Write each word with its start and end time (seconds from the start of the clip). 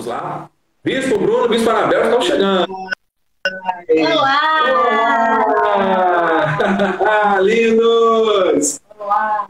Vamos 0.00 0.06
lá. 0.06 0.48
Bispo 0.82 1.18
Bruno, 1.18 1.46
Bispo 1.46 1.68
Anabel 1.68 2.04
estão 2.04 2.22
chegando. 2.22 2.66
Olá! 3.90 4.48
Olá! 5.76 7.38
Lindos! 7.42 8.80
Olá! 8.98 9.46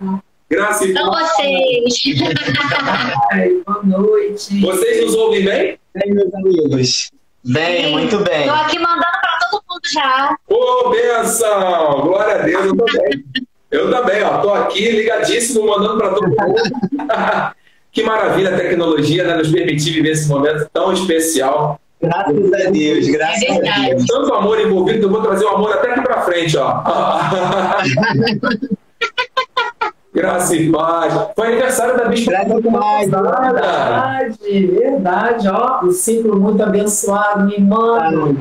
Graça 0.51 0.85
e 0.87 0.91
Então 0.91 1.09
paz. 1.13 1.31
vocês! 1.31 2.03
Boa 3.65 3.83
noite. 3.85 4.61
Vocês 4.61 5.05
nos 5.07 5.15
ouvem 5.15 5.45
bem? 5.45 5.79
Bem, 5.95 6.15
meus 6.15 6.35
amigos. 6.35 7.11
Bem, 7.45 7.85
Sim. 7.85 7.93
muito 7.93 8.19
bem. 8.19 8.49
Tô 8.49 8.55
aqui 8.55 8.79
mandando 8.81 9.03
para 9.03 9.39
todo 9.53 9.63
mundo 9.71 9.83
já. 9.93 10.37
Ô, 10.49 10.91
benção! 10.91 12.01
Glória 12.01 12.35
a 12.35 12.39
Deus, 12.39 12.65
eu 12.67 12.77
também. 12.77 13.25
Eu 13.71 13.89
também, 13.89 14.23
ó. 14.25 14.39
Tô 14.39 14.53
aqui 14.53 14.91
ligadíssimo, 14.91 15.65
mandando 15.69 15.97
para 15.99 16.11
todo 16.13 16.27
mundo. 16.27 16.61
que 17.93 18.03
maravilha 18.03 18.55
a 18.55 18.57
tecnologia, 18.57 19.25
né? 19.25 19.37
Nos 19.37 19.51
permitir 19.51 19.93
viver 19.93 20.13
esse 20.13 20.29
momento 20.29 20.69
tão 20.73 20.93
especial. 20.93 21.81
Graças 22.01 22.53
a 22.53 22.71
Deus, 22.71 23.09
graças 23.09 23.43
É 23.43 23.69
a. 23.69 23.89
Deus. 23.89 24.07
Tanto 24.07 24.33
amor 24.33 24.59
envolvido 24.61 25.01
que 25.01 25.05
eu 25.05 25.11
vou 25.11 25.23
trazer 25.23 25.45
o 25.45 25.49
amor 25.49 25.73
até 25.73 25.93
aqui 25.93 26.01
para 26.03 26.23
frente, 26.23 26.57
ó. 26.57 26.83
Graça 30.13 30.57
e 30.57 30.73
paz. 30.73 31.15
Foi 31.37 31.49
aniversário 31.49 31.97
da 31.97 32.07
Bispa. 32.07 32.33
Graças 32.33 32.53
a 32.53 32.59
Deus. 32.59 32.73
Nada. 32.73 33.53
Verdade, 33.53 34.67
verdade, 34.67 35.49
ó. 35.49 35.85
Um 35.85 35.93
ciclo 35.93 36.41
muito 36.41 36.63
abençoado, 36.63 37.47
me 37.47 37.61
manda. 37.61 38.35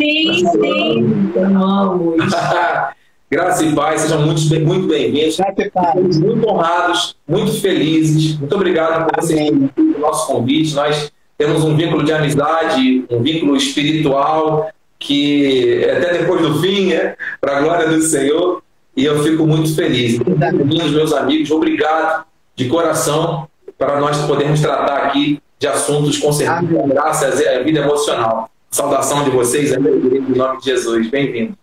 Sim, 0.00 0.46
sim. 0.50 1.32
Amamos. 1.44 2.24
Graça 3.32 3.64
e 3.64 3.72
paz, 3.72 4.00
sejam 4.00 4.22
muito, 4.22 4.40
muito 4.66 4.88
bem-vindos. 4.88 5.38
Estamos 5.38 6.18
muito 6.18 6.48
honrados, 6.48 7.14
muito 7.28 7.52
felizes. 7.60 8.36
Muito 8.36 8.56
obrigado 8.56 9.06
por 9.06 9.22
vocês 9.22 9.38
terem 9.38 9.70
o 9.78 10.00
nosso 10.00 10.26
convite. 10.26 10.74
Nós 10.74 11.12
temos 11.38 11.62
um 11.62 11.76
vínculo 11.76 12.02
de 12.02 12.12
amizade, 12.12 13.04
um 13.08 13.22
vínculo 13.22 13.54
espiritual 13.54 14.68
que 14.98 15.80
é 15.84 15.96
até 15.96 16.18
depois 16.18 16.42
do 16.42 16.60
fim, 16.60 16.92
é, 16.92 17.16
para 17.40 17.58
a 17.58 17.60
glória 17.60 17.88
do 17.88 18.02
Senhor. 18.02 18.64
E 18.96 19.04
eu 19.04 19.22
fico 19.22 19.46
muito 19.46 19.76
feliz. 19.76 20.18
Bem-vindos, 20.18 20.90
meus 20.90 21.12
amigos. 21.12 21.52
Obrigado 21.52 22.24
de 22.56 22.66
coração 22.66 23.48
para 23.78 24.00
nós 24.00 24.18
podermos 24.26 24.60
tratar 24.60 25.04
aqui 25.04 25.40
de 25.56 25.68
assuntos 25.68 26.18
com 26.18 26.32
certeza, 26.32 26.82
graças 26.84 27.46
à 27.46 27.62
vida 27.62 27.78
emocional. 27.78 28.50
Saudação 28.72 29.22
de 29.22 29.30
vocês, 29.30 29.72
em 29.72 30.36
nome 30.36 30.58
de 30.58 30.64
Jesus. 30.64 31.08
Bem-vindo. 31.08 31.59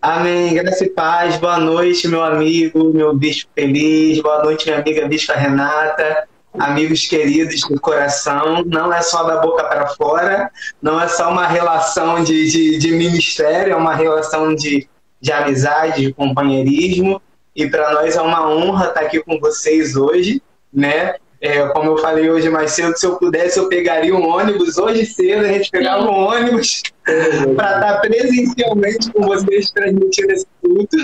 Amém. 0.00 0.54
Graça 0.54 0.84
e 0.84 0.90
paz. 0.90 1.36
Boa 1.36 1.58
noite, 1.58 2.06
meu 2.08 2.22
amigo, 2.22 2.92
meu 2.92 3.14
bispo 3.14 3.50
feliz. 3.54 4.20
Boa 4.20 4.42
noite, 4.42 4.66
minha 4.66 4.80
amiga 4.80 5.08
bispa 5.08 5.34
Renata. 5.34 6.28
Amigos 6.58 7.06
queridos 7.08 7.62
do 7.62 7.80
coração, 7.80 8.62
não 8.64 8.92
é 8.92 9.02
só 9.02 9.24
da 9.24 9.38
boca 9.38 9.64
para 9.64 9.88
fora, 9.88 10.48
não 10.80 11.00
é 11.00 11.08
só 11.08 11.28
uma 11.28 11.48
relação 11.48 12.22
de, 12.22 12.48
de, 12.48 12.78
de 12.78 12.92
ministério, 12.92 13.72
é 13.72 13.76
uma 13.76 13.92
relação 13.92 14.54
de, 14.54 14.88
de 15.20 15.32
amizade, 15.32 16.02
de 16.02 16.12
companheirismo. 16.12 17.20
E 17.56 17.68
para 17.68 17.94
nós 17.94 18.14
é 18.14 18.20
uma 18.20 18.48
honra 18.48 18.86
estar 18.86 19.00
aqui 19.00 19.20
com 19.20 19.40
vocês 19.40 19.96
hoje, 19.96 20.40
né? 20.72 21.16
É, 21.40 21.66
como 21.68 21.90
eu 21.90 21.98
falei 21.98 22.30
hoje 22.30 22.48
mais 22.48 22.70
cedo, 22.70 22.96
se 22.96 23.04
eu 23.04 23.16
pudesse, 23.16 23.58
eu 23.58 23.68
pegaria 23.68 24.14
um 24.14 24.28
ônibus. 24.28 24.78
Hoje 24.78 25.04
cedo 25.06 25.44
a 25.44 25.48
gente 25.48 25.70
pegava 25.70 26.04
um 26.04 26.26
ônibus 26.26 26.82
para 27.56 27.74
estar 27.74 28.00
presencialmente 28.00 29.12
com 29.12 29.22
vocês 29.22 29.70
transmitindo 29.70 30.32
esse 30.32 30.46
culto, 30.62 30.96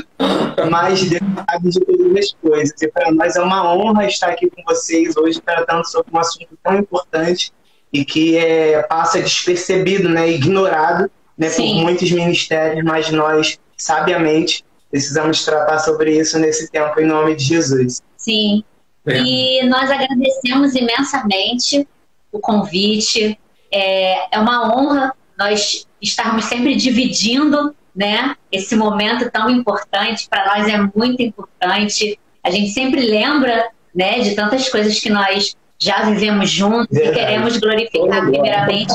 mas 0.70 1.08
Deus 1.08 1.22
sabe 1.48 1.70
de 1.70 1.80
todas 1.80 2.16
as 2.16 2.32
coisas. 2.40 2.82
E 2.82 2.88
para 2.88 3.12
nós 3.12 3.36
é 3.36 3.40
uma 3.40 3.72
honra 3.74 4.06
estar 4.06 4.28
aqui 4.28 4.48
com 4.50 4.62
vocês 4.64 5.16
hoje 5.16 5.40
tratando 5.40 5.84
sobre 5.86 6.10
um 6.12 6.18
assunto 6.18 6.58
tão 6.62 6.78
importante 6.78 7.52
e 7.92 8.04
que 8.04 8.36
é, 8.38 8.82
passa 8.82 9.20
despercebido, 9.20 10.08
né, 10.08 10.30
ignorado 10.30 11.10
né, 11.36 11.50
por 11.50 11.64
muitos 11.64 12.10
ministérios, 12.10 12.84
mas 12.84 13.10
nós, 13.10 13.58
sabiamente, 13.76 14.64
precisamos 14.90 15.44
tratar 15.44 15.78
sobre 15.80 16.18
isso 16.18 16.38
nesse 16.38 16.70
tempo 16.70 16.98
em 17.00 17.06
nome 17.06 17.34
de 17.34 17.44
Jesus. 17.44 18.00
Sim. 18.16 18.64
É. 19.06 19.18
E 19.18 19.66
nós 19.66 19.90
agradecemos 19.90 20.74
imensamente 20.74 21.86
o 22.32 22.38
convite. 22.38 23.38
É, 23.72 24.36
é 24.36 24.38
uma 24.38 24.74
honra 24.74 25.14
nós 25.40 25.86
estarmos 26.00 26.44
sempre 26.46 26.74
dividindo 26.76 27.74
né, 27.94 28.34
esse 28.50 28.76
momento 28.76 29.30
tão 29.30 29.50
importante. 29.50 30.28
Para 30.28 30.46
nós 30.56 30.68
é 30.68 30.78
muito 30.94 31.20
importante. 31.22 32.18
A 32.42 32.50
gente 32.50 32.70
sempre 32.70 33.00
lembra 33.02 33.68
né, 33.94 34.20
de 34.20 34.34
tantas 34.34 34.68
coisas 34.68 34.98
que 35.00 35.10
nós 35.10 35.56
já 35.82 36.02
vivemos 36.02 36.50
juntos 36.50 36.94
e 36.96 37.00
Verdade. 37.00 37.18
queremos 37.18 37.56
glorificar 37.56 38.20
primeiramente 38.26 38.92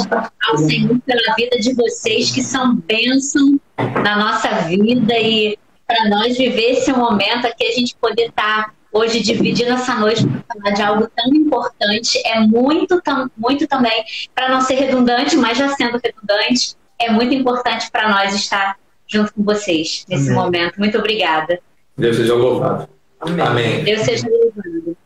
ao 0.48 0.58
Senhor 0.58 1.00
pela 1.00 1.36
vida 1.36 1.58
de 1.60 1.74
vocês, 1.74 2.32
que 2.32 2.44
são 2.44 2.76
bênção 2.76 3.60
na 4.04 4.16
nossa 4.18 4.50
vida 4.68 5.18
e 5.18 5.58
para 5.88 6.10
nós 6.10 6.38
viver 6.38 6.72
esse 6.74 6.92
momento 6.94 7.46
aqui, 7.48 7.66
a 7.66 7.72
gente 7.72 7.96
poder 8.00 8.28
estar 8.30 8.74
hoje 8.92 9.20
dividindo 9.22 9.72
essa 9.74 9.96
noite 9.96 10.26
para 10.26 10.44
falar 10.62 10.76
de 10.76 10.82
algo 10.82 11.10
tão 11.16 11.28
importante, 11.34 12.20
é 12.26 12.40
muito, 12.40 13.02
tam- 13.02 13.30
muito 13.38 13.68
também, 13.68 14.04
para 14.34 14.50
não 14.50 14.62
ser 14.62 14.76
redundante, 14.76 15.36
mas 15.36 15.58
já 15.58 15.70
sendo 15.76 16.00
redundante, 16.04 16.76
é 17.00 17.12
muito 17.12 17.34
importante 17.34 17.90
para 17.92 18.10
nós 18.10 18.34
estar 18.34 18.78
junto 19.08 19.34
com 19.34 19.44
vocês 19.44 20.06
nesse 20.10 20.30
Amém. 20.30 20.44
momento. 20.44 20.78
Muito 20.78 20.98
obrigada. 20.98 21.60
Deus 21.98 22.16
seja 22.16 22.34
louvado. 22.34 22.90
Amém. 23.20 23.84
Deus 23.84 24.02
seja 24.02 24.28
louvado. 24.28 24.98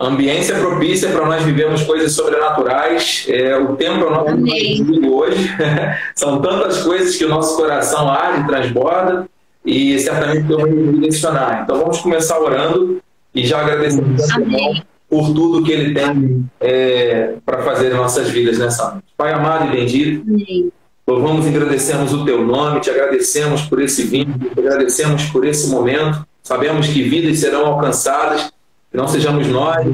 Ambiência 0.00 0.56
propícia 0.60 1.10
para 1.10 1.26
nós 1.26 1.42
vivermos 1.42 1.82
coisas 1.82 2.12
sobrenaturais. 2.12 3.26
É, 3.28 3.56
o 3.56 3.74
tempo 3.74 4.04
é 4.04 4.06
o 4.06 4.10
nosso 4.10 4.30
Amém. 4.30 4.44
mais 4.52 4.78
inimigo 4.78 5.14
hoje. 5.16 5.50
São 6.14 6.40
tantas 6.40 6.82
coisas 6.84 7.16
que 7.16 7.24
o 7.24 7.28
nosso 7.28 7.56
coração 7.56 8.08
arde, 8.08 8.46
transborda 8.46 9.28
e 9.64 9.98
certamente 9.98 10.42
Deus 10.42 10.62
vai 10.62 10.70
nos 10.70 10.94
direcionar. 10.94 11.62
Então 11.64 11.78
vamos 11.78 11.98
começar 12.00 12.38
orando 12.38 13.02
e 13.34 13.44
já 13.44 13.60
Amém. 13.60 14.82
por 15.08 15.34
tudo 15.34 15.64
que 15.64 15.72
Ele 15.72 15.92
tem 15.92 16.48
é, 16.60 17.34
para 17.44 17.62
fazer 17.62 17.92
em 17.92 17.96
nossas 17.96 18.30
vidas 18.30 18.58
nessa 18.58 18.92
noite. 18.92 19.08
Pai 19.16 19.32
amado 19.32 19.66
e 19.66 19.76
bendito, 19.76 20.22
Amém. 20.28 20.72
Louvamos 21.08 21.46
e 21.46 21.48
agradecemos 21.48 22.12
o 22.12 22.22
teu 22.22 22.44
nome, 22.44 22.80
te 22.80 22.90
agradecemos 22.90 23.62
por 23.62 23.80
esse 23.80 24.02
vínculo, 24.02 24.50
te 24.50 24.60
agradecemos 24.60 25.24
por 25.30 25.46
esse 25.46 25.70
momento. 25.70 26.22
Sabemos 26.42 26.86
que 26.86 27.02
vidas 27.02 27.38
serão 27.38 27.64
alcançadas, 27.64 28.52
que 28.90 28.96
não 28.98 29.08
sejamos 29.08 29.46
nós, 29.46 29.86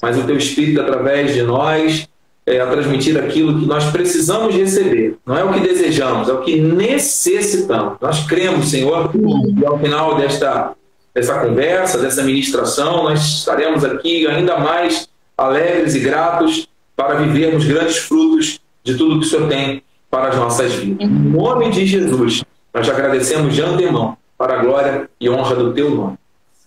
mas 0.00 0.16
o 0.16 0.22
teu 0.22 0.34
Espírito 0.34 0.80
através 0.80 1.34
de 1.34 1.42
nós, 1.42 2.08
é, 2.46 2.58
a 2.58 2.66
transmitir 2.68 3.22
aquilo 3.22 3.60
que 3.60 3.66
nós 3.66 3.84
precisamos 3.90 4.54
receber. 4.54 5.18
Não 5.26 5.36
é 5.36 5.44
o 5.44 5.52
que 5.52 5.60
desejamos, 5.60 6.30
é 6.30 6.32
o 6.32 6.40
que 6.40 6.58
necessitamos. 6.58 7.98
Nós 8.00 8.24
cremos, 8.24 8.70
Senhor, 8.70 9.12
que 9.12 9.66
ao 9.66 9.78
final 9.78 10.16
desta, 10.16 10.72
dessa 11.14 11.38
conversa, 11.40 11.98
dessa 11.98 12.22
ministração, 12.22 13.02
nós 13.02 13.20
estaremos 13.20 13.84
aqui 13.84 14.26
ainda 14.26 14.56
mais 14.56 15.06
alegres 15.36 15.94
e 15.94 15.98
gratos 15.98 16.66
para 16.96 17.16
vivermos 17.16 17.66
grandes 17.66 17.98
frutos 17.98 18.58
de 18.82 18.96
tudo 18.96 19.20
que 19.20 19.26
o 19.26 19.28
Senhor 19.28 19.50
tem 19.50 19.82
para 20.12 20.28
as 20.28 20.36
nossas 20.36 20.74
vidas. 20.74 21.08
Em 21.08 21.10
nome 21.10 21.70
de 21.70 21.86
Jesus, 21.86 22.44
nós 22.74 22.86
te 22.86 22.92
agradecemos 22.92 23.54
de 23.54 23.62
antemão 23.62 24.14
para 24.36 24.60
a 24.60 24.62
glória 24.62 25.08
e 25.18 25.30
honra 25.30 25.56
do 25.56 25.72
teu 25.72 25.90
nome. 25.90 26.18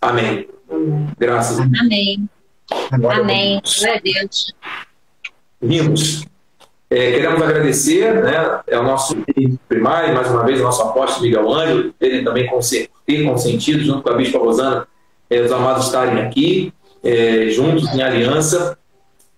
Amém. 0.01 0.47
Graças 1.19 1.59
a 1.59 1.63
Amém. 1.63 2.27
Agora, 2.91 3.21
Amém. 3.21 3.61
Glória 3.63 3.97
a 3.97 4.01
Deus. 4.01 4.53
Vimos. 5.61 6.25
É, 6.89 7.11
queremos 7.11 7.41
agradecer 7.41 8.23
né, 8.23 8.61
é 8.65 8.79
o 8.79 8.83
nosso 8.83 9.15
primário, 9.67 10.15
mais 10.15 10.29
uma 10.31 10.43
vez, 10.43 10.59
o 10.59 10.63
nosso 10.63 10.81
apóstolo 10.81 11.25
Miguel 11.25 11.51
Ângelo, 11.51 11.93
terem 11.93 12.23
também 12.23 12.49
ter 13.05 13.23
consentido, 13.25 13.83
junto 13.83 14.01
com 14.01 14.09
a 14.09 14.15
Bispa 14.15 14.39
Rosana, 14.39 14.87
é, 15.29 15.41
os 15.41 15.51
amados 15.51 15.85
estarem 15.85 16.19
aqui, 16.21 16.73
é, 17.03 17.49
juntos 17.49 17.93
em 17.93 18.01
aliança. 18.01 18.77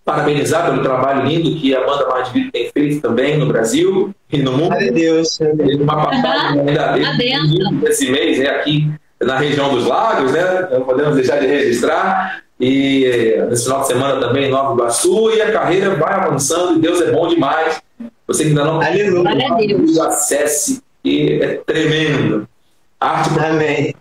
Parabenizar 0.08 0.64
pelo 0.68 0.82
trabalho 0.82 1.26
lindo 1.28 1.60
que 1.60 1.76
a 1.76 1.86
banda 1.86 2.08
Mais 2.08 2.32
de 2.32 2.40
Vida 2.40 2.50
tem 2.54 2.72
feito 2.72 3.02
também 3.02 3.38
no 3.38 3.46
Brasil 3.48 4.16
e 4.32 4.38
no 4.38 4.54
mundo. 4.54 4.70
Glória 4.70 4.90
a 4.90 4.94
Deus. 4.94 5.38
Teve 5.38 5.84
uma 5.84 6.06
passagem 6.06 6.62
ainda 6.62 7.72
desse 7.82 8.10
mês, 8.10 8.40
é 8.40 8.48
aqui 8.48 8.90
na 9.22 9.38
região 9.38 9.70
dos 9.76 9.86
lagos, 9.86 10.32
né? 10.32 10.70
Não 10.72 10.84
podemos 10.84 11.14
deixar 11.14 11.42
de 11.42 11.48
registrar. 11.48 12.42
E 12.58 13.04
eh, 13.04 13.46
nesse 13.50 13.66
final 13.66 13.82
de 13.82 13.88
semana 13.88 14.22
também 14.22 14.46
em 14.46 14.50
Nova 14.50 14.76
Iguaçu, 14.76 15.30
e 15.32 15.42
a 15.42 15.52
carreira 15.52 15.96
vai 15.96 16.14
avançando, 16.14 16.78
e 16.78 16.82
Deus 16.82 17.02
é 17.02 17.12
bom 17.12 17.28
demais. 17.28 17.82
Você 18.26 18.44
que 18.44 18.50
ainda 18.52 18.64
não 18.64 18.82
Aleluia. 18.82 19.22
Glória 19.24 19.48
a 19.52 19.56
Deus. 19.56 20.00
acesse, 20.00 20.82
que 21.04 21.34
é 21.42 21.62
tremendo. 21.66 22.48
Arte 22.98 23.30
Amém. 23.38 23.94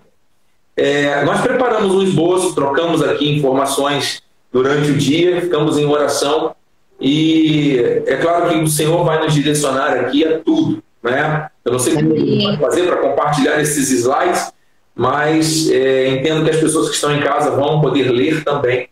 é, 0.76 1.24
nós 1.24 1.40
preparamos 1.40 1.92
um 1.92 2.02
esboço, 2.02 2.54
trocamos 2.54 3.02
aqui 3.02 3.36
informações 3.36 4.22
durante 4.56 4.90
o 4.90 4.96
dia, 4.96 5.38
ficamos 5.42 5.76
em 5.76 5.84
oração 5.84 6.56
e 6.98 7.78
é 8.06 8.16
claro 8.16 8.48
que 8.48 8.56
o 8.56 8.66
Senhor 8.66 9.04
vai 9.04 9.22
nos 9.22 9.34
direcionar 9.34 9.92
aqui 9.92 10.24
a 10.24 10.38
tudo, 10.38 10.82
né? 11.02 11.50
Eu 11.62 11.72
não 11.72 11.78
sei 11.78 11.94
como 11.94 12.14
vai 12.42 12.56
fazer 12.56 12.86
para 12.86 12.96
compartilhar 12.96 13.60
esses 13.60 13.90
slides, 13.90 14.50
mas 14.94 15.70
é, 15.70 16.08
entendo 16.08 16.42
que 16.42 16.50
as 16.50 16.56
pessoas 16.56 16.88
que 16.88 16.94
estão 16.94 17.14
em 17.14 17.20
casa 17.20 17.50
vão 17.50 17.82
poder 17.82 18.10
ler 18.10 18.44
também. 18.44 18.88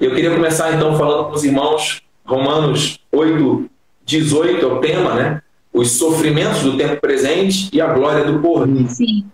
Eu 0.00 0.14
queria 0.14 0.30
começar 0.30 0.72
então 0.72 0.96
falando 0.96 1.28
com 1.28 1.34
os 1.34 1.44
irmãos 1.44 2.00
Romanos 2.24 2.98
8, 3.12 3.68
18 4.06 4.64
é 4.64 4.66
o 4.66 4.80
tema, 4.80 5.12
né? 5.12 5.42
Os 5.74 5.90
sofrimentos 5.90 6.62
do 6.62 6.78
tempo 6.78 6.98
presente 7.02 7.68
e 7.70 7.82
a 7.82 7.92
glória 7.92 8.24
do 8.24 8.40
porvir. 8.40 8.88
Sim. 8.88 9.26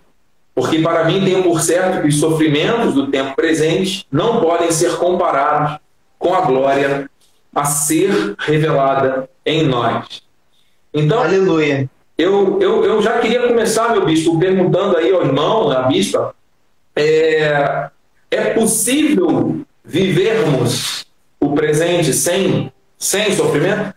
Porque 0.59 0.81
para 0.81 1.05
mim 1.05 1.25
tenho 1.25 1.45
por 1.45 1.61
certo 1.61 2.03
que 2.03 2.09
os 2.09 2.19
sofrimentos 2.19 2.93
do 2.93 3.07
tempo 3.07 3.37
presente 3.37 4.05
não 4.11 4.41
podem 4.41 4.73
ser 4.73 4.97
comparados 4.97 5.79
com 6.19 6.35
a 6.35 6.41
glória 6.41 7.09
a 7.55 7.65
ser 7.65 8.35
revelada 8.41 9.31
em 9.47 9.63
nós. 9.63 10.21
Então, 10.93 11.23
Aleluia. 11.23 11.89
Eu, 12.19 12.59
eu, 12.61 12.85
eu 12.85 13.01
já 13.01 13.21
queria 13.21 13.47
começar, 13.47 13.93
meu 13.93 14.05
bispo, 14.05 14.37
perguntando 14.37 14.97
aí 14.97 15.13
ao 15.13 15.25
irmão, 15.25 15.71
à 15.71 15.83
bispa, 15.83 16.35
é, 16.97 17.89
é 18.29 18.45
possível 18.51 19.61
vivermos 19.85 21.07
o 21.39 21.55
presente 21.55 22.13
sem, 22.13 22.73
sem 22.99 23.33
sofrimento? 23.37 23.95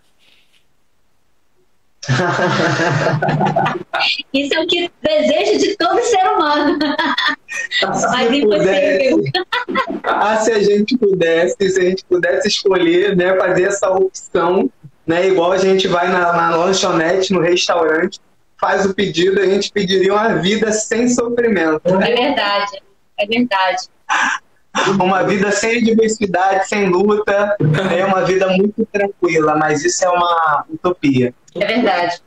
Isso 4.34 4.56
é 4.56 4.60
o 4.60 4.68
que 4.68 4.92
desejo 5.04 5.60
de 5.60 5.78
todo 5.78 6.02
ser 6.02 6.24
humano. 6.34 6.80
Mas 7.82 8.32
impossível. 8.32 9.24
Ah, 10.04 10.38
se 10.38 10.52
a 10.52 10.64
gente 10.64 10.98
pudesse, 10.98 11.70
se 11.70 11.80
a 11.80 11.84
gente 11.84 12.04
pudesse 12.06 12.48
escolher, 12.48 13.16
né, 13.16 13.36
fazer 13.38 13.64
essa 13.64 13.90
opção, 13.92 14.70
né, 15.06 15.28
igual 15.28 15.52
a 15.52 15.58
gente 15.58 15.88
vai 15.88 16.08
na, 16.08 16.34
na 16.34 16.56
lanchonete, 16.56 17.34
no 17.34 17.42
restaurante, 17.42 18.20
faz 18.60 18.86
o 18.86 18.94
pedido, 18.94 19.40
a 19.40 19.46
gente 19.46 19.72
pediria 19.72 20.14
uma 20.14 20.36
vida 20.36 20.72
sem 20.72 21.08
sofrimento. 21.08 21.82
É 21.86 22.16
verdade, 22.16 22.82
é 23.20 23.28
verdade. 23.28 23.88
Uma 25.00 25.24
vida 25.24 25.52
sem 25.52 25.78
adversidade, 25.80 26.68
sem 26.68 26.88
luta, 26.90 27.56
é 27.96 28.06
uma 28.06 28.22
vida 28.24 28.48
muito 28.48 28.86
tranquila, 28.92 29.56
mas 29.56 29.84
isso 29.84 30.04
é 30.06 30.10
uma 30.10 30.66
utopia. 30.74 31.34
É 31.56 31.66
verdade. 31.66 32.22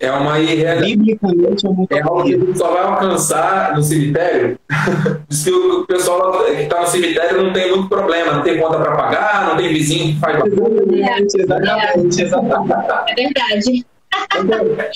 É 0.00 0.12
uma 0.12 0.38
irrealidade. 0.38 0.96
Biblicamente 0.96 1.66
é 1.66 1.68
uma 1.68 1.86
É 1.90 2.00
algo 2.02 2.22
que 2.22 2.56
só 2.58 2.70
vai 2.72 2.82
alcançar 2.84 3.74
no 3.74 3.82
cemitério. 3.82 4.56
Diz 5.28 5.42
que 5.44 5.50
o 5.50 5.84
pessoal 5.86 6.44
que 6.44 6.52
está 6.62 6.80
no 6.82 6.86
cemitério 6.86 7.42
não 7.42 7.52
tem 7.52 7.70
muito 7.70 7.88
problema, 7.88 8.34
não 8.34 8.42
tem 8.42 8.60
conta 8.60 8.78
para 8.78 8.96
pagar, 8.96 9.48
não 9.48 9.56
tem 9.56 9.68
vizinho 9.72 10.14
que 10.14 10.20
faz 10.20 10.36
Exatamente, 10.36 11.40
exatamente, 11.42 12.22
exatamente. 12.22 12.82
É 13.08 13.14
verdade. 13.14 13.86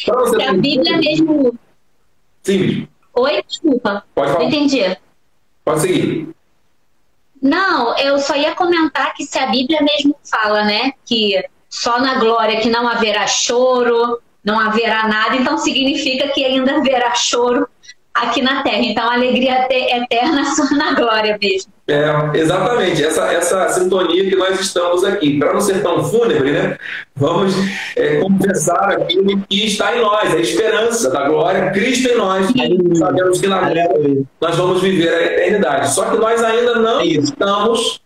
Você 0.06 0.36
Se 0.36 0.42
a 0.42 0.52
Bíblia 0.52 0.96
mesmo. 0.98 1.54
Sim, 2.44 2.86
Oi, 3.14 3.42
desculpa. 3.46 4.04
pode 4.14 4.28
Não 4.30 4.36
falar. 4.36 4.48
entendi. 4.48 4.96
Pode 5.64 5.80
seguir. 5.80 6.28
Não, 7.42 7.98
eu 7.98 8.18
só 8.18 8.36
ia 8.36 8.54
comentar 8.54 9.12
que 9.14 9.24
se 9.24 9.36
a 9.38 9.46
Bíblia 9.46 9.80
mesmo 9.82 10.14
fala, 10.30 10.62
né, 10.64 10.92
que 11.04 11.42
só 11.68 11.98
na 11.98 12.14
glória 12.14 12.60
que 12.60 12.70
não 12.70 12.86
haverá 12.88 13.26
choro, 13.26 14.20
não 14.44 14.60
haverá 14.60 15.08
nada, 15.08 15.36
então 15.36 15.58
significa 15.58 16.28
que 16.28 16.44
ainda 16.44 16.76
haverá 16.76 17.14
choro 17.14 17.68
aqui 18.14 18.40
na 18.42 18.62
terra. 18.62 18.78
Então, 18.82 19.08
a 19.08 19.14
alegria 19.14 19.66
te- 19.66 19.74
eterna 19.74 20.44
só 20.54 20.64
na 20.74 20.92
glória 20.94 21.36
mesmo. 21.40 21.72
É, 21.92 22.38
exatamente, 22.38 23.04
essa, 23.04 23.30
essa 23.30 23.68
sintonia 23.68 24.24
que 24.24 24.34
nós 24.34 24.58
estamos 24.58 25.04
aqui. 25.04 25.38
Para 25.38 25.52
não 25.52 25.60
ser 25.60 25.82
tão 25.82 26.02
fúnebre, 26.02 26.52
né? 26.52 26.78
Vamos 27.14 27.54
é, 27.94 28.16
conversar 28.16 28.92
aquilo 28.92 29.38
que 29.46 29.66
está 29.66 29.94
em 29.94 30.00
nós, 30.00 30.34
a 30.34 30.40
esperança 30.40 31.10
da 31.10 31.28
glória, 31.28 31.70
Cristo 31.70 32.08
em 32.08 32.16
nós. 32.16 32.46
Sabemos 32.94 33.40
que 33.40 33.46
na 33.46 33.66
Aleluia. 33.66 34.22
nós 34.40 34.56
vamos 34.56 34.80
viver 34.80 35.08
a 35.10 35.22
eternidade. 35.22 35.92
Só 35.94 36.06
que 36.06 36.16
nós 36.16 36.42
ainda 36.42 36.76
não 36.76 37.00
É 37.00 37.06
estamos 37.06 38.00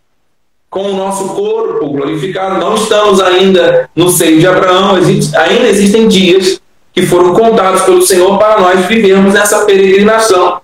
com 0.69 0.91
o 0.91 0.97
nosso 0.97 1.29
corpo 1.29 1.87
glorificado, 1.87 2.59
não 2.59 2.75
estamos 2.75 3.21
ainda 3.21 3.89
no 3.95 4.09
seio 4.09 4.37
de 4.37 4.47
Abraão, 4.47 4.95
ainda 4.95 5.67
existem 5.67 6.09
dias 6.09 6.61
que 6.93 7.03
foram 7.03 7.33
contados 7.33 7.83
pelo 7.83 8.01
Senhor 8.01 8.37
para 8.37 8.59
nós 8.59 8.85
vivermos 8.85 9.33
nessa 9.33 9.65
peregrinação, 9.65 10.59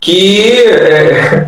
que 0.00 0.62
é, 0.62 1.46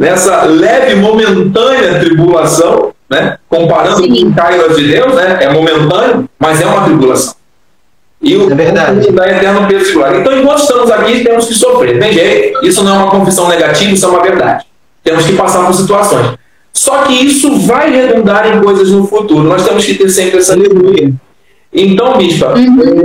nessa 0.00 0.44
leve, 0.44 0.94
momentânea 0.94 2.00
tribulação, 2.00 2.92
né, 3.10 3.36
comparando 3.50 4.02
Sim. 4.02 4.24
com 4.24 4.30
o 4.30 4.34
Cairo 4.34 4.74
de 4.74 4.88
Deus, 4.88 5.14
né, 5.14 5.38
é 5.42 5.52
momentâneo, 5.52 6.26
mas 6.38 6.58
é 6.58 6.64
uma 6.64 6.84
tribulação. 6.84 7.34
E 8.22 8.34
o 8.36 8.50
É 8.50 8.54
verdade. 8.54 9.12
da 9.12 9.28
eterno 9.28 9.66
peso 9.66 9.84
de 9.86 9.92
glória. 9.92 10.18
Então, 10.18 10.38
enquanto 10.38 10.58
estamos 10.58 10.90
aqui, 10.90 11.24
temos 11.24 11.46
que 11.46 11.54
sofrer. 11.54 11.98
Tem 11.98 12.12
jeito. 12.12 12.64
Isso 12.66 12.84
não 12.84 12.94
é 12.94 12.98
uma 12.98 13.10
confissão 13.10 13.48
negativa, 13.48 13.92
isso 13.92 14.04
é 14.04 14.08
uma 14.08 14.22
verdade. 14.22 14.66
Temos 15.02 15.24
que 15.24 15.32
passar 15.32 15.64
por 15.64 15.74
situações. 15.74 16.34
Só 16.70 17.02
que 17.02 17.14
isso 17.14 17.58
vai 17.60 17.90
redundar 17.90 18.46
em 18.46 18.60
coisas 18.60 18.90
no 18.90 19.06
futuro. 19.06 19.48
Nós 19.48 19.66
temos 19.66 19.86
que 19.86 19.94
ter 19.94 20.10
sempre 20.10 20.38
essa 20.38 20.52
aleluia. 20.52 21.12
Então, 21.72 22.18
Bispa, 22.18 22.54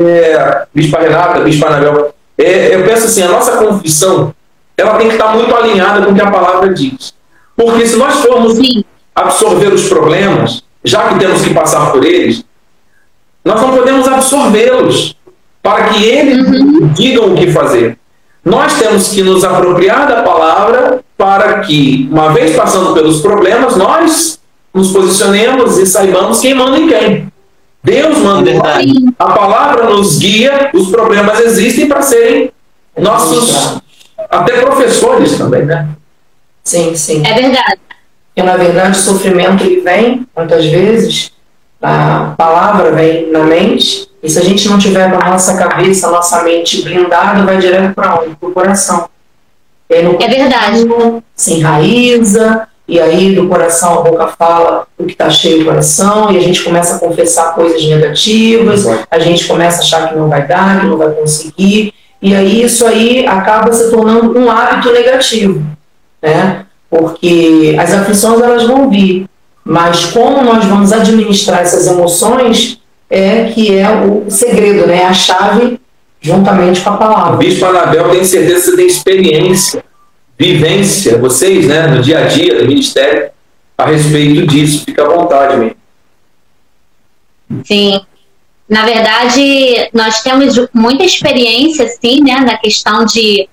é, 0.05 0.65
Bispa 0.73 0.99
Renata, 0.99 1.39
Bispa 1.39 1.67
Anabel, 1.67 2.13
é, 2.37 2.75
eu 2.75 2.83
penso 2.83 3.05
assim, 3.05 3.23
a 3.23 3.29
nossa 3.29 3.55
confissão, 3.57 4.33
ela 4.77 4.97
tem 4.97 5.07
que 5.07 5.15
estar 5.15 5.35
muito 5.35 5.53
alinhada 5.55 6.05
com 6.05 6.11
o 6.11 6.15
que 6.15 6.21
a 6.21 6.31
palavra 6.31 6.73
diz. 6.73 7.13
Porque 7.55 7.85
se 7.85 7.95
nós 7.97 8.15
formos 8.15 8.53
Sim, 8.53 8.83
absorver 9.13 9.73
os 9.73 9.87
problemas, 9.87 10.63
já 10.83 11.09
que 11.09 11.19
temos 11.19 11.41
que 11.41 11.53
passar 11.53 11.91
por 11.91 12.03
eles, 12.03 12.43
nós 13.43 13.61
não 13.61 13.75
podemos 13.75 14.07
absorvê-los 14.07 15.15
para 15.61 15.85
que 15.85 16.03
eles 16.03 16.45
digam 16.93 17.33
o 17.33 17.35
que 17.35 17.51
fazer. 17.51 17.97
Nós 18.43 18.77
temos 18.77 19.07
que 19.07 19.23
nos 19.23 19.43
apropriar 19.43 20.07
da 20.07 20.21
palavra 20.21 21.03
para 21.17 21.61
que, 21.61 22.07
uma 22.11 22.29
vez 22.29 22.55
passando 22.55 22.93
pelos 22.93 23.21
problemas, 23.21 23.75
nós 23.75 24.39
nos 24.73 24.91
posicionemos 24.91 25.77
e 25.79 25.85
saibamos 25.85 26.41
quem 26.41 26.53
manda 26.53 26.77
em 26.77 26.87
quem. 26.87 27.33
Deus 27.83 28.17
manda 28.19 28.49
em 28.49 28.57
nós. 28.57 28.85
A 29.17 29.31
palavra 29.31 29.89
nos 29.89 30.17
guia, 30.17 30.69
os 30.73 30.89
problemas 30.89 31.39
existem 31.39 31.87
para 31.87 32.01
serem 32.01 32.51
nossos, 32.97 33.79
até 34.29 34.61
professores 34.61 35.37
também, 35.37 35.65
né? 35.65 35.87
Sim, 36.63 36.95
sim. 36.95 37.21
é 37.25 37.33
verdade. 37.33 37.79
E 38.35 38.43
na 38.43 38.57
verdade 38.57 38.91
o 38.91 39.01
sofrimento 39.01 39.63
ele 39.63 39.81
vem, 39.81 40.27
muitas 40.35 40.65
vezes, 40.65 41.31
a 41.81 42.33
palavra 42.37 42.91
vem 42.91 43.31
na 43.31 43.43
mente, 43.43 44.09
e 44.21 44.29
se 44.29 44.39
a 44.39 44.43
gente 44.43 44.67
não 44.67 44.79
tiver 44.79 45.09
com 45.11 45.23
a 45.23 45.29
nossa 45.29 45.55
cabeça, 45.55 46.07
a 46.07 46.11
nossa 46.11 46.43
mente 46.43 46.81
blindada, 46.81 47.43
vai 47.43 47.59
direto 47.59 47.93
para 47.93 48.19
onde? 48.19 48.35
Para 48.35 48.49
o 48.49 48.51
coração. 48.51 49.09
No 49.89 50.17
É 50.19 50.27
verdade. 50.27 50.85
se 51.35 51.53
enraiza, 51.53 52.67
e 52.87 52.99
aí 52.99 53.35
do 53.35 53.47
coração 53.47 53.99
a 53.99 54.01
boca 54.01 54.27
fala 54.27 54.87
o 54.97 55.05
que 55.05 55.13
está 55.13 55.29
cheio 55.29 55.61
o 55.61 55.65
coração, 55.65 56.31
e 56.31 56.37
a 56.37 56.41
gente 56.41 56.63
começa 56.63 56.95
a 56.95 56.99
confessar 56.99 57.53
coisas 57.53 57.83
negativas, 57.85 58.85
a 59.09 59.19
gente 59.19 59.45
começa 59.47 59.77
a 59.77 59.81
achar 59.81 60.09
que 60.09 60.15
não 60.15 60.27
vai 60.27 60.47
dar, 60.47 60.81
que 60.81 60.87
não 60.87 60.97
vai 60.97 61.11
conseguir, 61.11 61.93
e 62.25 62.33
aí 62.33 62.63
isso 62.63 62.87
aí 62.87 63.23
acaba 63.27 63.71
se 63.71 63.91
tornando 63.91 64.35
um 64.35 64.49
hábito 64.49 64.91
negativo, 64.91 65.63
né? 66.19 66.65
Porque 66.89 67.75
as 67.79 67.93
aflições 67.93 68.41
elas 68.41 68.63
vão 68.63 68.89
vir, 68.89 69.29
mas 69.63 70.05
como 70.05 70.41
nós 70.41 70.65
vamos 70.65 70.91
administrar 70.91 71.61
essas 71.61 71.85
emoções 71.85 72.81
é 73.11 73.43
que 73.53 73.77
é 73.77 73.87
o 73.91 74.25
segredo, 74.27 74.87
né? 74.87 75.03
A 75.05 75.13
chave 75.13 75.79
juntamente 76.19 76.81
com 76.81 76.89
a 76.89 76.97
palavra. 76.97 77.37
Bispo 77.37 77.63
Anabel, 77.63 78.09
tenho 78.09 78.25
certeza 78.25 78.55
que 78.55 78.71
você 78.71 78.75
tem 78.75 78.87
experiência, 78.87 79.83
vivência, 80.35 81.19
vocês, 81.19 81.67
né, 81.67 81.85
no 81.85 82.01
dia 82.01 82.21
a 82.21 82.23
dia 82.23 82.57
do 82.57 82.67
ministério, 82.67 83.29
a 83.77 83.85
respeito 83.85 84.47
disso. 84.47 84.83
Fica 84.83 85.03
à 85.03 85.09
vontade, 85.09 85.57
mesmo. 85.57 85.75
Sim. 87.63 88.01
Na 88.67 88.83
verdade, 88.83 89.89
nós 89.93 90.21
temos 90.23 90.55
muita 90.73 91.03
experiência, 91.03 91.87
sim, 91.87 92.23
né, 92.23 92.39
na 92.39 92.57
questão 92.57 93.05
de, 93.05 93.47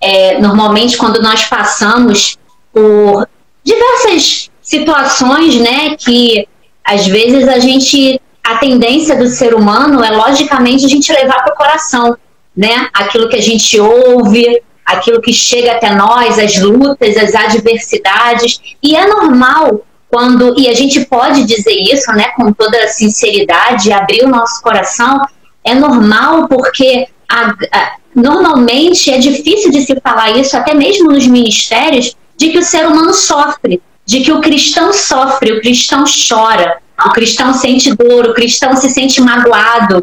é, 0.00 0.38
normalmente, 0.38 0.96
quando 0.96 1.22
nós 1.22 1.44
passamos 1.44 2.36
por 2.72 3.26
diversas 3.64 4.50
situações, 4.60 5.56
né, 5.56 5.96
que 5.96 6.46
às 6.84 7.06
vezes 7.06 7.48
a 7.48 7.58
gente, 7.58 8.20
a 8.44 8.56
tendência 8.56 9.16
do 9.16 9.26
ser 9.26 9.54
humano 9.54 10.04
é, 10.04 10.10
logicamente, 10.10 10.84
a 10.84 10.88
gente 10.88 11.10
levar 11.12 11.42
para 11.42 11.54
o 11.54 11.56
coração, 11.56 12.16
né, 12.54 12.88
aquilo 12.92 13.28
que 13.28 13.36
a 13.36 13.42
gente 13.42 13.80
ouve, 13.80 14.62
aquilo 14.84 15.20
que 15.20 15.32
chega 15.32 15.72
até 15.72 15.94
nós, 15.94 16.38
as 16.38 16.58
lutas, 16.58 17.16
as 17.16 17.34
adversidades, 17.34 18.60
e 18.82 18.96
é 18.96 19.06
normal 19.06 19.82
quando 20.10 20.58
e 20.58 20.68
a 20.68 20.74
gente 20.74 21.04
pode 21.04 21.44
dizer 21.44 21.74
isso, 21.74 22.10
né, 22.12 22.28
com 22.36 22.52
toda 22.52 22.88
sinceridade, 22.88 23.92
abrir 23.92 24.24
o 24.24 24.28
nosso 24.28 24.62
coração, 24.62 25.20
é 25.62 25.74
normal 25.74 26.48
porque 26.48 27.06
a, 27.28 27.50
a, 27.72 27.92
normalmente 28.14 29.10
é 29.10 29.18
difícil 29.18 29.70
de 29.70 29.82
se 29.82 30.00
falar 30.00 30.36
isso, 30.36 30.56
até 30.56 30.74
mesmo 30.74 31.12
nos 31.12 31.26
ministérios, 31.26 32.16
de 32.36 32.50
que 32.50 32.58
o 32.58 32.62
ser 32.62 32.86
humano 32.86 33.12
sofre, 33.12 33.82
de 34.06 34.20
que 34.20 34.32
o 34.32 34.40
cristão 34.40 34.92
sofre, 34.92 35.52
o 35.52 35.60
cristão 35.60 36.04
chora, 36.06 36.78
o 37.04 37.10
cristão 37.10 37.52
sente 37.52 37.94
dor, 37.94 38.26
o 38.26 38.34
cristão 38.34 38.74
se 38.76 38.88
sente 38.88 39.20
magoado, 39.20 40.02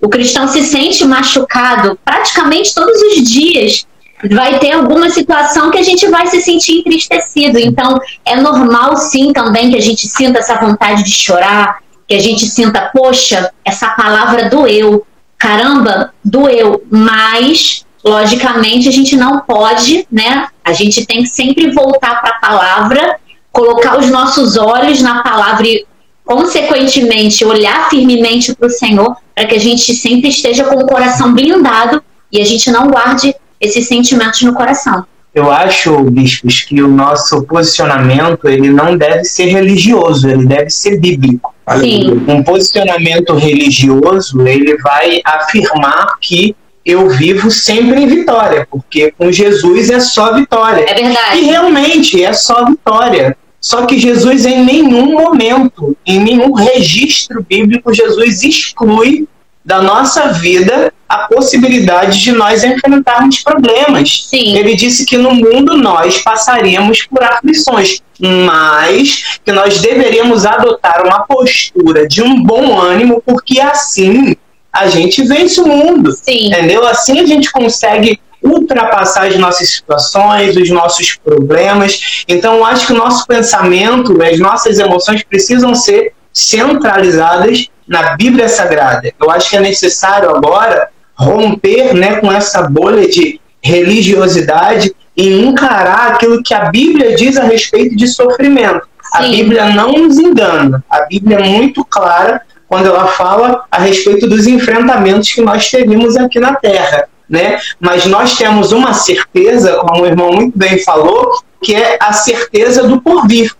o 0.00 0.08
cristão 0.08 0.48
se 0.48 0.62
sente 0.64 1.04
machucado 1.04 1.98
praticamente 2.04 2.74
todos 2.74 3.00
os 3.02 3.30
dias 3.30 3.86
vai 4.30 4.58
ter 4.58 4.72
alguma 4.72 5.10
situação 5.10 5.70
que 5.70 5.78
a 5.78 5.82
gente 5.82 6.06
vai 6.08 6.26
se 6.26 6.40
sentir 6.40 6.78
entristecido. 6.78 7.58
Então, 7.58 7.98
é 8.24 8.36
normal 8.36 8.96
sim 8.96 9.32
também 9.32 9.70
que 9.70 9.76
a 9.76 9.80
gente 9.80 10.06
sinta 10.06 10.38
essa 10.38 10.56
vontade 10.56 11.02
de 11.02 11.10
chorar, 11.10 11.78
que 12.06 12.14
a 12.14 12.20
gente 12.20 12.46
sinta, 12.46 12.90
poxa, 12.92 13.52
essa 13.64 13.88
palavra 13.88 14.48
doeu, 14.48 15.06
caramba, 15.38 16.12
doeu, 16.24 16.84
mas 16.90 17.84
logicamente 18.04 18.88
a 18.88 18.92
gente 18.92 19.16
não 19.16 19.40
pode, 19.40 20.06
né? 20.10 20.48
A 20.64 20.72
gente 20.72 21.06
tem 21.06 21.22
que 21.22 21.28
sempre 21.28 21.70
voltar 21.70 22.20
para 22.20 22.30
a 22.30 22.40
palavra, 22.40 23.18
colocar 23.50 23.98
os 23.98 24.08
nossos 24.08 24.56
olhos 24.56 25.00
na 25.00 25.22
palavra 25.22 25.66
e 25.66 25.86
consequentemente 26.24 27.44
olhar 27.44 27.88
firmemente 27.90 28.54
para 28.54 28.66
o 28.66 28.70
Senhor, 28.70 29.16
para 29.34 29.46
que 29.46 29.54
a 29.54 29.60
gente 29.60 29.94
sempre 29.94 30.30
esteja 30.30 30.64
com 30.64 30.76
o 30.76 30.86
coração 30.86 31.32
blindado 31.32 32.02
e 32.30 32.40
a 32.40 32.44
gente 32.44 32.70
não 32.70 32.88
guarde 32.88 33.34
esses 33.62 33.86
sentimentos 33.86 34.42
no 34.42 34.52
coração. 34.52 35.06
Eu 35.34 35.50
acho, 35.50 35.98
bispos, 36.10 36.60
que 36.60 36.82
o 36.82 36.88
nosso 36.88 37.42
posicionamento 37.44 38.46
ele 38.46 38.68
não 38.68 38.98
deve 38.98 39.24
ser 39.24 39.46
religioso, 39.46 40.28
ele 40.28 40.44
deve 40.44 40.68
ser 40.68 41.00
bíblico. 41.00 41.54
Sim. 41.80 42.22
Um 42.28 42.42
posicionamento 42.42 43.34
religioso 43.34 44.46
ele 44.46 44.76
vai 44.78 45.22
afirmar 45.24 46.18
que 46.20 46.54
eu 46.84 47.08
vivo 47.08 47.50
sempre 47.50 48.02
em 48.02 48.06
vitória, 48.06 48.66
porque 48.70 49.14
com 49.16 49.32
Jesus 49.32 49.88
é 49.88 50.00
só 50.00 50.34
vitória. 50.34 50.84
É 50.86 50.94
verdade. 50.94 51.38
E 51.38 51.44
realmente 51.44 52.22
é 52.22 52.32
só 52.32 52.66
vitória. 52.66 53.36
Só 53.58 53.86
que 53.86 53.98
Jesus, 53.98 54.44
em 54.44 54.64
nenhum 54.64 55.12
momento, 55.12 55.96
em 56.04 56.18
nenhum 56.18 56.52
registro 56.52 57.46
bíblico, 57.48 57.94
Jesus 57.94 58.42
exclui 58.42 59.26
da 59.64 59.80
nossa 59.80 60.32
vida 60.32 60.92
a 61.12 61.28
possibilidade 61.28 62.20
de 62.20 62.32
nós 62.32 62.64
enfrentarmos 62.64 63.42
problemas. 63.42 64.24
Sim. 64.30 64.56
Ele 64.56 64.74
disse 64.74 65.04
que 65.04 65.18
no 65.18 65.34
mundo 65.34 65.76
nós 65.76 66.16
passaríamos 66.22 67.02
por 67.02 67.22
aflições, 67.22 68.00
mas 68.18 69.38
que 69.44 69.52
nós 69.52 69.78
deveríamos 69.78 70.46
adotar 70.46 71.04
uma 71.04 71.26
postura 71.26 72.08
de 72.08 72.22
um 72.22 72.42
bom 72.42 72.80
ânimo, 72.80 73.22
porque 73.26 73.60
assim 73.60 74.34
a 74.72 74.86
gente 74.86 75.22
vence 75.22 75.60
o 75.60 75.68
mundo. 75.68 76.12
Sim. 76.12 76.46
Entendeu? 76.46 76.86
Assim 76.86 77.20
a 77.20 77.26
gente 77.26 77.52
consegue 77.52 78.18
ultrapassar 78.42 79.26
as 79.26 79.36
nossas 79.36 79.68
situações, 79.68 80.56
os 80.56 80.70
nossos 80.70 81.14
problemas. 81.14 82.24
Então, 82.26 82.56
eu 82.56 82.64
acho 82.64 82.86
que 82.86 82.92
o 82.94 82.96
nosso 82.96 83.26
pensamento, 83.26 84.20
as 84.22 84.38
nossas 84.38 84.78
emoções 84.78 85.22
precisam 85.22 85.74
ser 85.74 86.14
centralizadas 86.32 87.68
na 87.86 88.16
Bíblia 88.16 88.48
Sagrada. 88.48 89.12
Eu 89.20 89.30
acho 89.30 89.50
que 89.50 89.56
é 89.56 89.60
necessário 89.60 90.30
agora 90.30 90.88
romper 91.22 91.94
né, 91.94 92.16
com 92.16 92.30
essa 92.30 92.62
bolha 92.62 93.08
de 93.08 93.40
religiosidade 93.62 94.94
e 95.16 95.44
encarar 95.44 96.12
aquilo 96.12 96.42
que 96.42 96.54
a 96.54 96.70
Bíblia 96.70 97.14
diz 97.14 97.36
a 97.36 97.44
respeito 97.44 97.96
de 97.96 98.08
sofrimento. 98.08 98.82
A 99.12 99.22
Sim. 99.22 99.30
Bíblia 99.30 99.70
não 99.70 99.92
nos 99.92 100.18
engana. 100.18 100.82
A 100.90 101.02
Bíblia 101.02 101.38
é 101.38 101.48
muito 101.48 101.84
clara 101.84 102.40
quando 102.66 102.86
ela 102.86 103.06
fala 103.08 103.64
a 103.70 103.78
respeito 103.78 104.26
dos 104.26 104.46
enfrentamentos 104.46 105.30
que 105.30 105.42
nós 105.42 105.70
teríamos 105.70 106.16
aqui 106.16 106.40
na 106.40 106.54
Terra. 106.54 107.06
Né? 107.28 107.58
Mas 107.78 108.06
nós 108.06 108.36
temos 108.36 108.72
uma 108.72 108.94
certeza, 108.94 109.74
como 109.76 110.02
o 110.02 110.06
irmão 110.06 110.32
muito 110.32 110.58
bem 110.58 110.82
falou, 110.82 111.30
que 111.62 111.74
é 111.74 111.98
a 112.00 112.12
certeza 112.12 112.86
do 112.88 113.00
porvir. 113.00 113.54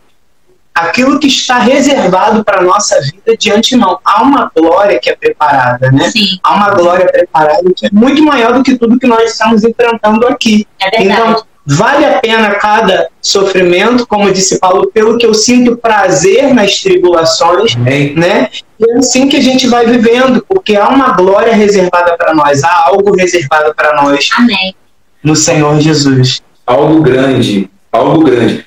Aquilo 0.74 1.20
que 1.20 1.26
está 1.26 1.58
reservado 1.58 2.42
para 2.44 2.60
a 2.60 2.62
nossa 2.62 2.98
vida 3.02 3.36
de 3.38 3.52
antemão. 3.52 3.98
Há 4.04 4.22
uma 4.22 4.50
glória 4.56 4.98
que 4.98 5.10
é 5.10 5.16
preparada, 5.16 5.90
né? 5.90 6.10
Sim, 6.10 6.38
Há 6.42 6.54
uma 6.54 6.70
glória 6.70 7.06
preparada 7.06 7.62
que 7.76 7.86
é 7.86 7.90
muito 7.92 8.22
maior 8.24 8.54
do 8.54 8.62
que 8.62 8.76
tudo 8.76 8.98
que 8.98 9.06
nós 9.06 9.32
estamos 9.32 9.64
enfrentando 9.64 10.26
aqui. 10.26 10.66
é 10.80 10.90
verdade. 10.98 11.20
Então, 11.20 11.44
vale 11.66 12.06
a 12.06 12.18
pena 12.20 12.54
cada 12.54 13.08
sofrimento, 13.20 14.06
como 14.06 14.32
disse 14.32 14.58
Paulo, 14.58 14.90
pelo 14.92 15.18
que 15.18 15.26
eu 15.26 15.34
sinto 15.34 15.76
prazer 15.76 16.54
nas 16.54 16.80
tribulações, 16.80 17.76
Amém. 17.76 18.14
né? 18.16 18.48
E 18.80 18.90
é 18.90 18.98
assim 18.98 19.28
que 19.28 19.36
a 19.36 19.42
gente 19.42 19.66
vai 19.68 19.86
vivendo, 19.86 20.44
porque 20.48 20.74
há 20.74 20.88
uma 20.88 21.10
glória 21.12 21.54
reservada 21.54 22.16
para 22.16 22.34
nós, 22.34 22.64
há 22.64 22.84
algo 22.86 23.14
reservado 23.14 23.74
para 23.74 24.02
nós 24.02 24.28
Amém. 24.38 24.74
no 25.22 25.36
Senhor 25.36 25.78
Jesus. 25.80 26.42
Algo 26.66 27.02
grande, 27.02 27.70
algo 27.92 28.24
grande. 28.24 28.64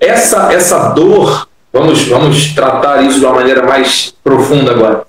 Essa, 0.00 0.52
essa 0.52 0.88
dor, 0.90 1.48
vamos, 1.72 2.02
vamos 2.04 2.54
tratar 2.54 3.02
isso 3.02 3.18
de 3.18 3.26
uma 3.26 3.34
maneira 3.34 3.64
mais 3.64 4.14
profunda 4.22 4.70
agora. 4.72 5.04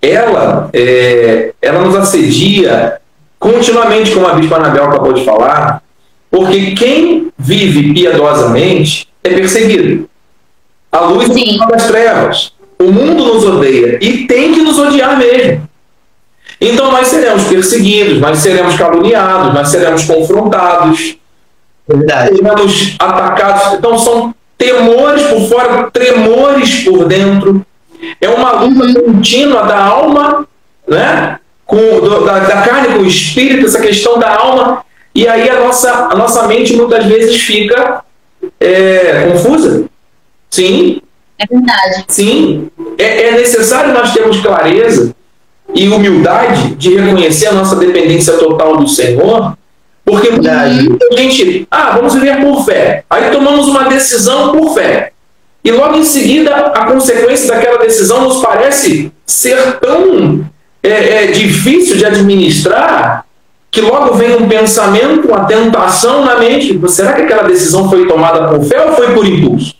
Ela, 0.00 0.68
é, 0.72 1.52
ela 1.60 1.80
nos 1.80 1.96
assedia 1.96 3.00
continuamente, 3.38 4.12
como 4.12 4.26
a 4.26 4.34
Bispa 4.34 4.56
Anabel 4.56 4.84
acabou 4.84 5.12
de 5.12 5.24
falar, 5.24 5.82
porque 6.30 6.72
quem 6.72 7.32
vive 7.38 7.92
piedosamente 7.92 9.08
é 9.22 9.30
perseguido. 9.30 10.08
A 10.92 11.00
luz 11.00 11.32
Sim. 11.32 11.58
é 11.62 11.66
das 11.66 11.86
trevas. 11.86 12.52
O 12.78 12.84
mundo 12.84 13.24
nos 13.24 13.44
odeia 13.44 13.98
e 14.00 14.26
tem 14.26 14.52
que 14.52 14.62
nos 14.62 14.78
odiar 14.78 15.18
mesmo. 15.18 15.68
Então 16.60 16.90
nós 16.92 17.08
seremos 17.08 17.44
perseguidos, 17.44 18.20
nós 18.20 18.38
seremos 18.38 18.76
caluniados, 18.76 19.52
nós 19.54 19.68
seremos 19.68 20.04
confrontados, 20.04 21.16
Verdade. 21.86 22.36
seremos 22.36 22.96
atacados. 22.98 23.74
Então 23.74 23.98
são 23.98 24.34
temores 24.56 25.22
por 25.24 25.48
fora, 25.48 25.90
tremores 25.90 26.84
por 26.84 27.04
dentro. 27.06 27.64
É 28.20 28.28
uma 28.28 28.52
luta 28.62 29.00
contínua 29.00 29.62
da 29.64 29.78
alma, 29.84 30.46
né? 30.88 31.38
Com, 31.66 31.76
do- 31.76 32.24
da, 32.24 32.38
da 32.40 32.62
carne 32.62 32.94
com 32.94 33.00
o 33.00 33.06
espírito, 33.06 33.66
essa 33.66 33.80
questão 33.80 34.18
da 34.18 34.36
alma. 34.38 34.84
E 35.14 35.26
aí 35.28 35.48
a 35.48 35.60
nossa, 35.60 35.90
a 36.10 36.14
nossa 36.14 36.46
mente 36.46 36.74
muitas 36.74 37.04
vezes 37.06 37.40
fica 37.40 38.02
é, 38.60 39.30
confusa. 39.30 39.84
Sim, 40.50 41.00
é 41.38 41.46
verdade. 41.46 42.04
Sim, 42.08 42.70
é, 42.98 43.28
é 43.28 43.32
necessário 43.32 43.92
nós 43.92 44.12
termos 44.12 44.40
clareza 44.40 45.14
e 45.74 45.88
humildade 45.88 46.74
de 46.74 46.96
reconhecer 46.96 47.46
a 47.48 47.52
nossa 47.52 47.76
dependência 47.76 48.34
total 48.34 48.76
do 48.76 48.86
Senhor, 48.86 49.56
porque 50.04 50.30
muita 50.30 50.68
gente, 51.16 51.66
ah, 51.70 51.92
vamos 51.96 52.14
viver 52.14 52.40
por 52.40 52.64
fé. 52.64 53.04
Aí 53.08 53.30
tomamos 53.30 53.66
uma 53.66 53.84
decisão 53.84 54.52
por 54.52 54.74
fé. 54.74 55.12
E 55.64 55.70
logo 55.70 55.96
em 55.96 56.04
seguida, 56.04 56.54
a 56.54 56.84
consequência 56.84 57.48
daquela 57.48 57.78
decisão 57.78 58.22
nos 58.22 58.42
parece 58.42 59.10
ser 59.24 59.78
tão 59.78 60.44
é, 60.82 61.24
é, 61.24 61.26
difícil 61.28 61.96
de 61.96 62.04
administrar 62.04 63.24
que 63.70 63.80
logo 63.80 64.14
vem 64.14 64.36
um 64.36 64.46
pensamento, 64.46 65.26
uma 65.26 65.46
tentação 65.46 66.24
na 66.24 66.38
mente. 66.38 66.78
Será 66.88 67.14
que 67.14 67.22
aquela 67.22 67.44
decisão 67.44 67.88
foi 67.88 68.06
tomada 68.06 68.46
por 68.48 68.62
fé 68.62 68.84
ou 68.84 68.92
foi 68.92 69.14
por 69.14 69.26
impulso? 69.26 69.74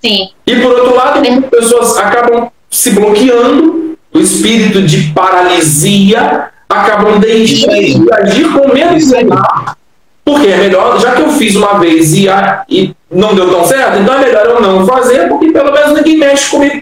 Sim, 0.00 0.30
E 0.46 0.56
por 0.56 0.72
outro 0.72 0.96
lado, 0.96 1.20
muitas 1.20 1.50
pessoas 1.50 1.96
acabam 1.96 2.50
se 2.70 2.90
bloqueando, 2.90 3.96
o 4.14 4.18
espírito 4.18 4.82
de 4.82 5.12
paralisia 5.12 6.51
acabam 6.72 7.18
deixando 7.18 7.74
de 8.04 8.12
agir 8.14 8.52
com 8.52 8.72
medo 8.72 8.96
de 8.96 9.14
errar. 9.14 9.76
Porque 10.24 10.46
é 10.46 10.56
melhor, 10.56 11.00
já 11.00 11.12
que 11.12 11.22
eu 11.22 11.30
fiz 11.30 11.56
uma 11.56 11.78
vez 11.80 12.14
e, 12.14 12.28
a- 12.28 12.64
e 12.68 12.94
não 13.10 13.34
deu 13.34 13.50
tão 13.50 13.64
certo, 13.66 13.98
então 14.00 14.14
é 14.14 14.18
melhor 14.20 14.46
eu 14.46 14.60
não 14.60 14.86
fazer, 14.86 15.28
porque 15.28 15.50
pelo 15.50 15.72
menos 15.72 15.94
ninguém 15.94 16.16
mexe 16.18 16.48
comigo. 16.50 16.80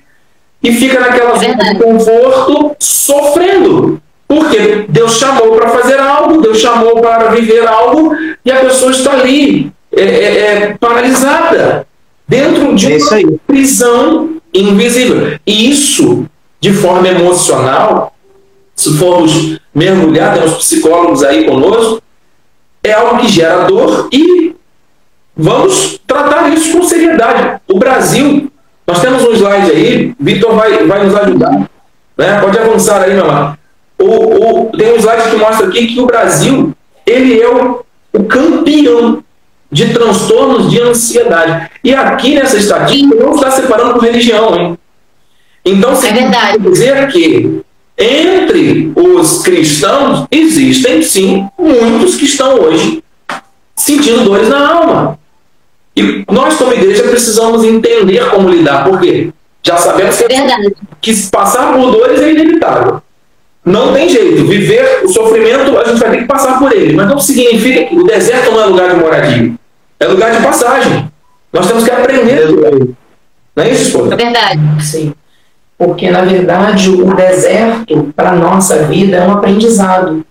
E 0.62 0.72
fica 0.72 1.00
naquela 1.00 1.38
zona 1.38 1.56
de 1.56 1.74
conforto, 1.82 2.76
sofrendo. 2.78 4.00
Porque 4.28 4.84
Deus 4.88 5.18
chamou 5.18 5.56
para 5.56 5.70
fazer 5.70 5.98
algo, 5.98 6.40
Deus 6.40 6.58
chamou 6.60 7.00
para 7.00 7.30
viver 7.30 7.66
algo, 7.66 8.14
e 8.44 8.52
a 8.52 8.56
pessoa 8.60 8.90
está 8.92 9.12
ali, 9.12 9.72
é, 9.96 10.02
é, 10.02 10.38
é, 10.62 10.76
paralisada, 10.78 11.86
dentro 12.28 12.74
de 12.76 12.92
É 12.92 12.98
aí. 13.14 13.26
prisão 13.46 14.36
invisível. 14.54 15.36
E 15.46 15.70
isso, 15.70 16.26
de 16.60 16.72
forma 16.72 17.08
emocional, 17.08 18.14
se 18.80 18.96
formos 18.96 19.58
mergulhar, 19.74 20.34
temos 20.34 20.54
psicólogos 20.54 21.22
aí 21.22 21.44
conosco, 21.44 22.02
é 22.82 22.92
algo 22.92 23.18
que 23.18 23.28
gera 23.28 23.64
dor 23.64 24.08
e 24.10 24.56
vamos 25.36 26.00
tratar 26.06 26.48
isso 26.48 26.78
com 26.78 26.82
seriedade. 26.82 27.60
O 27.68 27.78
Brasil, 27.78 28.50
nós 28.86 29.00
temos 29.00 29.22
um 29.22 29.32
slide 29.32 29.70
aí, 29.70 30.14
Vitor 30.18 30.54
vai, 30.54 30.86
vai 30.86 31.04
nos 31.04 31.14
ajudar. 31.14 31.68
Né? 32.16 32.40
Pode 32.40 32.58
avançar 32.58 33.02
aí, 33.02 33.12
meu 33.12 33.24
amado. 33.24 33.58
O, 33.98 34.04
o, 34.06 34.72
tem 34.72 34.94
um 34.94 34.96
slide 34.96 35.30
que 35.30 35.36
mostra 35.36 35.66
aqui 35.66 35.86
que 35.88 36.00
o 36.00 36.06
Brasil 36.06 36.74
ele 37.04 37.38
é 37.38 37.48
o, 37.48 37.84
o 38.14 38.24
campeão 38.24 39.22
de 39.70 39.92
transtornos 39.92 40.70
de 40.70 40.80
ansiedade. 40.80 41.70
E 41.84 41.94
aqui 41.94 42.34
nessa 42.34 42.56
estatística 42.56 43.14
não 43.14 43.34
está 43.34 43.50
separando 43.50 43.92
por 43.92 44.02
religião, 44.02 44.56
hein? 44.56 44.78
Então, 45.64 45.92
É 45.92 46.12
verdade. 46.12 46.58
dizer 46.58 47.08
que 47.08 47.62
entre 48.00 48.92
os 48.96 49.42
cristãos 49.42 50.26
existem 50.30 51.02
sim 51.02 51.48
muitos 51.58 52.16
que 52.16 52.24
estão 52.24 52.58
hoje 52.58 53.04
sentindo 53.76 54.24
dores 54.24 54.48
na 54.48 54.68
alma. 54.68 55.18
E 55.94 56.24
nós, 56.30 56.56
como 56.56 56.72
igreja, 56.72 57.02
precisamos 57.02 57.62
entender 57.62 58.30
como 58.30 58.48
lidar, 58.48 58.84
porque 58.84 59.30
já 59.62 59.76
sabemos 59.76 60.16
que, 60.16 60.24
é 60.24 60.28
verdade. 60.28 60.74
que 61.00 61.14
passar 61.30 61.74
por 61.74 61.90
dores 61.90 62.20
é 62.20 62.30
inevitável. 62.30 63.02
Não 63.64 63.92
tem 63.92 64.08
jeito. 64.08 64.46
Viver 64.46 65.02
o 65.04 65.08
sofrimento, 65.08 65.76
a 65.78 65.84
gente 65.84 65.98
vai 65.98 66.10
ter 66.10 66.18
que 66.18 66.24
passar 66.24 66.58
por 66.58 66.72
ele. 66.72 66.94
Mas 66.94 67.08
não 67.08 67.18
significa 67.18 67.84
que 67.84 67.96
o 67.96 68.04
deserto 68.04 68.50
não 68.52 68.62
é 68.62 68.66
lugar 68.66 68.94
de 68.94 69.00
moradia. 69.00 69.52
É 69.98 70.06
lugar 70.06 70.34
de 70.34 70.42
passagem. 70.42 71.10
Nós 71.52 71.66
temos 71.66 71.84
que 71.84 71.90
aprender. 71.90 72.48
Não 73.54 73.64
é 73.64 73.70
isso, 73.70 73.82
esposa? 73.82 74.14
É 74.14 74.16
verdade. 74.16 74.60
Sim. 74.82 75.12
Porque, 75.80 76.10
na 76.10 76.20
verdade, 76.20 76.90
o 76.90 77.14
deserto, 77.14 78.12
para 78.14 78.32
a 78.32 78.36
nossa 78.36 78.82
vida, 78.82 79.16
é 79.16 79.26
um 79.26 79.32
aprendizado. 79.32 80.22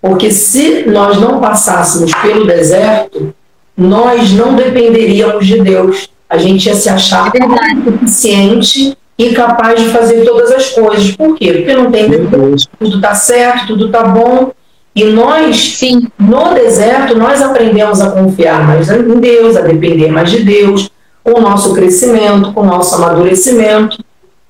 Porque 0.00 0.30
se 0.30 0.84
nós 0.86 1.20
não 1.20 1.40
passássemos 1.40 2.12
pelo 2.22 2.46
deserto, 2.46 3.34
nós 3.76 4.32
não 4.32 4.54
dependeríamos 4.54 5.44
de 5.44 5.60
Deus. 5.60 6.08
A 6.30 6.38
gente 6.38 6.66
ia 6.68 6.76
se 6.76 6.88
achar 6.88 7.32
É 7.34 7.90
suficiente 7.90 8.96
e 9.18 9.30
capaz 9.32 9.82
de 9.82 9.88
fazer 9.88 10.24
todas 10.24 10.52
as 10.52 10.70
coisas. 10.70 11.10
Por 11.16 11.34
quê? 11.34 11.52
Porque 11.52 11.74
não 11.74 11.90
tem 11.90 12.08
Deus, 12.08 12.68
tudo 12.78 12.94
está 12.94 13.12
certo, 13.12 13.66
tudo 13.66 13.86
está 13.86 14.04
bom. 14.04 14.52
E 14.94 15.02
nós, 15.02 15.78
Sim. 15.78 16.06
no 16.16 16.54
deserto, 16.54 17.18
nós 17.18 17.42
aprendemos 17.42 18.00
a 18.00 18.12
confiar 18.12 18.64
mais 18.64 18.88
em 18.88 19.18
Deus, 19.18 19.56
a 19.56 19.62
depender 19.62 20.12
mais 20.12 20.30
de 20.30 20.44
Deus, 20.44 20.88
com 21.24 21.40
o 21.40 21.42
nosso 21.42 21.74
crescimento, 21.74 22.52
com 22.52 22.60
o 22.60 22.66
nosso 22.66 22.94
amadurecimento. 22.94 24.05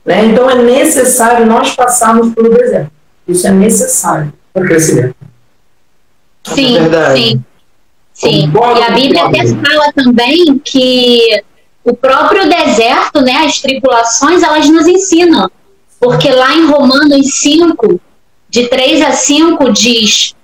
Né? 0.06 0.26
Então 0.26 0.48
é 0.48 0.54
necessário 0.54 1.44
nós 1.44 1.74
passarmos 1.74 2.32
pelo 2.32 2.50
deserto. 2.50 2.92
Isso 3.26 3.46
é 3.46 3.50
necessário 3.50 4.32
para 4.54 4.62
o 4.62 4.66
crescimento. 4.66 5.16
Sim, 6.44 6.76
É 6.76 6.80
verdade. 6.80 7.20
sim. 7.20 7.44
Sim. 8.14 8.52
E 8.52 8.82
a 8.82 8.90
Bíblia 8.92 9.26
até 9.26 9.46
fala 9.46 9.92
também 9.94 10.58
que 10.64 11.42
o 11.84 11.94
próprio 11.94 12.48
deserto, 12.48 13.20
né, 13.20 13.44
as 13.44 13.60
tribulações, 13.60 14.42
elas 14.42 14.68
nos 14.70 14.86
ensinam. 14.86 15.50
Porque 16.00 16.30
lá 16.30 16.54
em 16.54 16.66
Romanos 16.66 17.34
5, 17.34 18.00
de 18.48 18.68
3 18.68 19.02
a 19.02 19.12
5, 19.12 19.70
diz: 19.72 20.34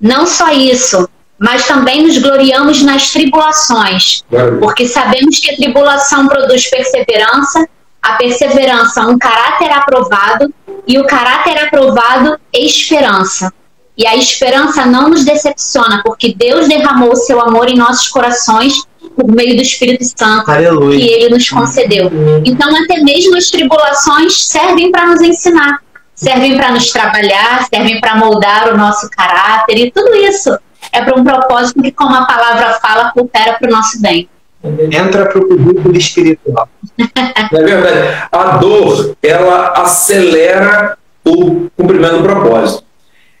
não 0.00 0.26
só 0.26 0.52
isso, 0.52 1.08
mas 1.38 1.66
também 1.66 2.06
nos 2.06 2.18
gloriamos 2.18 2.82
nas 2.82 3.10
tribulações, 3.10 4.24
porque 4.60 4.86
sabemos 4.86 5.38
que 5.38 5.50
a 5.50 5.56
tribulação 5.56 6.28
produz 6.28 6.68
perseverança, 6.68 7.66
a 8.02 8.12
perseverança, 8.14 9.06
um 9.06 9.18
caráter 9.18 9.70
aprovado, 9.70 10.52
e 10.86 10.98
o 10.98 11.06
caráter 11.06 11.58
aprovado, 11.64 12.38
esperança. 12.52 13.52
E 13.96 14.06
a 14.06 14.16
esperança 14.16 14.86
não 14.86 15.10
nos 15.10 15.24
decepciona, 15.24 16.02
porque 16.02 16.34
Deus 16.34 16.68
derramou 16.68 17.12
o 17.12 17.16
seu 17.16 17.40
amor 17.40 17.68
em 17.68 17.76
nossos 17.76 18.08
corações 18.08 18.74
por 19.14 19.30
meio 19.30 19.56
do 19.56 19.62
Espírito 19.62 20.04
Santo 20.04 20.46
que 20.46 20.50
Aleluia. 20.50 21.04
ele 21.04 21.28
nos 21.28 21.48
concedeu. 21.48 22.10
Então, 22.44 22.68
até 22.82 23.00
mesmo 23.00 23.36
as 23.36 23.48
tribulações 23.48 24.46
servem 24.46 24.90
para 24.90 25.06
nos 25.06 25.20
ensinar, 25.20 25.78
servem 26.14 26.56
para 26.56 26.72
nos 26.72 26.90
trabalhar, 26.90 27.66
servem 27.72 28.00
para 28.00 28.16
moldar 28.16 28.72
o 28.72 28.76
nosso 28.76 29.10
caráter, 29.10 29.76
e 29.76 29.90
tudo 29.90 30.14
isso 30.14 30.58
é 30.92 31.02
para 31.02 31.18
um 31.18 31.24
propósito 31.24 31.82
que, 31.82 31.92
como 31.92 32.14
a 32.14 32.24
palavra 32.24 32.78
fala, 32.80 33.12
coopera 33.12 33.54
para 33.58 33.68
o 33.68 33.72
nosso 33.72 34.00
bem. 34.00 34.28
Entra 34.62 35.26
pro 35.26 35.48
currículo 35.48 35.96
espiritual. 35.96 36.68
Não 36.98 37.08
é 37.60 37.64
verdade? 37.64 38.26
A 38.30 38.56
dor, 38.58 39.16
ela 39.22 39.72
acelera 39.76 40.98
o 41.24 41.68
cumprimento 41.76 42.18
do 42.18 42.22
propósito. 42.22 42.84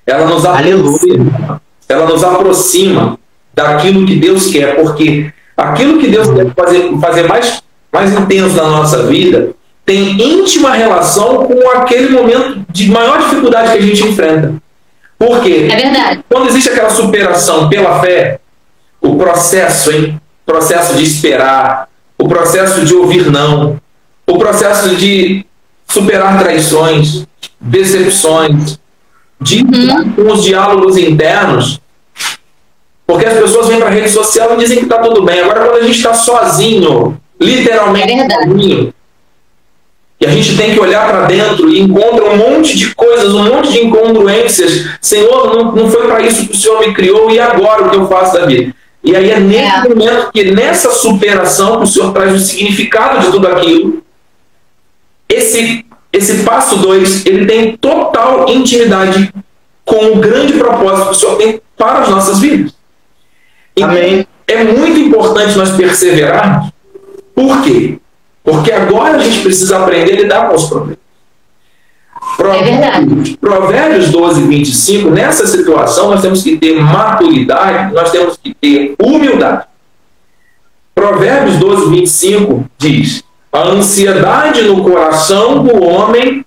Ela 0.06 0.26
nos 0.26 0.44
aproxima, 0.44 1.62
ela 1.88 2.06
nos 2.06 2.24
aproxima 2.24 3.18
daquilo 3.54 4.06
que 4.06 4.16
Deus 4.16 4.46
quer, 4.46 4.80
porque 4.80 5.32
aquilo 5.56 5.98
que 5.98 6.08
Deus 6.08 6.28
quer 6.30 6.52
fazer, 6.54 6.98
fazer 7.00 7.28
mais, 7.28 7.62
mais 7.92 8.12
intenso 8.12 8.56
na 8.56 8.68
nossa 8.68 9.06
vida 9.06 9.50
tem 9.84 10.20
íntima 10.20 10.72
relação 10.72 11.46
com 11.46 11.70
aquele 11.70 12.10
momento 12.10 12.64
de 12.70 12.90
maior 12.90 13.18
dificuldade 13.18 13.72
que 13.72 13.78
a 13.78 13.82
gente 13.82 14.04
enfrenta. 14.04 14.54
Por 15.18 15.42
quê? 15.42 15.68
É 15.70 15.76
verdade. 15.76 16.24
Quando 16.28 16.48
existe 16.48 16.70
aquela 16.70 16.90
superação 16.90 17.68
pela 17.68 18.00
fé, 18.00 18.40
o 19.00 19.16
processo, 19.16 19.92
hein? 19.92 20.20
O 20.50 20.52
processo 20.52 20.96
de 20.96 21.04
esperar, 21.04 21.88
o 22.18 22.26
processo 22.26 22.84
de 22.84 22.92
ouvir 22.92 23.30
não, 23.30 23.80
o 24.26 24.36
processo 24.36 24.96
de 24.96 25.46
superar 25.86 26.40
traições, 26.40 27.24
decepções, 27.60 28.76
de 29.40 29.62
Uhum. 29.62 30.10
com 30.10 30.32
os 30.32 30.42
diálogos 30.42 30.96
internos, 30.98 31.80
porque 33.06 33.26
as 33.26 33.38
pessoas 33.38 33.68
vêm 33.68 33.78
para 33.78 33.90
a 33.90 33.92
rede 33.92 34.10
social 34.10 34.54
e 34.54 34.58
dizem 34.58 34.78
que 34.78 34.84
está 34.86 34.98
tudo 34.98 35.22
bem. 35.22 35.38
Agora, 35.38 35.66
quando 35.66 35.82
a 35.82 35.86
gente 35.86 35.98
está 35.98 36.14
sozinho, 36.14 37.16
literalmente 37.40 38.12
É 38.12 38.28
sozinho, 38.28 38.92
e 40.20 40.26
a 40.26 40.30
gente 40.30 40.56
tem 40.56 40.74
que 40.74 40.80
olhar 40.80 41.08
para 41.08 41.26
dentro 41.26 41.68
e 41.68 41.80
encontra 41.80 42.24
um 42.28 42.36
monte 42.36 42.76
de 42.76 42.92
coisas, 42.92 43.32
um 43.32 43.44
monte 43.44 43.70
de 43.70 43.86
incongruências. 43.86 44.84
Senhor, 45.00 45.54
não, 45.54 45.72
não 45.76 45.88
foi 45.88 46.08
para 46.08 46.20
isso 46.22 46.48
que 46.48 46.54
o 46.54 46.56
Senhor 46.60 46.80
me 46.80 46.92
criou, 46.92 47.30
e 47.30 47.38
agora 47.38 47.84
o 47.84 47.90
que 47.90 47.96
eu 47.96 48.08
faço 48.08 48.34
da 48.34 48.46
vida? 48.46 48.74
E 49.02 49.16
aí 49.16 49.30
é 49.30 49.40
nesse 49.40 49.86
É. 49.86 49.88
momento 49.88 50.30
que, 50.32 50.50
nessa 50.50 50.90
superação, 50.92 51.78
que 51.78 51.84
o 51.84 51.86
Senhor 51.86 52.12
traz 52.12 52.34
o 52.34 52.38
significado 52.38 53.20
de 53.20 53.30
tudo 53.30 53.48
aquilo. 53.48 54.02
Esse, 55.28 55.86
esse 56.12 56.42
passo 56.44 56.76
2, 56.78 57.24
ele 57.24 57.46
tem 57.46 57.76
total 57.76 58.48
intimidade 58.50 59.32
com 59.84 60.06
o 60.12 60.16
grande 60.16 60.52
propósito 60.54 61.06
que 61.08 61.12
o 61.12 61.14
Senhor 61.14 61.36
tem 61.36 61.60
para 61.76 62.00
as 62.00 62.08
nossas 62.08 62.38
vidas. 62.40 62.74
Então, 63.76 63.90
Amém. 63.90 64.26
é 64.46 64.64
muito 64.64 65.00
importante 65.00 65.56
nós 65.56 65.70
perseverarmos. 65.70 66.70
Por 67.34 67.62
quê? 67.62 67.98
Porque 68.44 68.70
agora 68.72 69.16
a 69.16 69.20
gente 69.20 69.40
precisa 69.40 69.78
aprender 69.78 70.12
a 70.12 70.16
lidar 70.22 70.48
com 70.48 70.56
os 70.56 70.64
problemas. 70.66 70.99
É 72.54 72.62
verdade. 72.62 73.06
Provérbios, 73.06 73.36
Provérbios 73.36 74.10
12, 74.10 74.42
25, 74.42 75.10
nessa 75.10 75.46
situação 75.46 76.10
nós 76.10 76.22
temos 76.22 76.42
que 76.42 76.56
ter 76.56 76.80
maturidade, 76.80 77.94
nós 77.94 78.10
temos 78.10 78.36
que 78.36 78.54
ter 78.54 78.94
humildade. 79.02 79.64
Provérbios 80.94 81.56
12, 81.56 81.90
25 81.90 82.64
diz: 82.78 83.24
A 83.52 83.62
ansiedade 83.68 84.62
no 84.62 84.82
coração 84.82 85.62
do 85.62 85.82
homem 85.82 86.44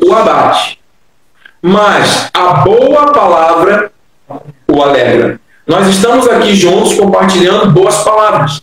o 0.00 0.12
abate, 0.12 0.78
mas 1.60 2.28
a 2.32 2.54
boa 2.54 3.12
palavra 3.12 3.92
o 4.68 4.82
alegra. 4.82 5.40
Nós 5.66 5.86
estamos 5.88 6.26
aqui 6.28 6.54
juntos 6.54 6.94
compartilhando 6.94 7.70
boas 7.70 8.02
palavras. 8.02 8.62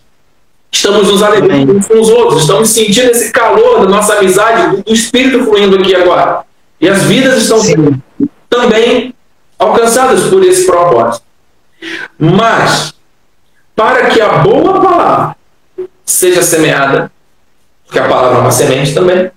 Estamos 0.71 1.07
nos 1.07 1.23
alegrando 1.23 1.77
uns 1.77 1.87
com 1.87 1.99
os 1.99 2.09
outros, 2.09 2.41
estamos 2.41 2.69
sentindo 2.69 3.09
esse 3.09 3.31
calor 3.31 3.81
da 3.81 3.89
nossa 3.89 4.15
amizade, 4.15 4.83
do 4.83 4.93
Espírito 4.93 5.43
fluindo 5.45 5.75
aqui 5.77 5.95
agora. 5.95 6.45
E 6.79 6.87
as 6.87 7.03
vidas 7.03 7.43
estão 7.43 7.59
sendo 7.59 8.01
também 8.49 9.13
alcançadas 9.57 10.23
por 10.29 10.43
esse 10.43 10.65
propósito. 10.65 11.25
Mas, 12.17 12.93
para 13.75 14.07
que 14.07 14.21
a 14.21 14.39
boa 14.39 14.81
palavra 14.81 15.35
seja 16.05 16.41
semeada, 16.41 17.11
porque 17.85 17.99
a 17.99 18.07
palavra 18.07 18.37
é 18.37 18.41
uma 18.41 18.51
semente 18.51 18.93
também, 18.93 19.31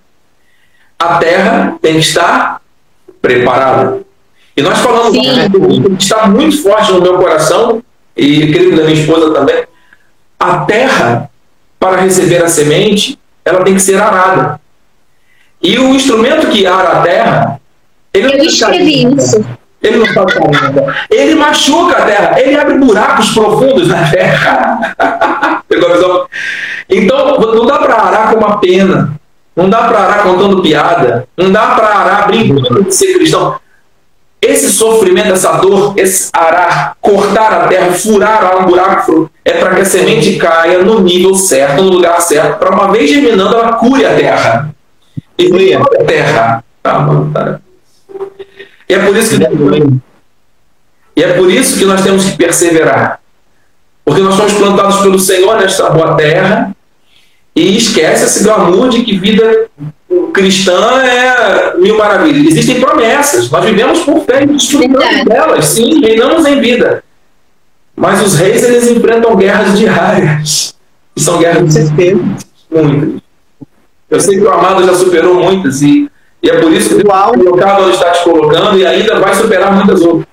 a 0.97 1.17
terra 1.17 1.77
tem 1.81 1.93
que 1.93 1.99
estar 1.99 2.61
preparada. 3.21 4.01
E 4.55 4.61
nós 4.61 4.79
falamos 4.79 5.13
Sim. 5.13 5.49
que 5.97 6.03
está 6.03 6.27
muito 6.27 6.61
forte 6.61 6.91
no 6.91 7.01
meu 7.01 7.17
coração, 7.17 7.83
e 8.15 8.51
creio 8.51 8.75
da 8.75 8.83
minha 8.83 8.99
esposa 8.99 9.33
também. 9.33 9.65
A 10.39 10.65
terra, 10.65 11.29
para 11.79 12.01
receber 12.01 12.43
a 12.43 12.47
semente, 12.47 13.19
ela 13.43 13.63
tem 13.63 13.73
que 13.73 13.81
ser 13.81 13.99
arada. 13.99 14.61
E 15.63 15.79
o 15.79 15.95
instrumento 15.95 16.47
que 16.47 16.67
ara 16.67 16.99
a 16.99 17.01
terra, 17.01 17.61
ele 18.13 18.27
não 18.27 18.33
Eu 18.35 18.43
escrevi 18.43 19.15
isso. 19.15 19.43
Ele 19.81 19.97
não 19.97 20.05
está 20.05 20.25
caramba. 20.25 20.95
Ele 21.09 21.35
machuca 21.35 21.97
a 21.97 22.05
terra, 22.05 22.39
ele 22.39 22.55
abre 22.55 22.77
buracos 22.77 23.33
profundos 23.33 23.87
na 23.87 24.09
terra. 24.09 24.95
Então, 26.89 27.39
não 27.39 27.65
dá 27.65 27.79
para 27.79 27.95
arar 27.95 28.29
com 28.29 28.37
uma 28.37 28.59
pena. 28.59 29.19
Não 29.55 29.69
dá 29.69 29.83
para 29.85 29.99
arar 29.99 30.23
contando 30.23 30.61
piada. 30.61 31.27
Não 31.35 31.51
dá 31.51 31.67
para 31.75 31.87
arar 31.87 32.27
brincando 32.27 32.83
de 32.83 32.93
ser 32.93 33.13
cristão. 33.15 33.55
Esse 34.39 34.69
sofrimento, 34.69 35.31
essa 35.31 35.53
dor, 35.53 35.93
esse 35.97 36.29
arar, 36.33 36.97
cortar 37.01 37.53
a 37.53 37.67
terra, 37.67 37.93
furar 37.93 38.61
um 38.61 38.65
buraco, 38.65 39.31
é 39.43 39.53
para 39.53 39.75
que 39.75 39.81
a 39.81 39.85
semente 39.85 40.35
caia 40.35 40.83
no 40.83 40.99
nível 40.99 41.33
certo, 41.33 41.81
no 41.81 41.91
lugar 41.91 42.21
certo, 42.21 42.59
para 42.59 42.75
uma 42.75 42.91
vez 42.91 43.09
germinando, 43.09 43.55
ela 43.55 43.73
cure 43.73 44.05
a 44.05 44.13
terra. 44.13 44.75
E 45.37 45.49
cure 45.49 45.73
a 45.73 45.83
terra. 46.05 46.63
Tá, 46.81 46.99
mano, 46.99 47.31
tá. 47.33 47.59
E 48.89 48.93
é 48.93 48.99
por 48.99 49.15
isso 49.15 49.37
que 49.37 49.43
e 51.15 51.23
é 51.23 51.33
por 51.33 51.51
isso 51.51 51.77
que 51.77 51.85
nós 51.85 52.01
temos 52.01 52.25
que 52.25 52.37
perseverar. 52.37 53.19
Porque 54.03 54.21
nós 54.21 54.35
somos 54.35 54.53
plantados 54.53 55.01
pelo 55.01 55.19
Senhor 55.19 55.57
nesta 55.57 55.89
boa 55.89 56.15
terra 56.15 56.75
e 57.55 57.77
esquece 57.77 58.25
esse 58.25 58.43
glamour 58.43 58.89
de 58.89 59.03
que 59.03 59.17
vida 59.17 59.67
cristã 60.33 61.01
é 61.03 61.77
mil 61.77 61.97
maravilhas. 61.97 62.53
Existem 62.53 62.81
promessas. 62.81 63.49
Nós 63.49 63.63
vivemos 63.63 63.99
por 63.99 64.25
fé 64.25 64.43
e 64.43 64.47
desfrutamos 64.47 65.25
delas. 65.25 65.65
Sim, 65.65 66.01
reinamos 66.01 66.45
em 66.45 66.59
vida. 66.59 67.03
Mas 67.95 68.21
os 68.25 68.35
reis, 68.35 68.63
eles 68.63 68.87
enfrentam 68.87 69.35
guerras 69.35 69.77
diárias. 69.77 70.75
E 71.15 71.21
são 71.21 71.37
guerras 71.37 71.75
muitas. 71.91 73.22
Eu 74.13 74.19
sei 74.19 74.37
que 74.37 74.43
o 74.43 74.51
amado 74.51 74.85
já 74.85 74.93
superou 74.93 75.33
muitas 75.33 75.81
e, 75.81 76.07
e 76.43 76.47
é 76.47 76.59
por 76.59 76.71
isso 76.71 76.89
que 76.89 77.03
Deus 77.03 77.09
Uau. 77.09 77.33
está 77.33 77.43
colocado 77.43 77.83
onde 77.83 77.95
está 77.95 78.11
te 78.11 78.23
colocando 78.23 78.77
e 78.77 78.85
ainda 78.85 79.19
vai 79.19 79.33
superar 79.33 79.73
muitas 79.73 80.01
outras. 80.01 80.27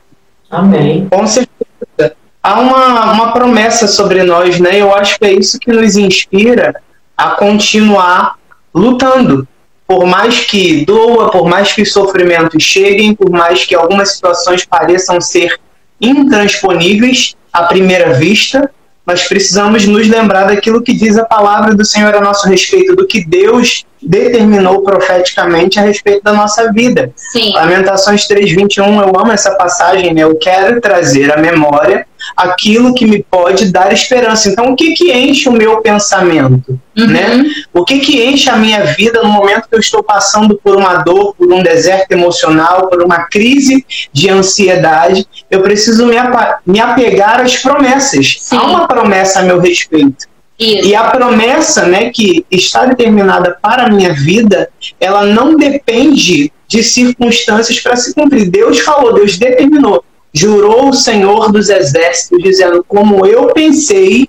Amém. 0.50 1.08
Com 1.10 1.26
certeza. 1.26 2.14
Há 2.42 2.60
uma, 2.60 3.12
uma 3.12 3.32
promessa 3.32 3.88
sobre 3.88 4.22
nós, 4.22 4.60
né? 4.60 4.78
Eu 4.78 4.94
acho 4.94 5.18
que 5.18 5.24
é 5.24 5.32
isso 5.32 5.58
que 5.58 5.72
nos 5.72 5.96
inspira 5.96 6.74
a 7.16 7.30
continuar 7.30 8.34
lutando. 8.74 9.48
Por 9.86 10.04
mais 10.04 10.40
que 10.40 10.84
doa, 10.84 11.30
por 11.30 11.48
mais 11.48 11.72
que 11.72 11.80
os 11.80 11.90
sofrimentos 11.90 12.62
cheguem, 12.62 13.14
por 13.14 13.30
mais 13.30 13.64
que 13.64 13.74
algumas 13.74 14.12
situações 14.12 14.62
pareçam 14.62 15.22
ser 15.22 15.58
intransponíveis 15.98 17.34
à 17.50 17.62
primeira 17.62 18.12
vista, 18.12 18.70
nós 19.10 19.26
precisamos 19.26 19.86
nos 19.86 20.06
lembrar 20.06 20.44
daquilo 20.44 20.80
que 20.80 20.92
diz 20.92 21.18
a 21.18 21.24
palavra 21.24 21.74
do 21.74 21.84
Senhor 21.84 22.14
a 22.14 22.20
nosso 22.20 22.48
respeito, 22.48 22.94
do 22.94 23.04
que 23.04 23.26
Deus 23.26 23.84
determinou 24.00 24.82
profeticamente 24.82 25.80
a 25.80 25.82
respeito 25.82 26.22
da 26.22 26.32
nossa 26.32 26.72
vida. 26.72 27.12
Sim. 27.16 27.52
Lamentações 27.52 28.28
3:21, 28.28 29.02
eu 29.02 29.20
amo 29.20 29.32
essa 29.32 29.56
passagem, 29.56 30.14
né? 30.14 30.22
Eu 30.22 30.36
quero 30.36 30.80
trazer 30.80 31.32
à 31.32 31.36
memória 31.36 32.06
aquilo 32.36 32.94
que 32.94 33.06
me 33.06 33.22
pode 33.30 33.70
dar 33.72 33.92
esperança. 33.92 34.48
Então, 34.48 34.72
o 34.72 34.76
que 34.76 34.92
que 34.94 35.12
enche 35.12 35.48
o 35.48 35.52
meu 35.52 35.80
pensamento, 35.80 36.78
Uhum. 36.98 37.06
né? 37.06 37.44
O 37.72 37.84
que 37.84 37.98
que 38.00 38.22
enche 38.24 38.50
a 38.50 38.56
minha 38.56 38.84
vida 38.94 39.22
no 39.22 39.28
momento 39.30 39.68
que 39.68 39.74
eu 39.74 39.80
estou 39.80 40.02
passando 40.02 40.60
por 40.62 40.76
uma 40.76 40.96
dor, 40.96 41.34
por 41.36 41.50
um 41.52 41.62
deserto 41.62 42.10
emocional, 42.12 42.88
por 42.88 43.02
uma 43.02 43.24
crise 43.28 43.86
de 44.12 44.28
ansiedade? 44.28 45.26
Eu 45.50 45.62
preciso 45.62 46.04
me, 46.06 46.16
apa- 46.18 46.58
me 46.66 46.80
apegar 46.80 47.40
às 47.40 47.56
promessas. 47.56 48.36
Sim. 48.40 48.56
Há 48.56 48.62
uma 48.64 48.88
promessa 48.88 49.40
a 49.40 49.42
meu 49.42 49.60
respeito. 49.60 50.28
Isso. 50.58 50.88
E 50.88 50.94
a 50.94 51.04
promessa, 51.04 51.86
né, 51.86 52.10
que 52.10 52.44
está 52.50 52.84
determinada 52.84 53.56
para 53.62 53.84
a 53.84 53.90
minha 53.90 54.12
vida, 54.12 54.68
ela 55.00 55.24
não 55.24 55.56
depende 55.56 56.52
de 56.68 56.82
circunstâncias 56.82 57.80
para 57.80 57.96
se 57.96 58.12
cumprir. 58.14 58.50
Deus 58.50 58.80
falou, 58.80 59.14
Deus 59.14 59.38
determinou. 59.38 60.04
Jurou 60.32 60.90
o 60.90 60.92
Senhor 60.92 61.50
dos 61.50 61.68
Exércitos, 61.68 62.42
dizendo: 62.42 62.84
Como 62.86 63.26
eu 63.26 63.46
pensei, 63.48 64.28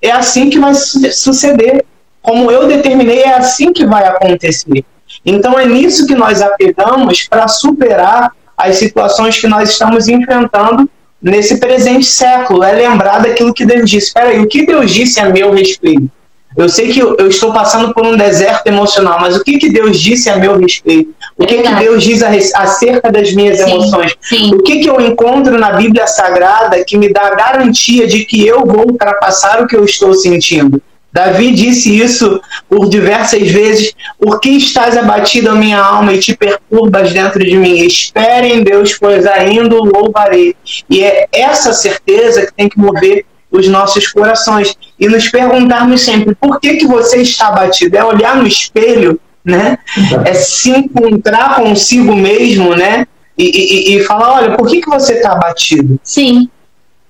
é 0.00 0.10
assim 0.10 0.48
que 0.48 0.58
vai 0.58 0.74
su- 0.74 1.12
suceder. 1.12 1.84
Como 2.22 2.50
eu 2.50 2.68
determinei, 2.68 3.20
é 3.22 3.34
assim 3.34 3.72
que 3.72 3.86
vai 3.86 4.06
acontecer. 4.06 4.84
Então 5.24 5.58
é 5.58 5.66
nisso 5.66 6.06
que 6.06 6.14
nós 6.14 6.42
apegamos 6.42 7.26
para 7.26 7.48
superar 7.48 8.32
as 8.56 8.76
situações 8.76 9.38
que 9.40 9.46
nós 9.46 9.70
estamos 9.70 10.08
enfrentando 10.08 10.88
nesse 11.22 11.58
presente 11.58 12.04
século. 12.04 12.62
É 12.62 12.72
lembrar 12.72 13.20
daquilo 13.20 13.54
que 13.54 13.64
Deus 13.64 13.88
disse. 13.90 14.12
Peraí, 14.12 14.38
o 14.40 14.46
que 14.46 14.66
Deus 14.66 14.90
disse 14.90 15.18
a 15.20 15.28
meu 15.28 15.52
respeito? 15.52 16.10
Eu 16.58 16.68
sei 16.68 16.88
que 16.88 16.98
eu, 16.98 17.14
eu 17.20 17.28
estou 17.28 17.52
passando 17.52 17.94
por 17.94 18.04
um 18.04 18.16
deserto 18.16 18.66
emocional, 18.66 19.18
mas 19.20 19.36
o 19.36 19.44
que, 19.44 19.58
que 19.58 19.70
Deus 19.70 20.00
disse 20.00 20.28
a 20.28 20.36
meu 20.36 20.58
respeito? 20.58 21.14
O 21.36 21.46
que, 21.46 21.62
que. 21.62 21.74
Deus 21.76 22.02
diz 22.02 22.20
a 22.20 22.30
acerca 22.62 23.12
das 23.12 23.32
minhas 23.32 23.58
Sim. 23.58 23.70
emoções? 23.70 24.16
Sim. 24.20 24.54
O 24.56 24.58
que, 24.64 24.80
que 24.80 24.90
eu 24.90 25.00
encontro 25.00 25.56
na 25.56 25.74
Bíblia 25.74 26.08
Sagrada 26.08 26.84
que 26.84 26.98
me 26.98 27.12
dá 27.12 27.28
a 27.28 27.34
garantia 27.36 28.08
de 28.08 28.24
que 28.24 28.44
eu 28.44 28.66
vou 28.66 28.88
ultrapassar 28.90 29.62
o 29.62 29.68
que 29.68 29.76
eu 29.76 29.84
estou 29.84 30.12
sentindo? 30.14 30.82
Davi 31.12 31.52
disse 31.52 31.96
isso 31.96 32.40
por 32.68 32.88
diversas 32.88 33.48
vezes. 33.48 33.92
Por 34.18 34.40
que 34.40 34.50
estás 34.50 34.96
abatido 34.96 35.50
a 35.50 35.54
minha 35.54 35.78
alma 35.78 36.12
e 36.12 36.18
te 36.18 36.36
perturbas 36.36 37.12
dentro 37.12 37.38
de 37.38 37.56
mim? 37.56 37.86
Espere 37.86 38.52
em 38.52 38.64
Deus, 38.64 38.98
pois 38.98 39.24
ainda 39.26 39.76
o 39.76 39.84
louvarei. 39.84 40.56
E 40.90 41.04
é 41.04 41.28
essa 41.32 41.72
certeza 41.72 42.46
que 42.46 42.52
tem 42.52 42.68
que 42.68 42.78
mover 42.78 43.24
os 43.50 43.66
nossos 43.68 44.06
corações 44.08 44.76
e 44.98 45.08
nos 45.08 45.28
perguntarmos 45.28 46.02
sempre 46.02 46.34
por 46.34 46.60
que, 46.60 46.76
que 46.76 46.86
você 46.86 47.22
está 47.22 47.48
abatido? 47.48 47.96
É 47.96 48.04
olhar 48.04 48.36
no 48.36 48.46
espelho, 48.46 49.18
né? 49.44 49.78
É 50.24 50.34
se 50.34 50.70
encontrar 50.70 51.56
consigo 51.56 52.14
mesmo, 52.14 52.74
né? 52.74 53.06
E, 53.36 53.44
e- 53.44 53.96
e 53.96 54.04
falar, 54.04 54.32
olha, 54.34 54.56
por 54.56 54.66
que, 54.68 54.80
que 54.80 54.88
você 54.90 55.14
está 55.14 55.32
abatido? 55.32 55.98
Sim. 56.02 56.48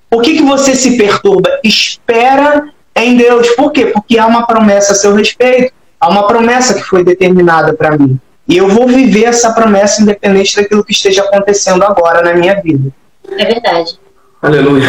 Por 0.09 0.21
que, 0.21 0.35
que 0.37 0.43
você 0.43 0.75
se 0.75 0.95
perturba? 0.97 1.49
Espera 1.63 2.69
em 2.95 3.17
Deus. 3.17 3.49
Por 3.51 3.71
quê? 3.71 3.87
Porque 3.87 4.17
há 4.17 4.25
uma 4.27 4.45
promessa 4.45 4.93
a 4.93 4.95
seu 4.95 5.13
respeito. 5.13 5.73
Há 5.99 6.07
uma 6.09 6.25
promessa 6.27 6.73
que 6.73 6.83
foi 6.83 7.03
determinada 7.03 7.73
para 7.73 7.97
mim. 7.97 8.19
E 8.47 8.57
eu 8.57 8.67
vou 8.69 8.87
viver 8.87 9.25
essa 9.25 9.51
promessa 9.53 10.01
independente 10.01 10.55
daquilo 10.55 10.83
que 10.83 10.91
esteja 10.93 11.21
acontecendo 11.23 11.83
agora 11.83 12.21
na 12.23 12.33
minha 12.33 12.59
vida. 12.61 12.91
É 13.37 13.45
verdade. 13.45 13.99
Aleluia. 14.41 14.87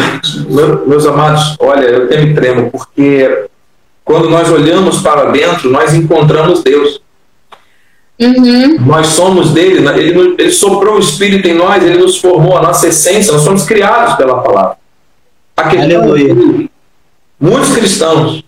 Meu- 0.49 0.87
Meus 0.87 1.05
amados, 1.05 1.55
olha, 1.59 1.85
eu 1.85 2.05
até 2.05 2.21
me 2.23 2.33
tremo, 2.33 2.71
porque 2.71 3.45
quando 4.05 4.29
nós 4.29 4.49
olhamos 4.49 4.99
para 5.01 5.25
dentro, 5.31 5.69
nós 5.69 5.93
encontramos 5.93 6.63
Deus. 6.63 7.01
Uhum. 8.19 8.79
Nós 8.85 9.07
somos 9.07 9.51
dele, 9.51 9.81
né? 9.81 9.97
ele, 9.97 10.35
ele 10.37 10.51
soprou 10.51 10.95
o 10.95 10.99
Espírito 10.99 11.47
em 11.47 11.55
nós, 11.55 11.83
ele 11.83 11.97
nos 11.97 12.17
formou 12.17 12.55
a 12.57 12.61
nossa 12.61 12.87
essência, 12.87 13.33
nós 13.33 13.41
somos 13.41 13.63
criados 13.63 14.15
pela 14.15 14.41
palavra. 14.41 14.77
A 15.57 15.63
questão 15.67 16.01
Aleluia. 16.03 16.31
é 16.31 16.35
que 16.35 16.71
muitos 17.39 17.73
cristãos, 17.73 18.43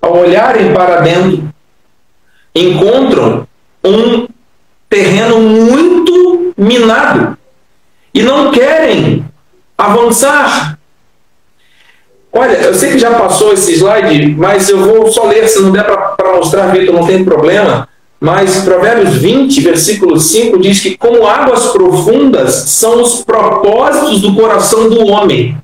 ao 0.00 0.16
olharem 0.18 0.72
para 0.72 1.00
dentro, 1.02 1.44
encontram 2.54 3.46
um 3.84 4.26
terreno 4.88 5.38
muito 5.40 6.52
minado 6.56 7.36
e 8.14 8.22
não 8.22 8.50
querem 8.50 9.24
avançar. 9.84 10.78
Olha, 12.32 12.52
eu 12.58 12.74
sei 12.74 12.92
que 12.92 12.98
já 12.98 13.10
passou 13.12 13.52
esse 13.52 13.72
slide, 13.74 14.34
mas 14.36 14.68
eu 14.68 14.78
vou 14.78 15.10
só 15.10 15.24
ler, 15.26 15.48
se 15.48 15.60
não 15.60 15.72
der 15.72 15.84
para 15.84 16.36
mostrar, 16.36 16.68
Vitor, 16.68 16.94
não 16.94 17.06
tem 17.06 17.24
problema. 17.24 17.88
Mas 18.20 18.60
Provérbios 18.60 19.14
20, 19.16 19.60
versículo 19.62 20.20
5 20.20 20.58
diz 20.58 20.80
que, 20.80 20.96
como 20.96 21.26
águas 21.26 21.66
profundas 21.68 22.52
são 22.68 23.02
os 23.02 23.22
propósitos 23.24 24.20
do 24.20 24.34
coração 24.34 24.88
do 24.90 25.06
homem, 25.06 25.56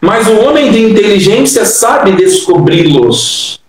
mas 0.00 0.28
o 0.28 0.38
homem 0.40 0.70
de 0.70 0.80
inteligência 0.84 1.64
sabe 1.64 2.12
descobri-los. 2.12 3.60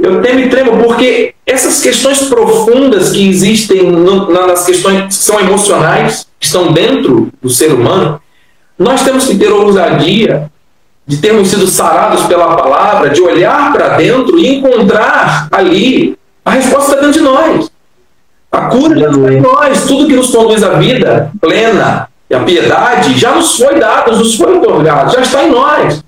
Eu 0.00 0.22
temo 0.22 0.40
e 0.40 0.48
tremo 0.48 0.82
porque 0.82 1.34
essas 1.44 1.82
questões 1.82 2.22
profundas 2.22 3.10
que 3.10 3.28
existem 3.28 3.82
no- 3.82 4.30
na- 4.32 4.46
nas 4.46 4.64
questões 4.64 5.06
que 5.08 5.14
são 5.14 5.38
emocionais, 5.40 6.26
que 6.40 6.46
estão 6.46 6.72
dentro 6.72 7.28
do 7.42 7.50
ser 7.50 7.72
humano, 7.74 8.20
nós 8.78 9.02
temos 9.02 9.26
que 9.26 9.36
ter 9.36 9.52
ousadia 9.52 10.50
de 11.06 11.16
termos 11.16 11.48
sido 11.48 11.66
sarados 11.66 12.24
pela 12.26 12.56
palavra, 12.56 13.10
de 13.10 13.20
olhar 13.20 13.72
para 13.72 13.96
dentro 13.96 14.38
e 14.38 14.56
encontrar 14.56 15.48
ali 15.50 16.16
a 16.44 16.50
resposta 16.50 16.92
está 16.92 17.00
dentro 17.00 17.20
de 17.20 17.20
nós. 17.20 17.70
A 18.50 18.62
cura 18.62 18.98
já 18.98 19.10
está 19.10 19.32
em 19.32 19.40
nós. 19.40 19.86
Tudo 19.86 20.06
que 20.06 20.16
nos 20.16 20.30
conduz 20.30 20.62
à 20.62 20.70
vida 20.74 21.30
plena 21.40 22.08
e 22.28 22.34
à 22.34 22.40
piedade 22.40 23.18
já 23.18 23.32
nos 23.32 23.56
foi 23.56 23.78
dado, 23.78 24.16
nos 24.16 24.34
foi 24.34 24.58
otorgado, 24.58 25.12
já 25.12 25.20
está 25.20 25.44
em 25.44 25.50
nós. 25.50 26.04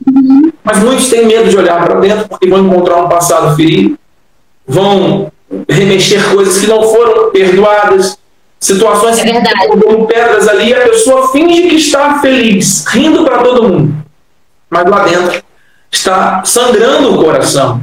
Mas 0.62 0.79
muitos 0.79 1.09
têm 1.09 1.27
medo 1.27 1.48
de 1.48 1.57
olhar 1.57 1.85
para 1.85 2.00
dentro 2.00 2.29
porque 2.29 2.48
vão 2.48 2.66
encontrar 2.66 2.96
um 3.05 3.09
passado 3.09 3.55
ferido, 3.55 3.98
vão 4.66 5.31
remexer 5.68 6.22
coisas 6.31 6.59
que 6.59 6.66
não 6.66 6.83
foram 6.83 7.31
perdoadas, 7.31 8.18
situações 8.64 9.18
É 9.18 9.24
verdade. 9.24 10.07
pedras 10.09 10.48
ali 10.48 10.70
e 10.70 10.74
a 10.74 10.81
pessoa 10.81 11.31
finge 11.31 11.68
que 11.68 11.77
está 11.77 12.18
feliz, 12.20 12.85
rindo 12.88 13.24
para 13.24 13.38
todo 13.38 13.68
mundo. 13.68 13.94
Mas 14.70 14.88
lá 14.88 15.05
dentro 15.05 15.42
está 15.92 16.42
sangrando 16.44 17.14
o 17.14 17.22
coração. 17.22 17.81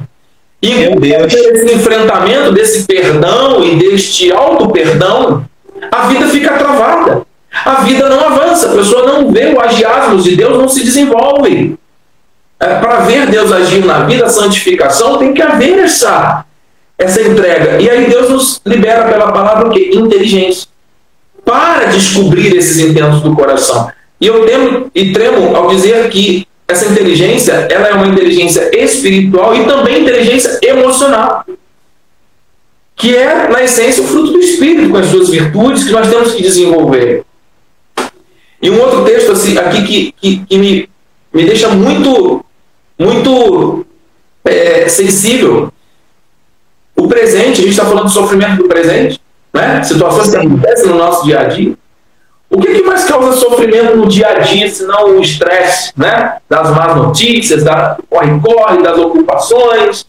E 0.62 0.74
Meu 0.74 0.96
Deus. 1.00 1.34
esse 1.34 1.74
enfrentamento 1.74 2.52
desse 2.52 2.84
perdão 2.86 3.64
e 3.64 3.76
deste 3.78 4.32
auto-perdão, 4.32 5.46
a 5.92 6.08
vida 6.08 6.28
fica 6.28 6.54
travada. 6.58 7.26
A 7.66 7.82
vida 7.82 8.08
não 8.10 8.20
avança, 8.28 8.72
a 8.72 8.76
pessoa 8.76 9.06
não 9.06 9.32
vê 9.32 9.54
o 9.54 9.60
agiasmos 9.60 10.24
de 10.24 10.36
Deus, 10.36 10.58
não 10.58 10.68
se 10.70 10.84
desenvolve. 10.84 11.76
É, 12.60 12.76
Para 12.80 13.00
ver 13.02 13.28
Deus 13.28 13.52
agir 13.52 13.84
na 13.84 14.04
vida, 14.06 14.26
a 14.26 14.30
santificação, 14.30 15.18
tem 15.18 15.34
que 15.34 15.42
haver 15.42 15.80
essa, 15.80 16.46
essa 16.98 17.22
entrega. 17.22 17.82
E 17.82 17.90
aí 17.90 18.06
Deus 18.08 18.30
nos 18.30 18.62
libera 18.66 19.06
pela 19.06 19.32
palavra 19.32 19.68
o 19.68 19.72
quê? 19.72 19.92
Inteligência. 19.94 20.71
Para 21.44 21.86
descobrir 21.86 22.56
esses 22.56 22.80
intentos 22.80 23.22
do 23.22 23.36
coração. 23.36 23.92
E 24.20 24.28
eu 24.28 24.46
temo 24.46 24.92
e 24.94 25.12
tremo 25.12 25.56
ao 25.56 25.68
dizer 25.70 26.10
que 26.10 26.48
essa 26.68 26.86
inteligência, 26.86 27.54
ela 27.70 27.88
é 27.88 27.94
uma 27.94 28.08
inteligência 28.08 28.72
espiritual 28.78 29.56
e 29.56 29.66
também 29.66 30.02
inteligência 30.02 30.60
emocional. 30.62 31.46
Que 32.96 33.16
é, 33.16 33.50
na 33.50 33.64
essência, 33.64 34.04
o 34.04 34.08
fruto 34.08 34.34
do 34.34 34.40
Espírito, 34.40 34.90
com 34.90 34.98
as 34.98 35.08
suas 35.08 35.30
virtudes 35.30 35.84
que 35.84 35.92
nós 35.92 36.08
temos 36.08 36.34
que 36.34 36.44
desenvolver. 36.44 37.26
E 38.62 38.70
um 38.70 38.80
outro 38.80 39.04
texto 39.04 39.32
assim, 39.32 39.58
aqui 39.58 39.84
que, 39.84 40.12
que, 40.12 40.46
que 40.46 40.58
me, 40.58 40.90
me 41.34 41.46
deixa 41.46 41.70
muito, 41.70 42.46
muito 42.98 43.86
é, 44.46 44.88
sensível. 44.88 45.74
O 46.96 47.08
presente, 47.08 47.62
a 47.62 47.64
gente 47.64 47.70
está 47.70 47.86
falando 47.86 48.06
do 48.06 48.12
sofrimento 48.12 48.58
do 48.58 48.68
presente, 48.68 49.20
né? 49.54 49.84
situações 49.84 50.30
que 50.30 50.38
acontecem 50.38 50.90
no 50.90 50.98
nosso 50.98 51.24
dia 51.26 51.40
a 51.40 51.44
dia. 51.46 51.74
O 52.50 52.60
que, 52.60 52.68
que 52.68 52.84
mais 52.84 53.06
causa 53.06 53.38
sofrimento 53.38 53.96
no 53.96 54.08
dia 54.08 54.28
a 54.28 54.40
dia, 54.40 54.70
senão 54.70 55.18
o 55.18 55.22
estresse, 55.22 55.94
né? 55.96 56.38
Das 56.50 56.70
más 56.72 56.98
notícias, 56.98 57.64
da 57.64 57.98
corre-corre, 58.10 58.84
das 58.84 58.98
ocupações, 58.98 60.06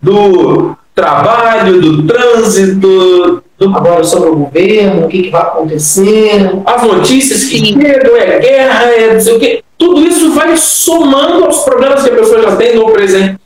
do 0.00 0.76
trabalho, 0.94 1.80
do 1.80 2.06
trânsito, 2.06 3.42
do 3.58 3.76
Agora 3.76 4.04
sobre 4.04 4.28
o 4.28 4.36
governo, 4.36 5.06
o 5.06 5.08
que, 5.08 5.24
que 5.24 5.30
vai 5.30 5.42
acontecer. 5.42 6.52
as 6.64 6.82
notícias 6.82 7.44
que 7.44 7.58
chegam, 7.58 8.16
é 8.16 8.38
guerra, 8.38 8.84
é 8.84 9.14
não 9.14 9.20
sei 9.20 9.36
o 9.36 9.40
quê. 9.40 9.64
Tudo 9.78 10.00
isso 10.02 10.32
vai 10.32 10.56
somando 10.56 11.44
aos 11.44 11.64
problemas 11.64 12.02
que 12.02 12.10
a 12.10 12.14
pessoa 12.14 12.42
já 12.42 12.56
tem 12.56 12.76
no 12.76 12.90
presente. 12.92 13.38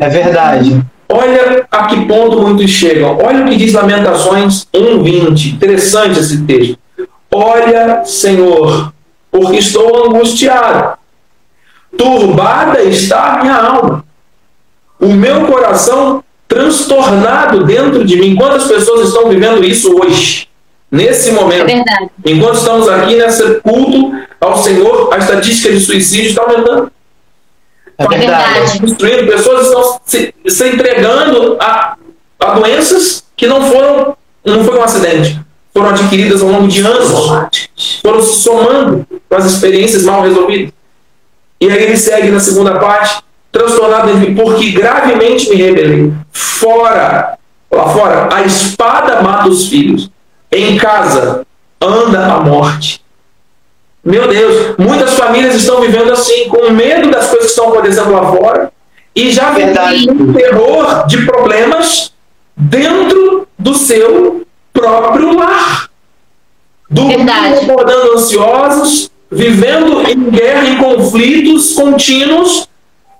É 0.00 0.08
verdade. 0.08 0.82
Olha 1.12 1.66
a 1.70 1.86
que 1.86 2.06
ponto 2.06 2.40
muitos 2.40 2.70
chegam. 2.70 3.18
Olha 3.22 3.44
o 3.44 3.48
que 3.48 3.56
diz 3.56 3.74
Lamentações 3.74 4.66
1,20. 4.74 5.54
Interessante 5.54 6.18
esse 6.18 6.42
texto. 6.44 6.78
Olha, 7.30 8.02
Senhor, 8.04 8.92
porque 9.30 9.58
estou 9.58 10.06
angustiado. 10.06 10.98
Turbada 11.96 12.82
está 12.82 13.34
a 13.34 13.42
minha 13.42 13.56
alma. 13.56 14.04
O 14.98 15.08
meu 15.08 15.46
coração 15.46 16.24
transtornado 16.52 17.64
dentro 17.64 18.04
de 18.04 18.16
mim. 18.16 18.36
Quantas 18.36 18.64
pessoas 18.64 19.08
estão 19.08 19.28
vivendo 19.28 19.64
isso 19.64 19.98
hoje? 19.98 20.48
Nesse 20.90 21.32
momento. 21.32 21.70
É. 21.70 21.82
Enquanto 22.26 22.56
estamos 22.56 22.88
aqui 22.88 23.16
nesse 23.16 23.60
culto 23.60 24.12
ao 24.38 24.58
Senhor, 24.58 25.12
a 25.12 25.18
estatística 25.18 25.72
de 25.72 25.80
suicídio 25.80 26.28
está 26.28 26.42
aumentando. 26.42 26.92
É 27.98 28.06
verdade. 28.06 28.78
Destruindo, 28.80 29.26
pessoas 29.26 29.66
estão 29.66 30.00
se, 30.04 30.34
se 30.46 30.68
entregando 30.68 31.56
a, 31.60 31.96
a 32.40 32.50
doenças 32.54 33.24
que 33.36 33.46
não 33.46 33.62
foram, 33.70 34.16
não 34.44 34.64
foi 34.64 34.78
um 34.78 34.82
acidente, 34.82 35.40
foram 35.72 35.90
adquiridas 35.90 36.42
ao 36.42 36.48
longo 36.48 36.68
de 36.68 36.80
anos, 36.80 37.08
foram 38.02 38.22
se 38.22 38.36
somando 38.36 39.06
com 39.28 39.36
as 39.36 39.44
experiências 39.44 40.04
mal 40.04 40.22
resolvidas. 40.22 40.72
E 41.60 41.70
aí 41.70 41.84
ele 41.84 41.96
segue 41.96 42.30
na 42.30 42.40
segunda 42.40 42.78
parte, 42.78 43.22
transtornado 43.50 44.10
em 44.10 44.34
porque 44.34 44.70
gravemente 44.70 45.48
me 45.48 45.56
rebelei. 45.56 46.12
Fora, 46.32 47.38
lá 47.70 47.88
fora, 47.90 48.34
a 48.34 48.42
espada 48.42 49.22
mata 49.22 49.48
os 49.48 49.68
filhos. 49.68 50.10
Em 50.50 50.76
casa, 50.76 51.46
anda 51.80 52.26
a 52.26 52.40
morte. 52.40 53.01
Meu 54.04 54.26
Deus, 54.26 54.74
muitas 54.78 55.14
famílias 55.14 55.54
estão 55.54 55.80
vivendo 55.80 56.12
assim, 56.12 56.48
com 56.48 56.70
medo 56.70 57.10
das 57.10 57.26
coisas 57.26 57.46
que 57.46 57.50
estão 57.52 57.68
acontecendo 57.68 58.10
lá 58.10 58.32
fora, 58.32 58.72
e 59.14 59.30
já 59.30 59.50
vem 59.50 59.68
um 60.10 60.32
terror 60.32 61.06
de 61.06 61.24
problemas 61.24 62.12
dentro 62.56 63.46
do 63.58 63.74
seu 63.74 64.44
próprio 64.72 65.36
lar. 65.38 65.88
Dormindo, 66.90 67.30
acordando 67.30 68.14
ansiosos, 68.14 69.10
vivendo 69.30 70.02
em 70.10 70.30
guerra 70.30 70.64
e 70.68 70.76
conflitos 70.76 71.72
contínuos, 71.72 72.68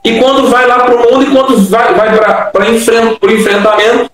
e 0.04 0.18
quando 0.18 0.48
vai 0.48 0.66
lá 0.66 0.80
para 0.80 0.96
o 0.96 0.98
mundo, 0.98 1.22
e 1.22 1.30
quando 1.30 1.58
vai, 1.68 1.94
vai 1.94 2.50
para 2.50 2.70
enfrent, 2.70 3.18
o 3.22 3.30
enfrentamento, 3.30 4.10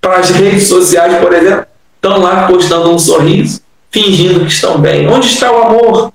para 0.00 0.16
as 0.16 0.30
redes 0.30 0.66
sociais, 0.66 1.16
por 1.18 1.32
exemplo, 1.32 1.64
estão 1.94 2.18
lá 2.20 2.48
postando 2.48 2.90
um 2.90 2.98
sorriso, 2.98 3.60
fingindo 3.92 4.40
que 4.40 4.52
estão 4.52 4.78
bem. 4.78 5.06
Onde 5.08 5.26
está 5.26 5.52
o 5.52 5.62
amor? 5.62 6.12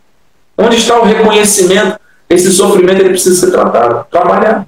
Onde 0.57 0.75
está 0.75 0.99
o 0.99 1.05
reconhecimento? 1.05 1.99
Esse 2.29 2.51
sofrimento 2.51 2.99
ele 2.99 3.09
precisa 3.09 3.39
ser 3.39 3.51
tratado, 3.51 4.05
trabalhado. 4.11 4.65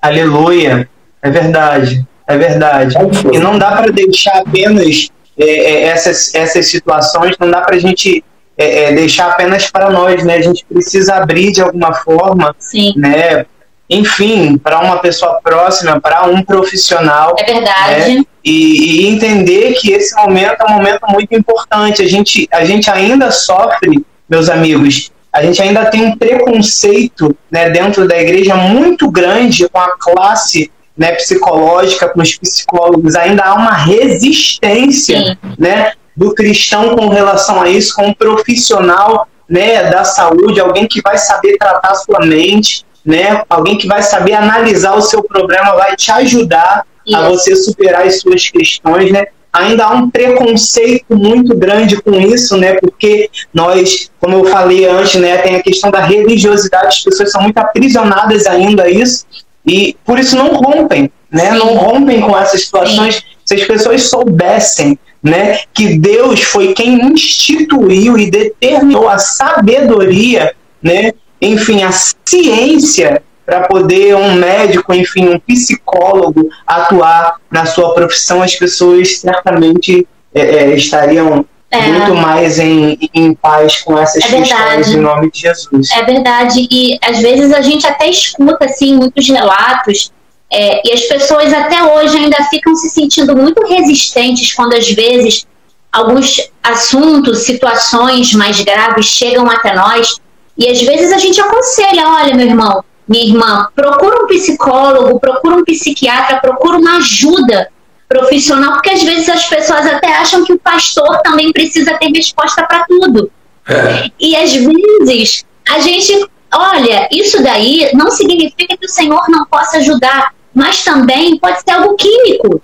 Aleluia. 0.00 0.88
É 1.20 1.30
verdade. 1.30 2.06
É 2.26 2.36
verdade. 2.38 2.94
E 3.32 3.38
não 3.38 3.58
dá 3.58 3.72
para 3.72 3.92
deixar 3.92 4.38
apenas 4.38 5.10
é, 5.38 5.44
é, 5.44 5.82
essas, 5.84 6.34
essas 6.34 6.66
situações, 6.68 7.36
não 7.38 7.50
dá 7.50 7.60
para 7.60 7.76
a 7.76 7.78
gente 7.78 8.24
é, 8.56 8.84
é, 8.84 8.94
deixar 8.94 9.30
apenas 9.30 9.70
para 9.70 9.90
nós, 9.90 10.24
né? 10.24 10.36
A 10.36 10.42
gente 10.42 10.64
precisa 10.64 11.16
abrir 11.16 11.52
de 11.52 11.60
alguma 11.60 11.92
forma, 11.94 12.54
Sim. 12.58 12.94
né? 12.96 13.44
Enfim, 13.88 14.58
para 14.58 14.80
uma 14.80 14.98
pessoa 14.98 15.40
próxima, 15.42 16.00
para 16.00 16.24
um 16.26 16.42
profissional. 16.42 17.36
É 17.38 17.44
verdade. 17.44 18.18
Né? 18.18 18.24
E, 18.44 19.04
e, 19.04 19.08
entender 19.08 19.74
que 19.74 19.92
esse 19.92 20.14
momento 20.14 20.60
é 20.60 20.64
um 20.64 20.74
momento 20.74 21.06
muito 21.08 21.34
importante. 21.34 22.02
A 22.02 22.08
gente, 22.08 22.48
a 22.52 22.64
gente 22.64 22.90
ainda 22.90 23.30
sofre, 23.30 24.04
meus 24.28 24.48
amigos, 24.48 25.10
a 25.32 25.42
gente 25.42 25.60
ainda 25.60 25.84
tem 25.86 26.04
um 26.04 26.16
preconceito 26.16 27.36
né, 27.50 27.68
dentro 27.68 28.08
da 28.08 28.18
igreja 28.18 28.54
muito 28.54 29.10
grande 29.10 29.68
com 29.68 29.78
a 29.78 29.90
classe 29.98 30.70
né, 30.96 31.12
psicológica, 31.12 32.08
com 32.08 32.22
os 32.22 32.38
psicólogos. 32.38 33.14
Ainda 33.14 33.44
há 33.44 33.54
uma 33.54 33.74
resistência 33.74 35.18
Sim. 35.18 35.36
né, 35.58 35.92
do 36.16 36.34
cristão 36.34 36.96
com 36.96 37.08
relação 37.08 37.60
a 37.60 37.68
isso, 37.68 37.94
com 37.94 38.06
um 38.06 38.14
profissional 38.14 39.28
né, 39.46 39.90
da 39.90 40.04
saúde, 40.04 40.58
alguém 40.58 40.86
que 40.86 41.02
vai 41.02 41.18
saber 41.18 41.58
tratar 41.58 41.94
sua 41.96 42.20
mente, 42.20 42.85
né, 43.06 43.44
alguém 43.48 43.78
que 43.78 43.86
vai 43.86 44.02
saber 44.02 44.34
analisar 44.34 44.96
o 44.96 45.00
seu 45.00 45.22
problema, 45.22 45.76
vai 45.76 45.94
te 45.94 46.10
ajudar 46.10 46.84
isso. 47.06 47.16
a 47.16 47.28
você 47.28 47.54
superar 47.54 48.04
as 48.04 48.20
suas 48.20 48.50
questões, 48.50 49.12
né? 49.12 49.26
Ainda 49.52 49.86
há 49.86 49.94
um 49.94 50.10
preconceito 50.10 51.16
muito 51.16 51.56
grande 51.56 52.02
com 52.02 52.12
isso, 52.12 52.56
né? 52.58 52.74
Porque 52.74 53.30
nós, 53.54 54.10
como 54.20 54.34
eu 54.34 54.44
falei 54.46 54.86
antes, 54.86 55.14
né, 55.14 55.38
tem 55.38 55.54
a 55.54 55.62
questão 55.62 55.90
da 55.90 56.00
religiosidade, 56.00 56.88
as 56.88 57.02
pessoas 57.02 57.30
são 57.30 57.42
muito 57.42 57.56
aprisionadas 57.56 58.46
ainda 58.46 58.82
a 58.82 58.90
isso 58.90 59.24
e 59.64 59.96
por 60.04 60.18
isso 60.18 60.36
não 60.36 60.48
rompem, 60.48 61.10
né? 61.30 61.52
Não 61.52 61.74
rompem 61.74 62.20
com 62.20 62.36
essas 62.36 62.62
situações. 62.62 63.22
Se 63.44 63.54
as 63.54 63.64
pessoas 63.64 64.02
soubessem 64.10 64.98
né, 65.22 65.58
que 65.72 65.98
Deus 65.98 66.42
foi 66.42 66.72
quem 66.74 67.00
instituiu 67.12 68.18
e 68.18 68.30
determinou 68.30 69.08
a 69.08 69.18
sabedoria, 69.18 70.54
né, 70.82 71.12
enfim, 71.40 71.82
a 71.82 71.90
ciência 71.92 73.22
para 73.44 73.68
poder 73.68 74.16
um 74.16 74.34
médico, 74.34 74.92
enfim, 74.92 75.28
um 75.28 75.38
psicólogo 75.38 76.48
atuar 76.66 77.36
na 77.50 77.64
sua 77.64 77.94
profissão, 77.94 78.42
as 78.42 78.56
pessoas 78.56 79.18
certamente 79.18 80.06
é, 80.34 80.40
é, 80.40 80.74
estariam 80.74 81.46
é. 81.70 81.80
muito 81.80 82.14
mais 82.16 82.58
em, 82.58 82.98
em 83.14 83.34
paz 83.34 83.82
com 83.82 83.96
essas 83.96 84.24
é 84.24 84.28
questões 84.28 84.88
em 84.88 84.96
nome 84.96 85.30
de 85.30 85.42
Jesus. 85.42 85.90
É 85.92 86.02
verdade, 86.02 86.66
e 86.68 86.98
às 87.00 87.20
vezes 87.20 87.52
a 87.52 87.60
gente 87.60 87.86
até 87.86 88.10
escuta 88.10 88.64
assim 88.64 88.96
muitos 88.96 89.28
relatos 89.28 90.12
é, 90.50 90.88
e 90.88 90.92
as 90.92 91.02
pessoas 91.02 91.52
até 91.52 91.82
hoje 91.84 92.16
ainda 92.16 92.36
ficam 92.50 92.74
se 92.74 92.90
sentindo 92.90 93.36
muito 93.36 93.64
resistentes 93.66 94.52
quando 94.54 94.74
às 94.74 94.88
vezes 94.90 95.46
alguns 95.92 96.50
assuntos, 96.62 97.44
situações 97.44 98.32
mais 98.32 98.60
graves 98.60 99.06
chegam 99.06 99.48
até 99.48 99.74
nós 99.74 100.20
e 100.56 100.68
às 100.68 100.80
vezes 100.80 101.12
a 101.12 101.18
gente 101.18 101.40
aconselha, 101.40 102.08
olha 102.08 102.34
meu 102.34 102.46
irmão, 102.46 102.84
minha 103.08 103.26
irmã, 103.26 103.68
procura 103.74 104.24
um 104.24 104.26
psicólogo, 104.26 105.20
procura 105.20 105.56
um 105.56 105.64
psiquiatra, 105.64 106.40
procura 106.40 106.78
uma 106.78 106.96
ajuda 106.96 107.68
profissional, 108.08 108.74
porque 108.74 108.90
às 108.90 109.02
vezes 109.02 109.28
as 109.28 109.44
pessoas 109.46 109.86
até 109.86 110.16
acham 110.16 110.44
que 110.44 110.52
o 110.52 110.58
pastor 110.58 111.20
também 111.22 111.52
precisa 111.52 111.96
ter 111.98 112.10
resposta 112.12 112.64
para 112.64 112.84
tudo. 112.84 113.30
É. 113.68 114.10
E 114.18 114.36
às 114.36 114.52
vezes 114.52 115.44
a 115.68 115.78
gente, 115.80 116.28
olha, 116.52 117.08
isso 117.10 117.42
daí 117.42 117.90
não 117.94 118.10
significa 118.10 118.76
que 118.76 118.86
o 118.86 118.88
Senhor 118.88 119.24
não 119.28 119.44
possa 119.46 119.78
ajudar 119.78 120.32
mas 120.56 120.82
também 120.82 121.38
pode 121.38 121.60
ser 121.60 121.72
algo 121.72 121.94
químico. 121.96 122.62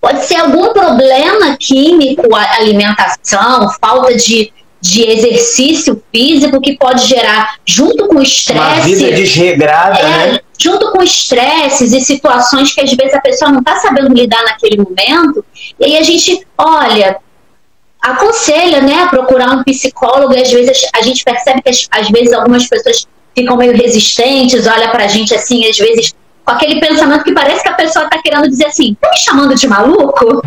Pode 0.00 0.24
ser 0.24 0.36
algum 0.36 0.72
problema 0.72 1.54
químico, 1.58 2.34
alimentação, 2.34 3.68
falta 3.78 4.14
de, 4.16 4.50
de 4.80 5.02
exercício 5.02 6.02
físico 6.12 6.60
que 6.60 6.76
pode 6.76 7.06
gerar, 7.06 7.56
junto 7.66 8.06
com 8.08 8.22
estresse. 8.22 8.60
Uma 8.60 8.80
vida 8.80 9.12
desregrada, 9.12 9.98
é, 9.98 10.32
né? 10.32 10.40
Junto 10.58 10.92
com 10.92 11.02
estresses 11.02 11.92
e 11.92 12.00
situações 12.00 12.72
que 12.72 12.80
às 12.80 12.92
vezes 12.92 13.14
a 13.14 13.20
pessoa 13.20 13.50
não 13.50 13.60
está 13.60 13.76
sabendo 13.76 14.14
lidar 14.14 14.42
naquele 14.44 14.78
momento. 14.78 15.44
E 15.78 15.84
aí 15.84 15.96
a 15.96 16.02
gente, 16.02 16.46
olha, 16.56 17.18
aconselha, 18.00 18.80
né, 18.80 19.02
a 19.02 19.08
procurar 19.08 19.50
um 19.50 19.64
psicólogo. 19.64 20.34
E 20.34 20.42
às 20.42 20.50
vezes 20.50 20.88
a 20.94 21.02
gente 21.02 21.24
percebe 21.24 21.62
que 21.62 21.70
às 21.70 22.08
vezes 22.08 22.32
algumas 22.32 22.66
pessoas 22.68 23.06
ficam 23.34 23.56
meio 23.56 23.76
resistentes, 23.76 24.66
olha 24.66 24.90
pra 24.90 25.06
gente 25.06 25.34
assim, 25.34 25.68
às 25.68 25.76
vezes 25.76 26.14
com 26.48 26.52
aquele 26.52 26.80
pensamento 26.80 27.24
que 27.24 27.32
parece 27.32 27.62
que 27.62 27.68
a 27.68 27.74
pessoa 27.74 28.06
está 28.06 28.22
querendo 28.22 28.48
dizer 28.48 28.66
assim, 28.66 28.96
tá 28.98 29.10
me 29.10 29.18
chamando 29.18 29.54
de 29.54 29.68
maluco? 29.68 30.42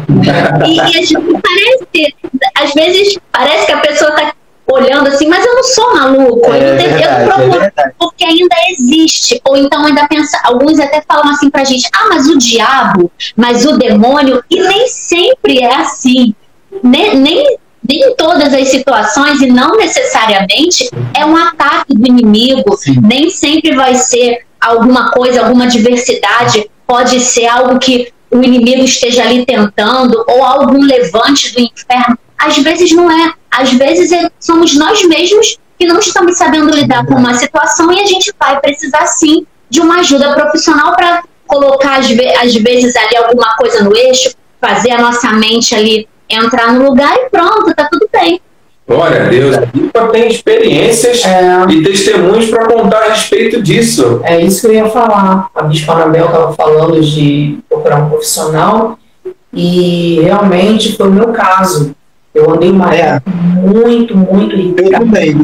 e, 0.66 0.76
e 0.76 0.82
a 0.82 0.88
gente 0.88 1.14
parece, 1.14 2.16
às 2.56 2.74
vezes 2.74 3.20
parece 3.32 3.68
que 3.68 3.72
a 3.72 3.78
pessoa 3.78 4.10
está 4.10 4.34
olhando 4.72 5.08
assim, 5.10 5.28
mas 5.28 5.46
eu 5.46 5.54
não 5.54 5.64
sou 5.64 5.94
maluco, 5.94 6.54
é, 6.54 6.58
eu, 6.58 6.78
verdade, 6.78 7.04
eu 7.04 7.28
procuro, 7.28 7.64
é 7.64 7.92
porque 8.00 8.26
ainda 8.26 8.56
existe. 8.72 9.40
Ou 9.48 9.58
então 9.58 9.86
ainda 9.86 10.08
pensa, 10.08 10.40
alguns 10.44 10.80
até 10.80 11.04
falam 11.08 11.30
assim 11.30 11.52
pra 11.52 11.64
gente, 11.64 11.88
ah, 11.94 12.08
mas 12.10 12.28
o 12.28 12.38
diabo, 12.38 13.12
mas 13.36 13.66
o 13.66 13.78
demônio, 13.78 14.44
e 14.50 14.60
nem 14.60 14.88
sempre 14.88 15.60
é 15.60 15.76
assim. 15.76 16.34
Nem, 16.82 17.16
nem, 17.18 17.58
nem 17.88 18.10
em 18.10 18.16
todas 18.16 18.52
as 18.54 18.70
situações, 18.70 19.40
e 19.42 19.48
não 19.48 19.76
necessariamente 19.78 20.90
é 21.14 21.26
um 21.26 21.36
ataque 21.36 21.94
do 21.94 22.08
inimigo, 22.08 22.76
Sim. 22.78 22.96
nem 23.02 23.30
sempre 23.30 23.76
vai 23.76 23.94
ser 23.94 24.46
alguma 24.62 25.12
coisa, 25.12 25.42
alguma 25.42 25.68
diversidade, 25.68 26.70
pode 26.86 27.20
ser 27.20 27.48
algo 27.48 27.80
que 27.80 28.14
o 28.30 28.42
inimigo 28.42 28.84
esteja 28.84 29.24
ali 29.24 29.46
tentando, 29.46 30.24
ou 30.28 30.44
algum 30.44 30.82
levante 30.84 31.54
do 31.54 31.60
inferno. 31.60 32.18
Às 32.38 32.58
vezes 32.58 32.92
não 32.94 33.12
é. 33.12 33.34
Às 33.50 33.72
vezes 33.72 34.12
é, 34.12 34.30
somos 34.40 34.76
nós 34.78 35.04
mesmos 35.04 35.58
que 35.78 35.86
não 35.86 36.00
estamos 36.00 36.38
sabendo 36.38 36.74
lidar 36.74 37.06
com 37.06 37.16
uma 37.16 37.34
situação 37.34 37.92
e 37.92 38.00
a 38.00 38.06
gente 38.06 38.32
vai 38.40 38.60
precisar 38.62 39.06
sim 39.08 39.46
de 39.70 39.82
uma 39.82 40.00
ajuda 40.00 40.34
profissional 40.34 40.96
para 40.96 41.24
colocar 41.48 42.00
às, 42.00 42.08
ve 42.08 42.28
às 42.36 42.54
vezes 42.54 42.96
ali 42.96 43.18
alguma 43.18 43.56
coisa 43.58 43.84
no 43.84 43.96
eixo, 43.96 44.34
fazer 44.62 44.92
a 44.92 45.02
nossa 45.02 45.34
mente 45.34 45.76
ali 45.76 46.08
entrar 46.30 46.72
no 46.72 46.86
lugar 46.86 47.14
e 47.18 47.30
pronto, 47.30 47.74
tá 47.74 47.90
tudo 47.92 48.08
bem. 48.12 48.40
Glória 48.88 49.24
a 49.26 49.30
Deus. 49.30 49.58
A 49.58 49.62
Bispa 49.66 50.08
tem 50.10 50.28
experiências 50.28 51.24
É. 51.26 51.66
e 51.70 51.84
testemunhos 51.84 52.50
para 52.50 52.66
contar 52.66 52.98
a 53.04 53.10
respeito 53.10 53.62
disso. 53.62 54.20
É 54.24 54.42
isso 54.42 54.62
que 54.62 54.68
eu 54.68 54.74
ia 54.74 54.90
falar. 54.90 55.48
A 55.56 55.64
Bispa 55.64 55.94
Anabel 55.94 56.26
estava 56.26 56.54
falando 56.54 57.00
de 57.00 57.60
procurar 57.70 57.98
um 58.04 58.10
profissional 58.10 58.98
e 59.54 60.20
realmente 60.24 60.98
foi 60.98 61.08
o 61.08 61.12
meu 61.12 61.28
caso. 61.30 61.96
Eu 62.34 62.50
andei 62.52 62.70
uma 62.72 62.94
É. 62.94 63.00
época 63.16 63.32
muito, 63.32 64.18
muito 64.18 64.56
Eu 64.56 64.60
irritada, 64.60 65.06
também. 65.06 65.36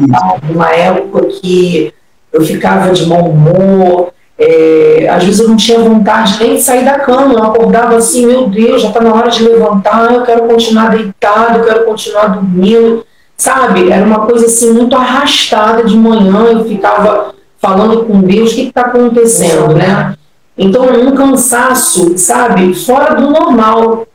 uma 0.50 0.70
época 0.70 1.26
que 1.26 1.92
eu 2.32 2.42
ficava 2.44 2.90
de 2.92 3.06
mau 3.06 3.24
humor, 3.30 4.10
é, 4.38 5.06
às 5.10 5.24
vezes 5.24 5.40
eu 5.40 5.48
não 5.48 5.56
tinha 5.56 5.78
vontade 5.80 6.36
nem 6.38 6.54
de 6.54 6.60
sair 6.62 6.84
da 6.84 6.98
cama, 6.98 7.32
eu 7.34 7.42
acordava 7.42 7.96
assim, 7.96 8.26
meu 8.26 8.46
Deus, 8.48 8.82
já 8.82 8.88
está 8.88 9.00
na 9.00 9.12
hora 9.14 9.30
de 9.30 9.42
levantar, 9.42 10.12
eu 10.14 10.22
quero 10.22 10.42
continuar 10.42 10.90
deitado, 10.90 11.58
eu 11.58 11.64
quero 11.64 11.84
continuar 11.84 12.28
dormindo, 12.28 13.04
sabe? 13.38 13.90
Era 13.90 14.04
uma 14.04 14.26
coisa 14.26 14.46
assim 14.46 14.72
muito 14.72 14.94
arrastada 14.94 15.84
de 15.84 15.96
manhã, 15.96 16.48
eu 16.50 16.64
ficava 16.66 17.34
falando 17.58 18.04
com 18.04 18.20
Deus, 18.20 18.52
o 18.52 18.54
que 18.54 18.68
está 18.68 18.82
acontecendo, 18.82 19.74
né? 19.74 20.14
Então, 20.56 20.84
um 20.84 21.12
cansaço, 21.12 22.18
sabe, 22.18 22.74
fora 22.74 23.14
do 23.14 23.30
normal. 23.30 24.06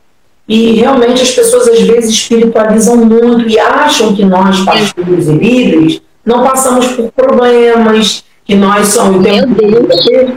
E 0.46 0.74
realmente 0.74 1.22
as 1.22 1.30
pessoas 1.30 1.66
às 1.68 1.80
vezes 1.80 2.10
espiritualizam 2.10 2.98
muito 2.98 3.48
e 3.48 3.58
acham 3.58 4.14
que 4.14 4.24
nós, 4.26 4.60
pastores 4.60 5.26
e 5.26 5.32
líderes, 5.32 6.02
não 6.24 6.44
passamos 6.44 6.86
por 6.88 7.10
problemas, 7.12 8.24
que 8.44 8.54
nós 8.54 8.88
somos 8.88 9.22
Meu 9.22 9.46
Deus. 9.46 9.86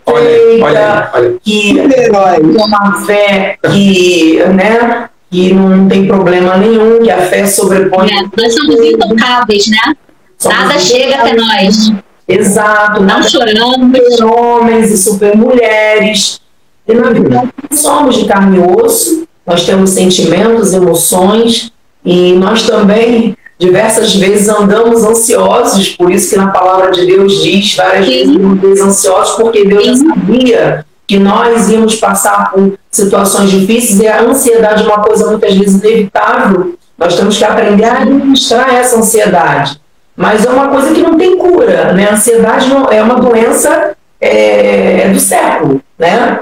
Olha, 0.05 0.61
olha, 0.61 0.61
perfeita, 0.63 1.11
olha. 1.13 1.37
que 1.41 1.73
tem 1.75 2.65
uma 2.65 3.05
fé 3.05 3.57
que, 3.69 4.41
né, 4.45 5.09
que 5.29 5.53
não 5.53 5.87
tem 5.87 6.07
problema 6.07 6.57
nenhum, 6.57 7.01
que 7.01 7.11
a 7.11 7.21
fé 7.23 7.45
sobrepõe. 7.45 8.07
É, 8.07 8.41
nós 8.41 8.53
somos 8.53 8.75
intocáveis, 8.79 9.67
né? 9.67 9.95
Somos 10.37 10.57
Nada 10.57 10.79
chega 10.79 11.15
até 11.15 11.33
nós. 11.33 11.91
Exato, 12.27 13.01
Não 13.03 13.23
choramos. 13.23 13.97
super 13.97 14.25
homens 14.25 14.91
e 14.91 14.97
super 14.97 15.35
mulheres. 15.35 16.41
E 16.87 16.93
na 16.93 17.09
verdade 17.09 17.49
somos 17.73 18.15
de 18.17 18.25
carne 18.25 18.57
e 18.57 18.61
osso, 18.61 19.27
nós 19.45 19.65
temos 19.65 19.91
sentimentos, 19.91 20.73
emoções 20.73 21.71
e 22.03 22.33
nós 22.33 22.63
também 22.63 23.35
diversas 23.59 24.15
vezes 24.15 24.47
andamos 24.47 25.03
ansiosos, 25.03 25.89
por 25.89 26.11
isso 26.11 26.29
que 26.29 26.37
na 26.37 26.47
palavra 26.47 26.91
de 26.91 27.05
Deus 27.05 27.41
diz 27.41 27.75
várias 27.75 28.05
Sim. 28.05 28.55
vezes 28.55 28.83
ansiosos, 28.83 29.35
porque 29.35 29.65
Deus 29.65 29.85
já 29.85 29.95
sabia 29.95 30.85
que 31.07 31.17
nós 31.17 31.69
íamos 31.69 31.95
passar 31.95 32.51
por 32.51 32.77
situações 32.91 33.49
difíceis 33.49 33.99
e 34.01 34.07
a 34.07 34.21
ansiedade 34.21 34.83
é 34.83 34.85
uma 34.85 35.01
coisa 35.01 35.27
muitas 35.27 35.55
vezes 35.55 35.81
inevitável. 35.81 36.75
Nós 36.97 37.15
temos 37.15 37.37
que 37.37 37.45
aprender 37.45 37.85
a 37.85 37.99
administrar 37.99 38.75
essa 38.75 38.97
ansiedade. 38.97 39.79
Mas 40.15 40.45
é 40.45 40.49
uma 40.49 40.67
coisa 40.67 40.93
que 40.93 41.01
não 41.01 41.15
tem 41.15 41.37
cura, 41.37 41.93
né? 41.93 42.09
A 42.09 42.13
ansiedade 42.13 42.67
não, 42.67 42.91
é 42.91 43.01
uma 43.01 43.15
doença 43.15 43.95
é, 44.19 45.07
do 45.09 45.19
século, 45.19 45.79
né? 45.97 46.41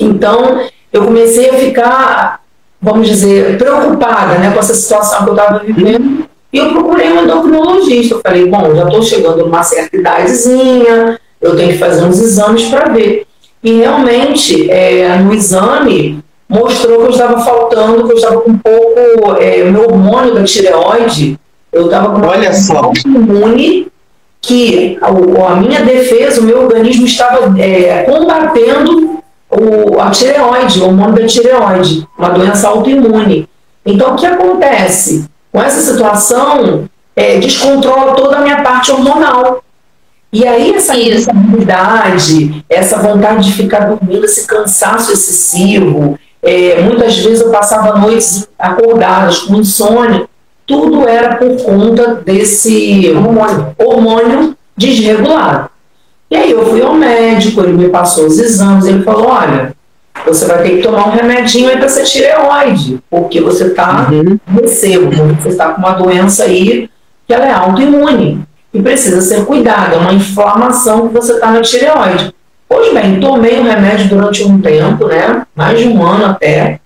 Então, 0.00 0.66
eu 0.92 1.04
comecei 1.04 1.50
a 1.50 1.54
ficar, 1.54 2.40
vamos 2.80 3.06
dizer, 3.06 3.56
preocupada 3.56 4.38
né, 4.38 4.50
com 4.50 4.58
essa 4.58 4.74
situação 4.74 5.24
que 5.24 5.30
eu 5.30 5.34
estava 5.34 5.58
vivendo. 5.60 6.24
E 6.52 6.58
eu 6.58 6.70
procurei 6.70 7.12
um 7.12 7.22
endocrinologista. 7.22 8.16
Eu 8.16 8.20
falei, 8.20 8.46
bom, 8.48 8.74
já 8.74 8.84
estou 8.84 9.02
chegando 9.02 9.44
numa 9.44 9.62
certa 9.62 9.96
idadezinha, 9.96 11.20
eu 11.40 11.56
tenho 11.56 11.72
que 11.72 11.78
fazer 11.78 12.04
uns 12.04 12.18
exames 12.18 12.64
para 12.64 12.88
ver. 12.88 13.26
E 13.62 13.72
realmente, 13.74 14.70
é, 14.70 15.16
no 15.18 15.32
exame, 15.32 16.22
mostrou 16.48 16.98
que 16.98 17.04
eu 17.04 17.10
estava 17.10 17.40
faltando, 17.44 18.04
que 18.04 18.12
eu 18.12 18.16
estava 18.16 18.40
com 18.40 18.50
um 18.50 18.58
pouco, 18.58 19.40
é, 19.40 19.62
o 19.62 19.72
meu 19.72 19.84
hormônio 19.84 20.34
da 20.34 20.44
tireoide, 20.44 21.38
eu 21.72 21.86
estava 21.86 22.18
com 22.18 22.26
Olha 22.26 22.52
só. 22.52 22.76
autoimune 22.78 23.86
que 24.40 24.98
a, 25.00 25.08
a 25.08 25.56
minha 25.56 25.82
defesa, 25.82 26.40
o 26.40 26.44
meu 26.44 26.62
organismo 26.62 27.06
estava 27.06 27.58
é, 27.58 28.02
combatendo 28.02 29.22
o, 29.48 30.00
a 30.00 30.10
tireoide, 30.10 30.80
o 30.80 30.86
hormônio 30.86 31.14
da 31.14 31.26
tireoide, 31.26 32.06
uma 32.18 32.30
doença 32.30 32.68
autoimune. 32.68 33.48
Então, 33.86 34.12
o 34.12 34.16
que 34.16 34.26
acontece? 34.26 35.24
Com 35.52 35.62
essa 35.62 35.80
situação, 35.80 36.88
é, 37.14 37.38
descontrola 37.38 38.14
toda 38.14 38.38
a 38.38 38.40
minha 38.40 38.62
parte 38.62 38.90
hormonal. 38.90 39.62
E 40.32 40.48
aí, 40.48 40.74
essa 40.74 40.96
irritabilidade, 40.96 42.64
essa 42.70 42.96
vontade 42.96 43.44
de 43.44 43.52
ficar 43.52 43.80
dormindo, 43.80 44.24
esse 44.24 44.46
cansaço 44.46 45.12
excessivo, 45.12 46.18
é, 46.42 46.80
muitas 46.80 47.18
vezes 47.18 47.42
eu 47.42 47.50
passava 47.50 47.98
noites 47.98 48.48
acordadas 48.58 49.40
com 49.40 49.56
insônia, 49.56 50.26
tudo 50.66 51.06
era 51.06 51.36
por 51.36 51.54
conta 51.62 52.14
desse 52.14 53.10
hormônio, 53.10 53.76
hormônio 53.76 54.56
desregulado. 54.74 55.68
E 56.30 56.36
aí 56.36 56.50
eu 56.50 56.64
fui 56.64 56.80
ao 56.80 56.94
médico, 56.94 57.60
ele 57.60 57.74
me 57.74 57.90
passou 57.90 58.26
os 58.26 58.38
exames, 58.38 58.86
ele 58.86 59.02
falou, 59.02 59.26
olha, 59.26 59.74
você 60.26 60.46
vai 60.46 60.62
ter 60.62 60.76
que 60.76 60.82
tomar 60.82 61.08
um 61.08 61.10
remedinho 61.10 61.68
aí 61.68 61.76
para 61.76 61.90
ser 61.90 62.04
tireoide, 62.04 62.98
porque 63.10 63.38
você 63.38 63.66
está 63.66 64.08
Uhum. 64.10 64.38
recebo, 64.62 65.10
você 65.10 65.50
está 65.50 65.74
com 65.74 65.80
uma 65.80 65.92
doença 65.92 66.44
aí 66.44 66.88
que 67.26 67.34
ela 67.34 67.46
é 67.46 67.52
autoimune 67.52 68.42
e 68.72 68.80
precisa 68.80 69.20
ser 69.20 69.44
cuidada, 69.44 69.96
é 69.96 69.98
uma 69.98 70.12
inflamação 70.12 71.08
que 71.08 71.14
você 71.14 71.34
está 71.34 71.50
na 71.50 71.60
tireoide. 71.60 72.34
Pois 72.68 72.92
bem, 72.94 73.20
tomei 73.20 73.58
o 73.58 73.64
remédio 73.64 74.08
durante 74.08 74.44
um 74.44 74.60
tempo, 74.60 75.06
né, 75.06 75.46
mais 75.54 75.78
de 75.78 75.88
um 75.88 76.02
ano 76.04 76.26
até, 76.26 76.80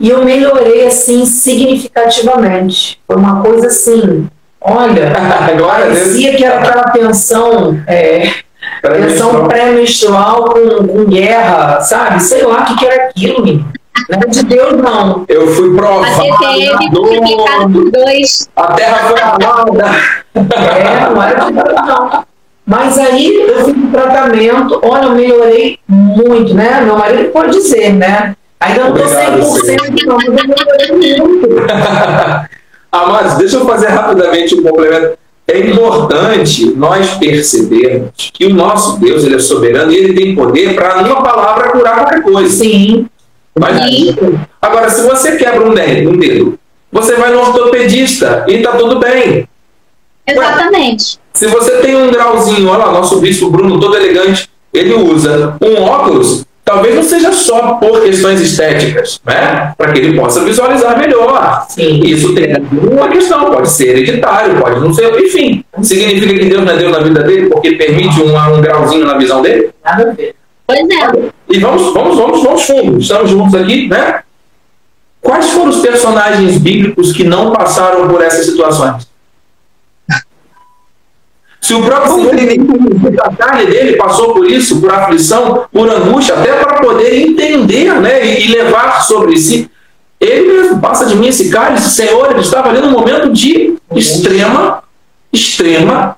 e 0.00 0.08
eu 0.08 0.24
melhorei 0.24 0.86
assim 0.86 1.26
significativamente. 1.26 2.98
Foi 3.06 3.16
uma 3.16 3.42
coisa 3.42 3.66
assim, 3.66 4.26
olha, 4.58 5.12
Glória 5.58 5.84
a 5.84 5.88
Deus. 5.88 5.98
parecia 5.98 6.36
que 6.36 6.42
era 6.42 6.58
aquela 6.58 6.84
tensão, 6.84 7.78
é, 7.86 8.32
tensão 8.80 9.46
pré-menstrual 9.46 10.44
com, 10.44 10.86
com 10.86 11.04
guerra, 11.04 11.82
sabe? 11.82 12.22
Sei 12.22 12.42
lá 12.42 12.62
o 12.62 12.64
que, 12.64 12.76
que 12.78 12.86
era 12.86 13.08
aquilo, 13.08 13.44
menino. 13.44 13.79
Não 14.08 14.18
era 14.18 14.28
de 14.28 14.42
Deus, 14.44 14.72
não. 14.76 15.24
Eu 15.28 15.46
fui 15.48 15.72
A 15.72 15.76
provado. 15.76 16.22
Multiplicado 16.92 17.72
por 17.72 17.90
dois. 17.90 18.48
A 18.56 18.72
terra 18.72 19.08
foi 19.08 19.20
abalada. 19.20 19.84
É, 20.34 21.10
não 21.10 21.22
era 21.22 21.44
de 21.44 21.52
Deus, 21.52 21.86
não. 21.86 22.24
Mas 22.66 22.98
aí 22.98 23.34
eu 23.34 23.64
fui 23.64 23.74
pro 23.74 23.90
tratamento, 23.90 24.80
olha, 24.84 25.06
eu 25.06 25.10
melhorei 25.10 25.78
muito, 25.88 26.54
né? 26.54 26.80
Meu 26.82 26.96
marido 26.96 27.30
pode 27.30 27.52
dizer, 27.52 27.94
né? 27.94 28.36
Ainda 28.60 28.84
não 28.84 28.92
tô 28.92 29.02
Obrigado, 29.02 29.40
100% 29.40 30.06
não, 30.06 30.16
mas 30.16 30.26
eu 30.26 30.32
melhorei 30.32 31.16
muito. 31.18 31.48
Amados, 32.92 33.38
deixa 33.38 33.56
eu 33.56 33.66
fazer 33.66 33.88
rapidamente 33.88 34.54
um 34.54 34.62
complemento. 34.62 35.18
É 35.48 35.58
importante 35.58 36.72
nós 36.76 37.10
percebermos 37.14 38.30
que 38.32 38.46
o 38.46 38.54
nosso 38.54 39.00
Deus 39.00 39.24
ele 39.24 39.34
é 39.36 39.38
soberano 39.40 39.90
e 39.90 39.96
ele 39.96 40.14
tem 40.14 40.36
poder 40.36 40.76
para, 40.76 41.02
numa 41.02 41.22
palavra, 41.22 41.70
curar 41.70 41.96
qualquer 41.96 42.22
coisa. 42.22 42.50
Sim, 42.50 43.06
Mas, 43.58 44.16
agora, 44.60 44.88
se 44.88 45.02
você 45.02 45.36
quebra 45.36 45.68
um 45.68 45.74
dedo, 45.74 46.10
um 46.10 46.16
dedo, 46.16 46.58
você 46.90 47.16
vai 47.16 47.30
no 47.32 47.40
ortopedista 47.40 48.44
e 48.48 48.58
tá 48.58 48.72
tudo 48.72 48.98
bem. 48.98 49.48
Exatamente. 50.26 51.18
Se 51.32 51.46
você 51.46 51.78
tem 51.78 51.96
um 51.96 52.10
grauzinho, 52.10 52.68
olha 52.68 52.84
lá, 52.84 52.92
nosso 52.92 53.20
bispo 53.20 53.50
Bruno, 53.50 53.80
todo 53.80 53.96
elegante, 53.96 54.48
ele 54.72 54.94
usa 54.94 55.56
um 55.60 55.82
óculos, 55.82 56.44
talvez 56.64 56.94
não 56.94 57.02
seja 57.02 57.32
só 57.32 57.74
por 57.74 58.02
questões 58.02 58.40
estéticas, 58.40 59.20
né? 59.24 59.72
Para 59.76 59.92
que 59.92 59.98
ele 59.98 60.18
possa 60.18 60.40
visualizar 60.44 60.98
melhor. 60.98 61.66
sim. 61.68 62.00
Isso 62.04 62.34
tem 62.34 62.54
uma 62.92 63.08
questão, 63.08 63.50
pode 63.50 63.68
ser 63.70 63.88
hereditário, 63.88 64.60
pode 64.60 64.80
não 64.80 64.92
ser, 64.92 65.12
enfim. 65.18 65.64
Significa 65.82 66.34
que 66.34 66.44
Deus 66.44 66.64
não 66.64 66.72
é 66.72 66.76
Deus 66.76 66.92
na 66.92 67.00
vida 67.00 67.22
dele 67.22 67.48
porque 67.48 67.72
permite 67.72 68.20
um, 68.20 68.36
um 68.36 68.60
grauzinho 68.60 69.06
na 69.06 69.18
visão 69.18 69.42
dele? 69.42 69.70
Nada 69.84 70.10
a 70.10 70.12
ver. 70.12 70.39
Pois 70.70 70.88
é. 70.88 71.32
E 71.48 71.58
vamos, 71.58 71.92
vamos, 71.92 72.16
vamos, 72.16 72.42
vamos 72.44 72.62
fundo, 72.62 72.98
estamos 73.00 73.30
juntos 73.30 73.54
aqui, 73.54 73.88
né? 73.88 74.22
Quais 75.20 75.50
foram 75.50 75.70
os 75.70 75.80
personagens 75.80 76.58
bíblicos 76.58 77.12
que 77.12 77.24
não 77.24 77.52
passaram 77.52 78.08
por 78.08 78.22
essas 78.22 78.46
situações? 78.46 79.10
Se 81.60 81.74
o 81.74 81.84
próprio 81.84 82.14
Senhor, 82.14 83.20
a 83.22 83.36
carne 83.36 83.66
dele 83.66 83.96
passou 83.96 84.32
por 84.32 84.46
isso, 84.46 84.80
por 84.80 84.92
aflição, 84.92 85.66
por 85.70 85.90
angústia, 85.90 86.34
até 86.34 86.52
para 86.54 86.80
poder 86.80 87.20
entender 87.20 87.92
né, 88.00 88.24
e 88.24 88.46
e 88.46 88.48
levar 88.48 89.02
sobre 89.02 89.36
si, 89.36 89.70
ele 90.18 90.52
mesmo 90.52 90.80
passa 90.80 91.04
de 91.04 91.16
mim 91.16 91.28
esse 91.28 91.50
cálice, 91.50 91.90
Senhor, 91.90 92.30
ele 92.30 92.40
estava 92.40 92.70
ali 92.70 92.80
num 92.80 92.90
momento 92.90 93.30
de 93.32 93.76
extrema, 93.94 94.82
extrema 95.32 96.16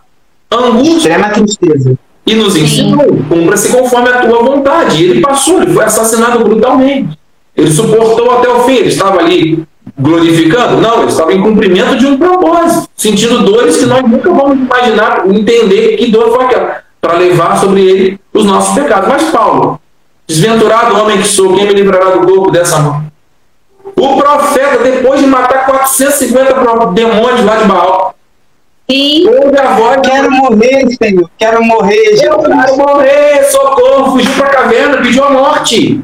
angústia 0.50 0.96
Extrema 0.96 1.30
tristeza. 1.30 1.98
E 2.26 2.34
nos 2.34 2.56
ensinou, 2.56 3.06
cumpra-se 3.28 3.68
conforme 3.70 4.08
a 4.08 4.26
tua 4.26 4.42
vontade. 4.42 5.02
E 5.02 5.10
ele 5.10 5.20
passou, 5.20 5.62
ele 5.62 5.72
foi 5.72 5.84
assassinado 5.84 6.44
brutalmente. 6.44 7.18
Ele 7.56 7.70
suportou 7.70 8.30
até 8.30 8.48
o 8.48 8.60
fim, 8.64 8.76
ele 8.76 8.88
estava 8.88 9.18
ali 9.18 9.64
glorificando? 9.98 10.80
Não, 10.80 11.00
ele 11.00 11.10
estava 11.10 11.32
em 11.32 11.42
cumprimento 11.42 11.96
de 11.98 12.06
um 12.06 12.16
propósito, 12.16 12.88
sentindo 12.96 13.44
dores 13.44 13.76
que 13.76 13.86
nós 13.86 14.02
nunca 14.02 14.30
vamos 14.30 14.56
imaginar, 14.56 15.24
entender 15.28 15.96
que 15.96 16.10
dor 16.10 16.34
foi 16.34 16.44
aquela, 16.44 16.82
para 17.00 17.18
levar 17.18 17.58
sobre 17.58 17.82
ele 17.82 18.20
os 18.32 18.44
nossos 18.44 18.74
pecados. 18.74 19.08
Mas 19.08 19.24
Paulo, 19.30 19.80
desventurado 20.26 20.98
homem 20.98 21.18
que 21.18 21.28
sou, 21.28 21.54
quem 21.54 21.66
me 21.66 21.74
livrará 21.74 22.10
do 22.10 22.26
corpo 22.26 22.50
dessa 22.50 22.78
mão? 22.78 23.04
O 23.96 24.02
O 24.02 24.16
profeta, 24.16 24.82
depois 24.82 25.20
de 25.20 25.26
matar 25.26 25.66
450 25.66 26.86
demônios 26.92 27.44
lá 27.44 27.56
de 27.56 27.64
Baal, 27.66 28.14
Sim. 28.92 29.26
ouve 29.26 29.58
a 29.58 29.74
voz. 29.76 30.00
Quero 30.02 30.30
morrer, 30.30 30.86
Senhor. 31.02 31.30
Quero 31.38 31.64
morrer, 31.64 32.22
Eu 32.22 32.38
quero 32.38 32.76
morrer, 32.76 33.44
socorro, 33.44 34.12
fugiu 34.12 34.32
para 34.34 34.46
a 34.46 34.50
caverna, 34.50 34.98
pediu 34.98 35.24
a 35.24 35.30
morte. 35.30 36.00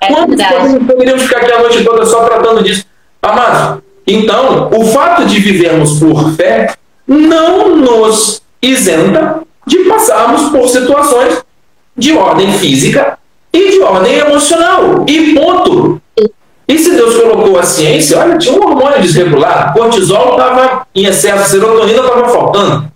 É 0.00 0.06
Quantos 0.06 0.36
verdade. 0.36 0.84
poderíamos 0.84 1.22
ficar 1.22 1.38
aqui 1.38 1.52
a 1.52 1.58
noite 1.60 1.84
toda 1.84 2.04
só 2.04 2.24
tratando 2.24 2.62
disso? 2.62 2.84
Amados, 3.22 3.82
então, 4.06 4.70
o 4.72 4.84
fato 4.86 5.24
de 5.24 5.40
vivermos 5.40 5.98
por 5.98 6.32
fé 6.34 6.74
não 7.06 7.76
nos 7.76 8.42
isenta 8.62 9.40
de 9.66 9.78
passarmos 9.84 10.50
por 10.50 10.68
situações 10.68 11.42
de 11.96 12.12
ordem 12.12 12.52
física 12.52 13.18
e 13.52 13.70
de 13.70 13.80
ordem 13.80 14.14
emocional. 14.18 15.04
E 15.08 15.34
ponto. 15.34 16.00
E 16.68 16.78
se 16.78 16.90
Deus 16.90 17.16
colocou 17.16 17.58
a 17.58 17.62
ciência, 17.62 18.18
olha, 18.18 18.36
tinha 18.36 18.54
um 18.54 18.62
hormônio 18.62 19.00
desregulado, 19.00 19.72
cortisol 19.72 20.32
estava 20.32 20.86
em 20.94 21.06
excesso, 21.06 21.48
serotonina 21.48 22.00
estava 22.00 22.28
faltando. 22.28 22.92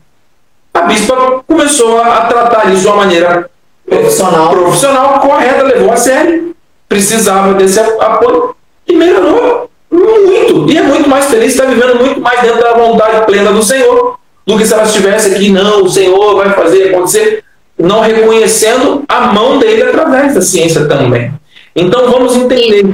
A 0.75 0.83
bispa 0.83 1.43
começou 1.47 1.99
a, 1.99 2.19
a 2.19 2.27
tratar 2.27 2.71
isso 2.71 2.83
de 2.83 2.87
uma 2.87 2.97
maneira 2.97 3.51
Profissional. 3.85 4.51
profissional, 4.51 5.21
correta, 5.21 5.63
levou 5.65 5.93
a 5.93 5.97
sério, 5.97 6.55
precisava 6.89 7.55
desse 7.55 7.81
apoio 7.81 8.55
e 8.87 8.95
melhorou 8.95 9.71
muito. 9.91 10.71
E 10.71 10.79
é 10.79 10.83
muito 10.83 11.09
mais 11.09 11.27
feliz, 11.27 11.53
está 11.53 11.65
vivendo 11.65 11.97
muito 11.97 12.21
mais 12.21 12.41
dentro 12.41 12.61
da 12.61 12.75
vontade 12.75 13.27
plena 13.27 13.53
do 13.53 13.63
Senhor 13.63 14.19
do 14.47 14.59
que 14.59 14.65
se 14.65 14.73
ela 14.73 14.83
estivesse 14.85 15.35
aqui, 15.35 15.51
não, 15.51 15.83
o 15.83 15.89
Senhor 15.89 16.37
vai 16.37 16.51
fazer 16.51 16.91
acontecer, 16.91 17.45
não 17.79 18.01
reconhecendo 18.01 19.05
a 19.09 19.33
mão 19.33 19.59
dele 19.59 19.83
através 19.83 20.35
da 20.35 20.41
ciência 20.41 20.87
também. 20.87 21.33
Então 21.75 22.11
vamos 22.11 22.37
entender 22.37 22.87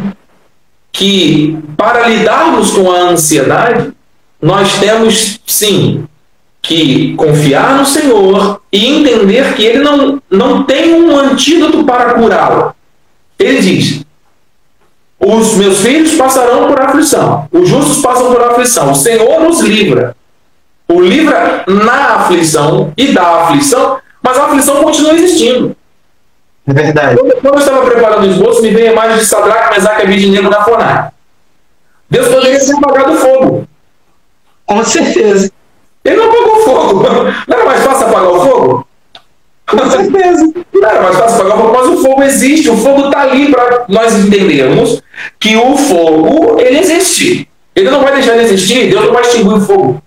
que 0.92 1.58
para 1.76 2.08
lidarmos 2.08 2.70
com 2.72 2.90
a 2.90 3.10
ansiedade, 3.10 3.92
nós 4.40 4.78
temos 4.78 5.40
sim 5.46 6.04
que 6.60 7.14
confiar 7.14 7.78
no 7.78 7.86
Senhor 7.86 8.60
e 8.72 8.86
entender 8.86 9.54
que 9.54 9.64
Ele 9.64 9.78
não, 9.78 10.20
não 10.30 10.64
tem 10.64 10.94
um 10.94 11.16
antídoto 11.16 11.84
para 11.84 12.14
curá-la. 12.14 12.74
Ele 13.38 13.60
diz: 13.60 14.04
Os 15.18 15.54
meus 15.54 15.78
filhos 15.78 16.14
passarão 16.14 16.68
por 16.68 16.80
aflição, 16.80 17.48
os 17.52 17.68
justos 17.68 18.02
passam 18.02 18.32
por 18.32 18.42
aflição, 18.42 18.90
o 18.90 18.94
Senhor 18.94 19.40
nos 19.40 19.60
livra. 19.60 20.16
O 20.90 21.00
livra 21.00 21.64
na 21.66 22.14
aflição 22.14 22.92
e 22.96 23.08
da 23.08 23.42
aflição, 23.42 23.98
mas 24.22 24.38
a 24.38 24.46
aflição 24.46 24.82
continua 24.82 25.12
existindo. 25.12 25.76
É 26.68 26.72
verdade. 26.72 27.16
Quando 27.16 27.32
quando 27.40 27.54
eu 27.54 27.60
estava 27.60 27.84
preparando 27.86 28.26
o 28.26 28.30
esboço, 28.30 28.62
me 28.62 28.70
veio 28.70 28.90
a 28.90 28.92
imagem 28.92 29.18
de 29.18 29.24
Sadraque, 29.24 29.74
Mesaque 29.74 30.02
e 30.02 30.04
Abednego 30.04 30.50
na 30.50 30.62
fornalha. 30.62 31.12
Deus 32.10 32.28
poderia 32.28 32.58
ter 32.58 32.74
apagado 32.74 33.14
fogo. 33.16 33.68
Com 34.66 34.84
certeza. 34.84 35.50
Ele 36.04 36.16
não 36.16 36.26
apagou 36.26 36.56
o 36.56 36.60
fogo. 36.60 37.02
Não 37.48 37.56
era 37.56 37.64
mais 37.64 37.84
fácil 37.84 38.06
apagar 38.06 38.30
o 38.30 38.40
fogo? 38.40 38.88
Com 39.66 39.90
certeza. 39.90 40.52
Não 40.74 40.88
era 40.88 41.02
mais 41.02 41.16
fácil 41.16 41.40
apagar 41.40 41.56
o 41.56 41.60
fogo, 41.60 41.72
mas 41.78 41.86
o 41.88 42.02
fogo 42.02 42.22
existe. 42.22 42.70
O 42.70 42.76
fogo 42.76 43.06
está 43.06 43.22
ali 43.22 43.50
para 43.50 43.84
nós 43.88 44.14
entendermos 44.14 45.02
que 45.40 45.56
o 45.56 45.76
fogo, 45.76 46.60
ele 46.60 46.78
existe. 46.78 47.48
Ele 47.74 47.90
não 47.90 48.02
vai 48.02 48.12
deixar 48.12 48.34
de 48.34 48.44
existir, 48.44 48.90
Deus 48.90 49.06
não 49.06 49.12
vai 49.12 49.22
extinguir 49.22 49.54
o 49.54 49.60
fogo. 49.60 50.02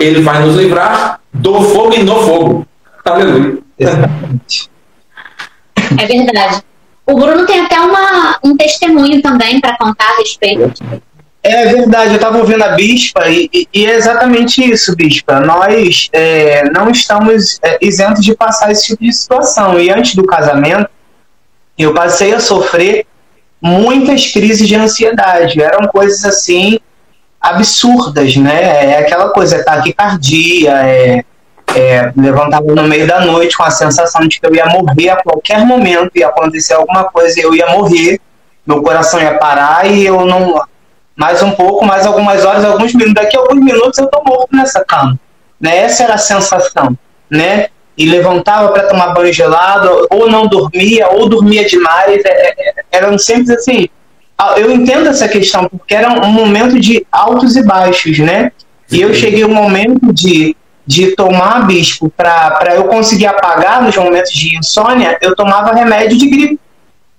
Ele 0.00 0.22
vai 0.22 0.40
nos 0.40 0.56
livrar 0.56 1.20
do 1.32 1.60
fogo 1.62 1.94
e 1.94 2.02
no 2.02 2.16
fogo. 2.16 2.66
Aleluia. 3.04 3.58
Exatamente. 3.78 4.70
É 5.98 6.06
verdade. 6.06 6.62
O 7.06 7.14
Bruno 7.14 7.44
tem 7.46 7.60
até 7.60 7.80
uma, 7.80 8.38
um 8.44 8.56
testemunho 8.56 9.20
também 9.20 9.60
para 9.60 9.76
contar 9.76 10.04
a 10.04 10.18
respeito. 10.18 10.72
É 11.42 11.66
verdade, 11.72 12.10
eu 12.10 12.16
estava 12.16 12.36
ouvindo 12.38 12.62
a 12.62 12.68
bispa 12.72 13.28
e, 13.28 13.48
e- 13.72 13.86
é 13.86 13.96
exatamente 13.96 14.62
isso, 14.62 14.94
bispa. 14.94 15.40
Nós 15.40 16.08
é, 16.12 16.64
não 16.70 16.90
estamos 16.90 17.58
é, 17.62 17.78
isentos 17.80 18.22
de 18.24 18.34
passar 18.34 18.70
esse 18.70 18.88
tipo 18.88 19.02
de 19.02 19.12
situação. 19.12 19.80
E 19.80 19.90
antes 19.90 20.14
do 20.14 20.24
casamento, 20.26 20.88
eu 21.78 21.94
passei 21.94 22.34
a 22.34 22.40
sofrer 22.40 23.06
muitas 23.60 24.26
crises 24.26 24.68
de 24.68 24.74
ansiedade. 24.76 25.60
Eram 25.62 25.88
coisas 25.88 26.24
assim 26.26 26.78
absurdas, 27.40 28.36
né? 28.36 28.92
É 28.92 28.98
aquela 28.98 29.30
coisa, 29.30 29.64
taquicardia, 29.64 30.72
é, 30.86 31.24
é, 31.76 32.12
levantava 32.16 32.66
no 32.66 32.82
meio 32.84 33.06
da 33.06 33.20
noite 33.20 33.56
com 33.56 33.62
a 33.62 33.70
sensação 33.70 34.26
de 34.26 34.40
que 34.40 34.46
eu 34.46 34.54
ia 34.54 34.66
morrer 34.66 35.10
a 35.10 35.16
qualquer 35.22 35.64
momento, 35.64 36.10
ia 36.14 36.28
acontecer 36.28 36.74
alguma 36.74 37.04
coisa 37.04 37.38
e 37.38 37.42
eu 37.42 37.54
ia 37.54 37.68
morrer, 37.68 38.20
meu 38.66 38.82
coração 38.82 39.20
ia 39.20 39.38
parar 39.38 39.86
e 39.86 40.04
eu 40.04 40.24
não. 40.26 40.62
Mais 41.16 41.42
um 41.42 41.50
pouco, 41.50 41.84
mais 41.84 42.06
algumas 42.06 42.44
horas, 42.44 42.64
alguns 42.64 42.94
minutos. 42.94 43.14
Daqui 43.14 43.36
a 43.36 43.40
alguns 43.40 43.62
minutos 43.62 43.98
eu 43.98 44.06
tô 44.06 44.22
morto 44.24 44.56
nessa 44.56 44.82
cama. 44.84 45.18
Né? 45.60 45.76
Essa 45.78 46.04
era 46.04 46.14
a 46.14 46.18
sensação, 46.18 46.96
né? 47.28 47.66
E 47.96 48.06
levantava 48.08 48.68
para 48.72 48.84
tomar 48.84 49.08
banho 49.08 49.32
gelado, 49.32 50.06
ou 50.10 50.30
não 50.30 50.46
dormia, 50.46 51.08
ou 51.10 51.28
dormia 51.28 51.66
demais. 51.66 52.22
É, 52.24 52.48
é, 52.48 52.74
eram 52.90 53.18
sempre 53.18 53.54
assim. 53.54 53.88
Ah, 54.38 54.54
Eu 54.56 54.70
entendo 54.70 55.08
essa 55.08 55.28
questão, 55.28 55.68
porque 55.68 55.94
era 55.94 56.08
um 56.08 56.32
momento 56.32 56.80
de 56.80 57.06
altos 57.12 57.56
e 57.56 57.62
baixos, 57.62 58.18
né? 58.18 58.52
E 58.90 59.02
eu 59.02 59.12
cheguei 59.12 59.44
um 59.44 59.52
momento 59.52 60.12
de, 60.14 60.56
de 60.90 61.14
tomar 61.14 61.66
bispo 61.68 62.10
para 62.16 62.74
eu 62.74 62.84
conseguir 62.88 63.26
apagar 63.26 63.80
nos 63.80 63.96
momentos 63.96 64.32
de 64.32 64.58
insônia, 64.58 65.16
eu 65.22 65.36
tomava 65.36 65.72
remédio 65.72 66.18
de 66.18 66.26
gripe. 66.28 66.58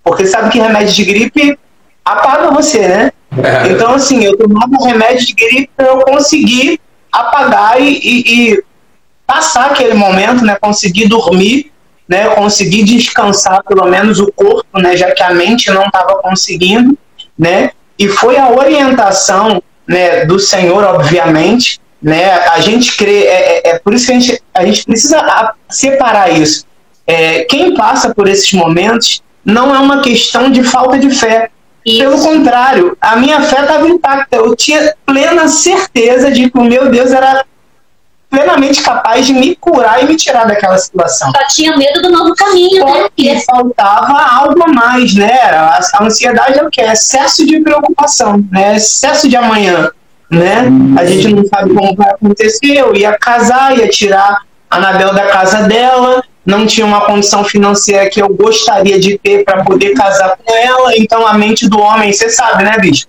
Porque 0.03 0.25
sabe 0.25 0.49
que 0.49 0.59
remédio 0.59 0.93
de 0.93 1.05
gripe 1.05 1.57
apaga 2.03 2.51
você, 2.51 2.79
né? 2.85 3.11
É. 3.41 3.71
Então, 3.71 3.93
assim, 3.93 4.25
eu 4.25 4.37
tomava 4.37 4.71
remédio 4.85 5.25
de 5.25 5.31
gripe 5.33 5.69
para 5.77 5.87
eu 5.87 5.99
conseguir 5.99 6.81
apagar 7.09 7.79
e, 7.79 7.97
e- 8.03 8.23
e 8.51 8.63
passar 9.25 9.67
aquele 9.67 9.93
momento, 9.93 10.43
né? 10.43 10.57
Conseguir 10.59 11.07
dormir, 11.07 11.71
né? 12.09 12.27
Conseguir 12.35 12.83
descansar 12.83 13.63
pelo 13.63 13.85
menos 13.87 14.19
o 14.19 14.29
corpo, 14.33 14.81
né? 14.81 14.97
Já 14.97 15.11
que 15.11 15.23
a 15.23 15.33
mente 15.33 15.71
não 15.71 15.83
estava 15.85 16.15
conseguindo, 16.21 16.97
né? 17.39 17.69
E 17.97 18.09
foi 18.09 18.35
a 18.37 18.49
orientação, 18.49 19.63
né? 19.87 20.25
Do 20.25 20.37
Senhor, 20.39 20.83
obviamente, 20.83 21.79
né? 22.01 22.31
A 22.49 22.59
gente 22.59 22.95
crê, 22.97 23.23
é, 23.25 23.69
é- 23.69 23.69
é 23.71 23.79
por 23.79 23.93
isso 23.93 24.07
que 24.07 24.11
a 24.11 24.19
gente, 24.19 24.43
a 24.53 24.65
gente 24.65 24.85
precisa 24.85 25.53
separar 25.69 26.31
isso. 26.31 26.65
É, 27.05 27.43
quem 27.45 27.73
passa 27.75 28.13
por 28.13 28.27
esses 28.27 28.51
momentos 28.53 29.21
não 29.43 29.73
é 29.75 29.79
uma 29.79 30.01
questão 30.01 30.49
de 30.49 30.63
falta 30.63 30.97
de 30.97 31.09
fé, 31.09 31.49
pelo 31.83 32.15
Isso. 32.15 32.27
contrário, 32.27 32.95
a 33.01 33.15
minha 33.15 33.41
fé 33.41 33.61
estava 33.61 33.87
intacta. 33.87 34.37
Eu 34.37 34.55
tinha 34.55 34.93
plena 35.05 35.47
certeza 35.47 36.31
de 36.31 36.49
que 36.49 36.57
o 36.57 36.63
meu 36.63 36.89
Deus 36.91 37.11
era 37.11 37.43
plenamente 38.29 38.81
capaz 38.81 39.25
de 39.25 39.33
me 39.33 39.55
curar 39.55 40.01
e 40.01 40.07
me 40.07 40.15
tirar 40.15 40.45
daquela 40.45 40.77
situação. 40.77 41.31
Só 41.35 41.47
tinha 41.47 41.75
medo 41.75 42.01
do 42.01 42.11
novo 42.11 42.33
caminho, 42.35 42.85
né? 42.85 42.93
Só 43.01 43.09
que 43.15 43.39
faltava 43.41 44.21
algo 44.37 44.63
a 44.63 44.67
mais, 44.67 45.13
né? 45.15 45.33
A, 45.41 45.79
a 45.95 46.03
ansiedade 46.03 46.59
é 46.59 46.63
o 46.63 46.69
que? 46.69 46.79
É 46.79 46.93
excesso 46.93 47.45
de 47.45 47.59
preocupação, 47.59 48.45
né? 48.51 48.75
Excesso 48.77 49.27
de 49.27 49.35
amanhã, 49.35 49.91
né? 50.31 50.63
A 50.97 51.05
gente 51.05 51.33
não 51.33 51.45
sabe 51.45 51.73
como 51.73 51.95
vai 51.95 52.09
acontecer. 52.09 52.77
Eu 52.77 52.95
ia 52.95 53.17
casar, 53.17 53.77
ia 53.77 53.87
tirar 53.89 54.39
a 54.69 54.77
Anabel 54.77 55.13
da 55.13 55.25
casa 55.27 55.63
dela, 55.63 56.23
não 56.45 56.65
tinha 56.65 56.85
uma 56.85 57.01
condição 57.01 57.43
financeira 57.43 58.09
que 58.09 58.21
eu 58.21 58.29
gostaria 58.29 58.97
de 58.99 59.17
ter 59.17 59.43
para 59.43 59.63
poder 59.63 59.93
casar 59.93 60.37
com 60.43 60.55
ela. 60.55 60.93
Então 60.95 61.27
a 61.27 61.33
mente 61.33 61.67
do 61.67 61.79
homem, 61.79 62.13
você 62.13 62.29
sabe, 62.29 62.63
né, 62.63 62.77
bicho? 62.79 63.05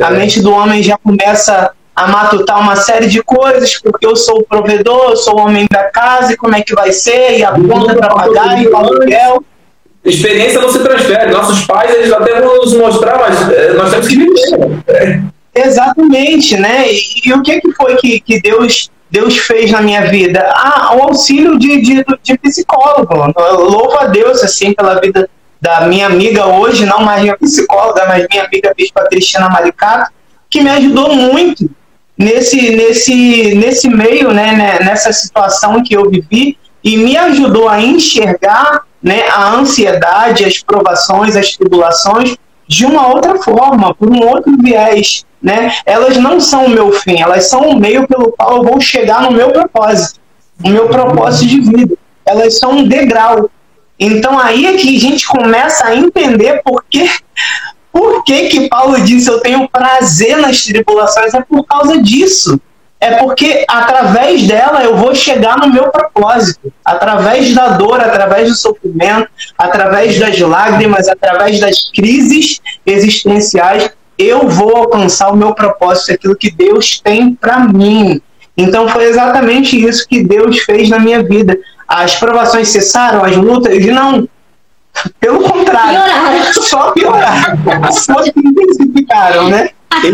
A 0.00 0.08
É. 0.08 0.10
mente 0.10 0.40
do 0.40 0.50
homem 0.50 0.82
já 0.82 0.96
começa 0.96 1.70
a 1.94 2.08
matutar 2.08 2.58
uma 2.58 2.74
série 2.74 3.06
de 3.06 3.22
coisas, 3.22 3.78
porque 3.78 4.06
eu 4.06 4.16
sou 4.16 4.38
o 4.38 4.42
provedor, 4.42 5.10
eu 5.10 5.16
sou 5.16 5.36
o 5.36 5.40
homem 5.42 5.66
da 5.70 5.84
casa, 5.84 6.32
e 6.32 6.36
como 6.38 6.56
é 6.56 6.62
que 6.62 6.74
vai 6.74 6.90
ser, 6.90 7.38
e 7.38 7.44
a 7.44 7.52
conta 7.52 7.94
para 7.94 8.08
pagar, 8.08 8.62
e 8.62 8.66
o 8.66 8.74
aluguel. 8.74 9.44
Experiência 10.02 10.58
não 10.60 10.72
se 10.72 10.78
transfere. 10.78 11.30
Nossos 11.30 11.66
pais, 11.66 11.94
eles 11.94 12.10
até 12.10 12.40
vão 12.40 12.56
nos 12.56 12.74
mostrar, 12.74 13.18
mas 13.18 13.52
é, 13.52 13.74
nós 13.74 13.90
temos 13.90 14.08
que 14.08 14.16
viver. 14.16 15.22
Exatamente, 15.54 16.56
né? 16.56 16.90
E, 16.90 17.00
e 17.24 17.32
o 17.32 17.42
que, 17.42 17.60
que 17.60 17.72
foi 17.72 17.96
que, 17.96 18.20
que 18.20 18.40
Deus, 18.40 18.90
Deus 19.10 19.36
fez 19.38 19.70
na 19.70 19.80
minha 19.82 20.06
vida? 20.06 20.40
Ah, 20.54 20.94
o 20.96 21.02
auxílio 21.02 21.58
de, 21.58 21.80
de, 21.80 22.04
de 22.22 22.38
psicólogo. 22.38 23.14
Louvo 23.36 23.98
a 23.98 24.06
Deus, 24.06 24.42
assim, 24.42 24.72
pela 24.72 25.00
vida 25.00 25.28
da 25.60 25.82
minha 25.82 26.06
amiga 26.06 26.46
hoje, 26.46 26.84
não 26.84 27.00
mais 27.00 27.22
minha 27.22 27.36
psicóloga, 27.36 28.04
mas 28.08 28.26
minha 28.28 28.44
amiga 28.44 28.74
Bispa 28.76 29.06
Cristina 29.08 29.48
Maricato, 29.48 30.10
que 30.50 30.60
me 30.60 30.70
ajudou 30.70 31.14
muito 31.14 31.70
nesse, 32.18 32.74
nesse, 32.74 33.54
nesse 33.54 33.88
meio, 33.88 34.32
né, 34.32 34.52
né, 34.52 34.78
nessa 34.80 35.12
situação 35.12 35.82
que 35.82 35.94
eu 35.94 36.10
vivi, 36.10 36.58
e 36.82 36.96
me 36.96 37.16
ajudou 37.16 37.68
a 37.68 37.80
enxergar 37.80 38.82
né, 39.00 39.28
a 39.28 39.54
ansiedade, 39.54 40.44
as 40.44 40.58
provações, 40.58 41.36
as 41.36 41.56
tribulações 41.56 42.36
de 42.66 42.84
uma 42.84 43.06
outra 43.08 43.36
forma, 43.36 43.94
por 43.94 44.10
um 44.10 44.20
outro 44.20 44.56
viés. 44.60 45.24
Né? 45.42 45.72
Elas 45.84 46.16
não 46.18 46.40
são 46.40 46.66
o 46.66 46.70
meu 46.70 46.92
fim, 46.92 47.20
elas 47.20 47.48
são 47.48 47.68
o 47.68 47.76
meio 47.76 48.06
pelo 48.06 48.30
qual 48.32 48.58
eu 48.58 48.62
vou 48.62 48.80
chegar 48.80 49.22
no 49.22 49.32
meu 49.32 49.50
propósito, 49.50 50.20
o 50.64 50.68
meu 50.68 50.88
propósito 50.88 51.46
de 51.48 51.60
vida. 51.60 51.96
Elas 52.24 52.58
são 52.58 52.72
um 52.78 52.88
degrau. 52.88 53.50
Então 53.98 54.38
aí 54.38 54.66
é 54.66 54.74
que 54.74 54.96
a 54.96 55.00
gente 55.00 55.26
começa 55.26 55.86
a 55.86 55.96
entender 55.96 56.62
por 56.64 56.84
que, 56.88 57.10
Por 57.92 58.24
que 58.24 58.48
que 58.48 58.68
Paulo 58.68 58.98
disse 59.02 59.28
eu 59.28 59.40
tenho 59.40 59.68
prazer 59.68 60.38
nas 60.38 60.64
tribulações? 60.64 61.34
É 61.34 61.42
por 61.42 61.64
causa 61.66 62.00
disso. 62.00 62.58
É 62.98 63.16
porque 63.16 63.64
através 63.68 64.46
dela 64.46 64.82
eu 64.82 64.96
vou 64.96 65.14
chegar 65.14 65.58
no 65.58 65.68
meu 65.70 65.90
propósito. 65.90 66.72
Através 66.84 67.52
da 67.54 67.70
dor, 67.70 68.00
através 68.00 68.48
do 68.48 68.54
sofrimento, 68.54 69.28
através 69.58 70.18
das 70.18 70.38
lágrimas, 70.38 71.08
através 71.08 71.60
das 71.60 71.90
crises 71.90 72.60
existenciais, 72.86 73.90
eu 74.24 74.48
vou 74.48 74.76
alcançar 74.76 75.30
o 75.30 75.36
meu 75.36 75.54
propósito, 75.54 76.12
aquilo 76.12 76.36
que 76.36 76.50
Deus 76.50 77.00
tem 77.00 77.34
para 77.34 77.60
mim. 77.60 78.20
Então 78.56 78.88
foi 78.88 79.04
exatamente 79.04 79.82
isso 79.82 80.06
que 80.06 80.22
Deus 80.22 80.58
fez 80.60 80.88
na 80.88 80.98
minha 80.98 81.22
vida. 81.22 81.58
As 81.88 82.14
provações 82.16 82.68
cessaram, 82.68 83.24
as 83.24 83.36
lutas 83.36 83.84
não. 83.86 84.28
Pelo 85.18 85.42
contrário, 85.42 86.00
pioraram. 86.02 86.52
só 86.52 86.90
pioraram, 86.90 87.92
só 87.92 88.22
se 88.22 88.32
intensificaram, 88.36 89.48
né? 89.48 89.70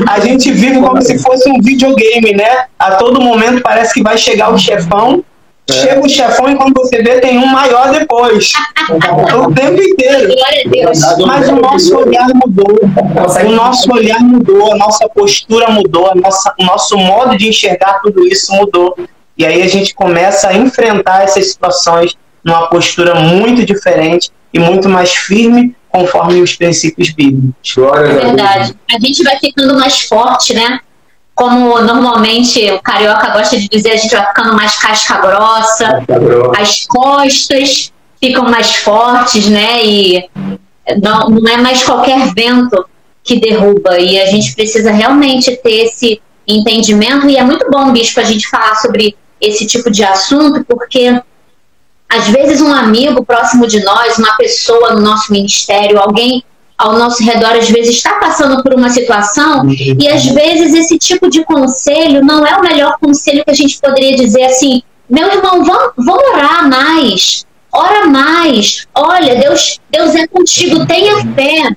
A 0.09 0.21
gente 0.21 0.53
vive 0.53 0.81
como 0.81 1.01
se 1.03 1.19
fosse 1.19 1.51
um 1.51 1.61
videogame, 1.61 2.33
né? 2.35 2.67
A 2.79 2.93
todo 2.93 3.21
momento 3.21 3.63
parece 3.63 3.95
que 3.95 4.03
vai 4.03 4.17
chegar 4.17 4.53
o 4.53 4.59
chefão, 4.59 5.25
é. 5.71 5.73
chega 5.73 6.01
o 6.01 6.09
chefão 6.09 6.49
e 6.51 6.57
quando 6.57 6.75
você 6.75 7.03
vê 7.03 7.21
tem 7.21 7.39
um 7.39 7.47
maior 7.47 7.91
depois. 7.93 8.53
o 8.91 9.53
tempo 9.53 9.81
inteiro. 9.83 10.35
Mas 11.27 11.49
o 11.49 11.57
nosso 11.57 11.97
olhar 11.97 12.29
mudou. 12.35 12.81
O 12.83 13.53
nosso 13.53 13.93
olhar 13.93 14.21
mudou, 14.21 14.73
a 14.73 14.77
nossa 14.77 15.09
postura 15.09 15.71
mudou, 15.71 16.11
a 16.11 16.15
nossa, 16.15 16.55
o 16.59 16.65
nosso 16.65 16.97
modo 16.97 17.37
de 17.37 17.49
enxergar 17.49 18.01
tudo 18.01 18.27
isso 18.27 18.53
mudou. 18.53 18.97
E 19.37 19.45
aí 19.45 19.63
a 19.63 19.69
gente 19.69 19.95
começa 19.95 20.49
a 20.49 20.55
enfrentar 20.55 21.23
essas 21.23 21.51
situações 21.51 22.17
numa 22.43 22.67
postura 22.69 23.15
muito 23.15 23.65
diferente 23.65 24.31
e 24.53 24.59
muito 24.59 24.89
mais 24.89 25.13
firme 25.13 25.77
conforme 25.89 26.41
os 26.41 26.55
princípios 26.57 27.11
bíblicos. 27.11 27.77
É 27.95 28.03
verdade. 28.03 28.75
A 28.91 28.99
gente 29.01 29.23
vai 29.23 29.39
ficando 29.39 29.79
mais 29.79 30.01
forte, 30.01 30.55
né? 30.55 30.81
Como 31.39 31.81
normalmente 31.83 32.69
o 32.73 32.83
carioca 32.83 33.31
gosta 33.31 33.57
de 33.57 33.69
dizer, 33.69 33.93
a 33.93 33.97
gente 33.97 34.11
vai 34.11 34.27
ficando 34.27 34.57
mais 34.57 34.77
casca 34.77 35.19
grossa, 35.19 36.05
as 36.59 36.85
costas 36.85 37.93
ficam 38.21 38.43
mais 38.51 38.75
fortes, 38.75 39.47
né? 39.47 39.85
E 39.85 40.29
não, 41.01 41.29
não 41.31 41.49
é 41.49 41.57
mais 41.57 41.85
qualquer 41.85 42.35
vento 42.35 42.85
que 43.23 43.39
derruba. 43.39 44.01
E 44.01 44.21
a 44.21 44.27
gente 44.27 44.53
precisa 44.53 44.91
realmente 44.91 45.57
ter 45.59 45.85
esse 45.85 46.21
entendimento. 46.45 47.29
E 47.29 47.37
é 47.37 47.45
muito 47.45 47.71
bom, 47.71 47.93
Bispo, 47.93 48.19
a 48.19 48.25
gente 48.25 48.49
falar 48.49 48.75
sobre 48.75 49.17
esse 49.41 49.65
tipo 49.65 49.93
de 49.93 50.03
assunto, 50.03 50.65
porque 50.65 51.23
às 52.09 52.27
vezes 52.27 52.61
um 52.61 52.75
amigo 52.75 53.25
próximo 53.25 53.65
de 53.69 53.81
nós, 53.85 54.19
uma 54.19 54.37
pessoa 54.37 54.93
no 54.95 55.03
nosso 55.03 55.31
ministério, 55.31 56.01
alguém 56.01 56.43
ao 56.79 56.93
nosso 56.93 57.25
redor 57.25 57.57
às 57.57 57.69
vezes 57.69 57.97
está 57.97 58.15
passando 58.15 58.63
por 58.63 58.73
uma 58.73 58.89
situação 58.89 59.69
e 59.69 60.09
às 60.09 60.25
vezes 60.25 60.73
esse 60.75 60.97
tipo 60.97 61.29
de 61.29 61.45
conselho 61.45 62.25
não 62.25 62.47
é 62.47 62.57
o 62.57 62.63
melhor 62.63 62.97
conselho 63.01 63.45
que 63.45 63.51
a 63.51 63.55
gente 63.55 63.81
poderia 63.81 64.17
dizer 64.17 64.45
assim, 64.45 64.83
meu 65.11 65.27
irmão, 65.27 65.65
vamos, 65.65 65.93
vamos 65.97 66.25
orar 66.33 66.69
mais, 66.69 67.45
ora 67.73 68.07
mais, 68.07 68.87
olha, 68.95 69.35
Deus, 69.37 69.81
Deus 69.91 70.15
é 70.15 70.27
contigo, 70.29 70.87
tenha 70.87 71.17
fé. 71.35 71.77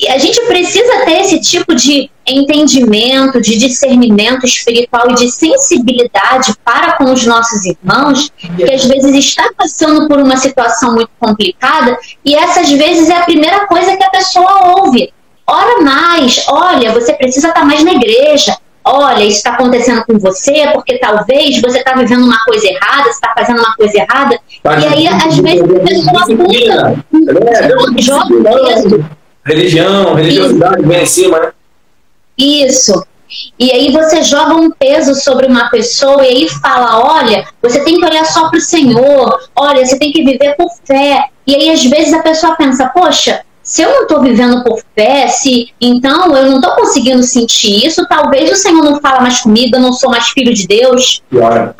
E 0.00 0.08
a 0.08 0.16
gente 0.16 0.40
precisa 0.46 1.04
ter 1.04 1.20
esse 1.20 1.38
tipo 1.40 1.74
de 1.74 2.10
entendimento, 2.26 3.38
de 3.38 3.58
discernimento 3.58 4.46
espiritual 4.46 5.10
e 5.10 5.14
de 5.14 5.30
sensibilidade 5.30 6.54
para 6.64 6.92
com 6.92 7.12
os 7.12 7.26
nossos 7.26 7.66
irmãos, 7.66 8.32
que 8.56 8.64
às 8.64 8.86
vezes 8.86 9.14
está 9.14 9.50
passando 9.54 10.08
por 10.08 10.18
uma 10.18 10.38
situação 10.38 10.94
muito 10.94 11.10
complicada, 11.20 11.98
e 12.24 12.34
essas 12.34 12.70
vezes 12.70 13.10
é 13.10 13.16
a 13.18 13.24
primeira 13.24 13.66
coisa 13.66 13.94
que 13.94 14.02
a 14.02 14.08
pessoa 14.08 14.78
ouve. 14.78 15.12
Ora 15.46 15.82
mais, 15.82 16.46
olha, 16.48 16.92
você 16.92 17.12
precisa 17.12 17.48
estar 17.48 17.66
mais 17.66 17.84
na 17.84 17.92
igreja. 17.92 18.56
Olha, 18.82 19.22
isso 19.22 19.36
está 19.36 19.50
acontecendo 19.50 20.02
com 20.06 20.18
você 20.18 20.70
porque 20.72 20.96
talvez 20.96 21.60
você 21.60 21.80
está 21.80 21.92
vivendo 21.92 22.24
uma 22.24 22.42
coisa 22.46 22.66
errada, 22.66 23.02
você 23.02 23.10
está 23.10 23.34
fazendo 23.36 23.58
uma 23.58 23.76
coisa 23.76 23.98
errada. 23.98 24.40
e 24.64 24.86
aí, 24.86 25.06
às 25.08 25.36
vezes, 25.36 25.62
a 25.62 25.80
pessoa 25.80 26.22
apunta, 26.22 27.04
joga 27.98 28.34
isso 28.72 29.19
Religião, 29.44 30.14
religiosidade 30.14 30.82
vem 30.82 31.02
em 31.02 31.06
cima, 31.06 31.40
né? 31.40 31.52
Isso. 32.36 33.04
E 33.58 33.70
aí 33.70 33.92
você 33.92 34.22
joga 34.22 34.54
um 34.54 34.70
peso 34.70 35.14
sobre 35.14 35.46
uma 35.46 35.70
pessoa 35.70 36.24
e 36.24 36.28
aí 36.28 36.48
fala, 36.48 36.98
olha, 36.98 37.46
você 37.62 37.82
tem 37.84 37.98
que 37.98 38.04
olhar 38.04 38.24
só 38.24 38.48
para 38.48 38.58
o 38.58 38.62
Senhor, 38.62 39.38
olha, 39.54 39.86
você 39.86 39.98
tem 39.98 40.10
que 40.10 40.24
viver 40.24 40.56
por 40.56 40.68
fé. 40.84 41.26
E 41.46 41.54
aí 41.54 41.70
às 41.70 41.84
vezes 41.84 42.12
a 42.12 42.22
pessoa 42.22 42.56
pensa, 42.56 42.88
poxa, 42.88 43.42
se 43.62 43.82
eu 43.82 43.90
não 43.90 44.02
estou 44.02 44.20
vivendo 44.20 44.64
por 44.64 44.82
fé, 44.96 45.28
se 45.28 45.68
então 45.80 46.36
eu 46.36 46.50
não 46.50 46.56
estou 46.56 46.74
conseguindo 46.74 47.22
sentir 47.22 47.86
isso, 47.86 48.06
talvez 48.08 48.50
o 48.50 48.56
Senhor 48.56 48.82
não 48.82 49.00
fala 49.00 49.20
mais 49.20 49.40
comigo, 49.40 49.76
eu 49.76 49.80
não 49.80 49.92
sou 49.92 50.10
mais 50.10 50.28
filho 50.30 50.52
de 50.52 50.66
Deus, 50.66 51.22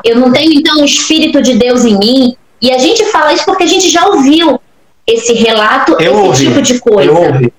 eu 0.05 0.17
não 0.17 0.31
tenho 0.31 0.53
então 0.53 0.81
o 0.81 0.85
Espírito 0.85 1.43
de 1.43 1.55
Deus 1.55 1.85
em 1.85 1.99
mim. 1.99 2.37
E 2.63 2.71
a 2.71 2.79
gente 2.79 3.05
fala 3.07 3.33
isso 3.33 3.45
porque 3.45 3.65
a 3.65 3.67
gente 3.67 3.89
já 3.89 4.07
ouviu 4.07 4.61
esse 5.13 5.35
relato, 5.35 5.97
eu 6.01 6.13
esse 6.13 6.47
ouvi. 6.47 6.47
tipo 6.47 6.63
de 6.63 6.79
coisa. 6.81 7.53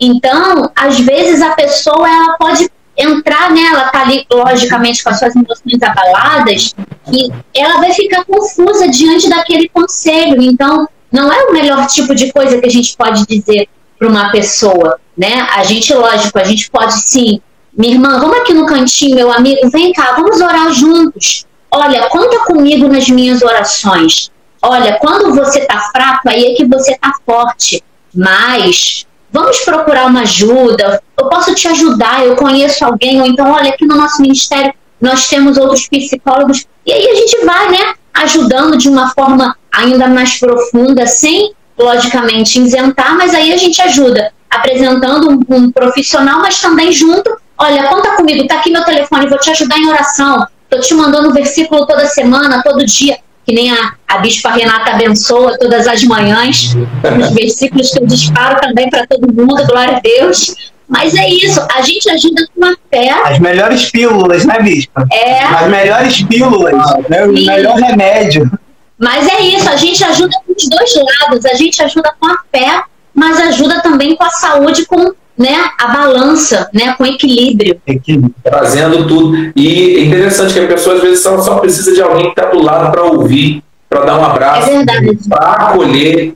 Então, 0.00 0.70
às 0.74 0.98
vezes 1.00 1.40
a 1.40 1.50
pessoa 1.50 2.08
ela 2.08 2.36
pode 2.36 2.68
entrar 2.96 3.50
nela, 3.50 3.88
tá 3.90 4.02
ali 4.02 4.24
logicamente 4.30 5.02
com 5.02 5.10
as 5.10 5.18
suas 5.18 5.34
emoções 5.34 5.82
abaladas, 5.82 6.74
e 7.12 7.30
ela 7.54 7.80
vai 7.80 7.92
ficar 7.92 8.24
confusa 8.24 8.88
diante 8.88 9.28
daquele 9.28 9.68
conselho. 9.68 10.40
Então, 10.42 10.88
não 11.10 11.32
é 11.32 11.44
o 11.44 11.52
melhor 11.52 11.86
tipo 11.86 12.14
de 12.14 12.32
coisa 12.32 12.60
que 12.60 12.66
a 12.66 12.70
gente 12.70 12.96
pode 12.96 13.26
dizer 13.26 13.68
para 13.98 14.08
uma 14.08 14.30
pessoa, 14.30 14.98
né? 15.16 15.46
A 15.54 15.62
gente, 15.64 15.92
lógico, 15.94 16.38
a 16.38 16.44
gente 16.44 16.70
pode 16.70 16.92
sim, 17.00 17.40
minha 17.76 17.94
irmã, 17.94 18.20
vamos 18.20 18.38
aqui 18.38 18.54
no 18.54 18.66
cantinho, 18.66 19.16
meu 19.16 19.32
amigo, 19.32 19.68
vem 19.70 19.92
cá, 19.92 20.14
vamos 20.16 20.40
orar 20.40 20.72
juntos. 20.72 21.46
Olha, 21.70 22.08
conta 22.08 22.38
comigo 22.44 22.86
nas 22.86 23.08
minhas 23.08 23.42
orações. 23.42 24.30
Olha, 24.66 24.98
quando 24.98 25.34
você 25.34 25.60
tá 25.66 25.78
fraco, 25.92 26.26
aí 26.26 26.52
é 26.52 26.54
que 26.54 26.64
você 26.64 26.96
tá 26.96 27.12
forte. 27.26 27.84
Mas 28.14 29.06
vamos 29.30 29.58
procurar 29.58 30.06
uma 30.06 30.22
ajuda, 30.22 31.02
eu 31.18 31.28
posso 31.28 31.54
te 31.54 31.68
ajudar, 31.68 32.24
eu 32.24 32.34
conheço 32.34 32.84
alguém, 32.84 33.20
ou 33.20 33.26
então, 33.26 33.50
olha, 33.50 33.70
aqui 33.70 33.84
no 33.84 33.96
nosso 33.96 34.22
ministério 34.22 34.72
nós 35.00 35.28
temos 35.28 35.58
outros 35.58 35.86
psicólogos, 35.88 36.66
e 36.86 36.92
aí 36.92 37.08
a 37.08 37.14
gente 37.14 37.44
vai, 37.44 37.68
né, 37.68 37.94
ajudando 38.14 38.78
de 38.78 38.88
uma 38.88 39.10
forma 39.10 39.54
ainda 39.72 40.06
mais 40.06 40.38
profunda, 40.38 41.06
sem, 41.06 41.52
logicamente, 41.76 42.60
isentar, 42.60 43.16
mas 43.16 43.34
aí 43.34 43.52
a 43.52 43.56
gente 43.56 43.82
ajuda, 43.82 44.32
apresentando 44.48 45.28
um, 45.28 45.56
um 45.56 45.72
profissional, 45.72 46.38
mas 46.38 46.60
também 46.60 46.92
junto, 46.92 47.36
olha, 47.58 47.88
conta 47.88 48.12
comigo, 48.12 48.46
tá 48.46 48.54
aqui 48.54 48.70
meu 48.70 48.84
telefone, 48.84 49.28
vou 49.28 49.38
te 49.38 49.50
ajudar 49.50 49.76
em 49.76 49.88
oração, 49.88 50.46
tô 50.70 50.78
te 50.78 50.94
mandando 50.94 51.28
um 51.28 51.32
versículo 51.32 51.86
toda 51.86 52.06
semana, 52.06 52.62
todo 52.62 52.86
dia, 52.86 53.18
que 53.44 53.54
nem 53.54 53.70
a, 53.70 53.94
a 54.08 54.18
Bispa 54.18 54.50
Renata 54.50 54.92
abençoa 54.92 55.58
todas 55.58 55.86
as 55.86 56.02
manhãs, 56.04 56.74
os 57.20 57.30
versículos 57.32 57.90
que 57.90 58.00
eu 58.00 58.06
disparo 58.06 58.60
também 58.60 58.88
para 58.88 59.06
todo 59.06 59.32
mundo, 59.32 59.66
glória 59.66 59.96
a 59.96 60.00
Deus. 60.00 60.54
Mas 60.86 61.14
é 61.14 61.28
isso, 61.28 61.66
a 61.74 61.80
gente 61.80 62.10
ajuda 62.10 62.46
com 62.54 62.64
a 62.66 62.76
fé. 62.90 63.10
As 63.24 63.38
melhores 63.38 63.90
pílulas, 63.90 64.44
né, 64.44 64.60
Bispa? 64.60 65.06
É. 65.10 65.42
As 65.42 65.68
melhores 65.68 66.22
pílulas, 66.22 66.74
né? 67.08 67.24
o 67.24 67.32
melhor 67.32 67.76
remédio. 67.76 68.50
Mas 68.98 69.26
é 69.26 69.40
isso, 69.40 69.68
a 69.68 69.76
gente 69.76 70.04
ajuda 70.04 70.36
com 70.46 70.52
os 70.52 70.68
dois 70.68 70.94
lados, 70.94 71.44
a 71.46 71.54
gente 71.54 71.82
ajuda 71.82 72.14
com 72.20 72.26
a 72.26 72.38
fé, 72.54 72.82
mas 73.14 73.40
ajuda 73.40 73.80
também 73.80 74.14
com 74.14 74.24
a 74.24 74.30
saúde, 74.30 74.86
com 74.86 75.12
né, 75.36 75.56
a 75.78 75.88
balança, 75.88 76.68
né, 76.72 76.94
com 76.96 77.04
equilíbrio. 77.04 77.80
equilíbrio. 77.86 78.34
Trazendo 78.42 79.06
tudo. 79.06 79.52
E 79.56 79.96
é 79.96 80.00
interessante 80.04 80.54
que 80.54 80.60
a 80.60 80.68
pessoa 80.68 80.96
às 80.96 81.02
vezes 81.02 81.20
só, 81.20 81.40
só 81.40 81.58
precisa 81.58 81.92
de 81.92 82.00
alguém 82.00 82.32
que 82.32 82.40
está 82.40 82.50
do 82.50 82.62
lado 82.62 82.90
para 82.90 83.02
ouvir, 83.02 83.62
para 83.88 84.04
dar 84.04 84.18
um 84.18 84.24
abraço, 84.24 84.70
é 84.70 84.84
para 85.28 85.50
acolher, 85.50 86.34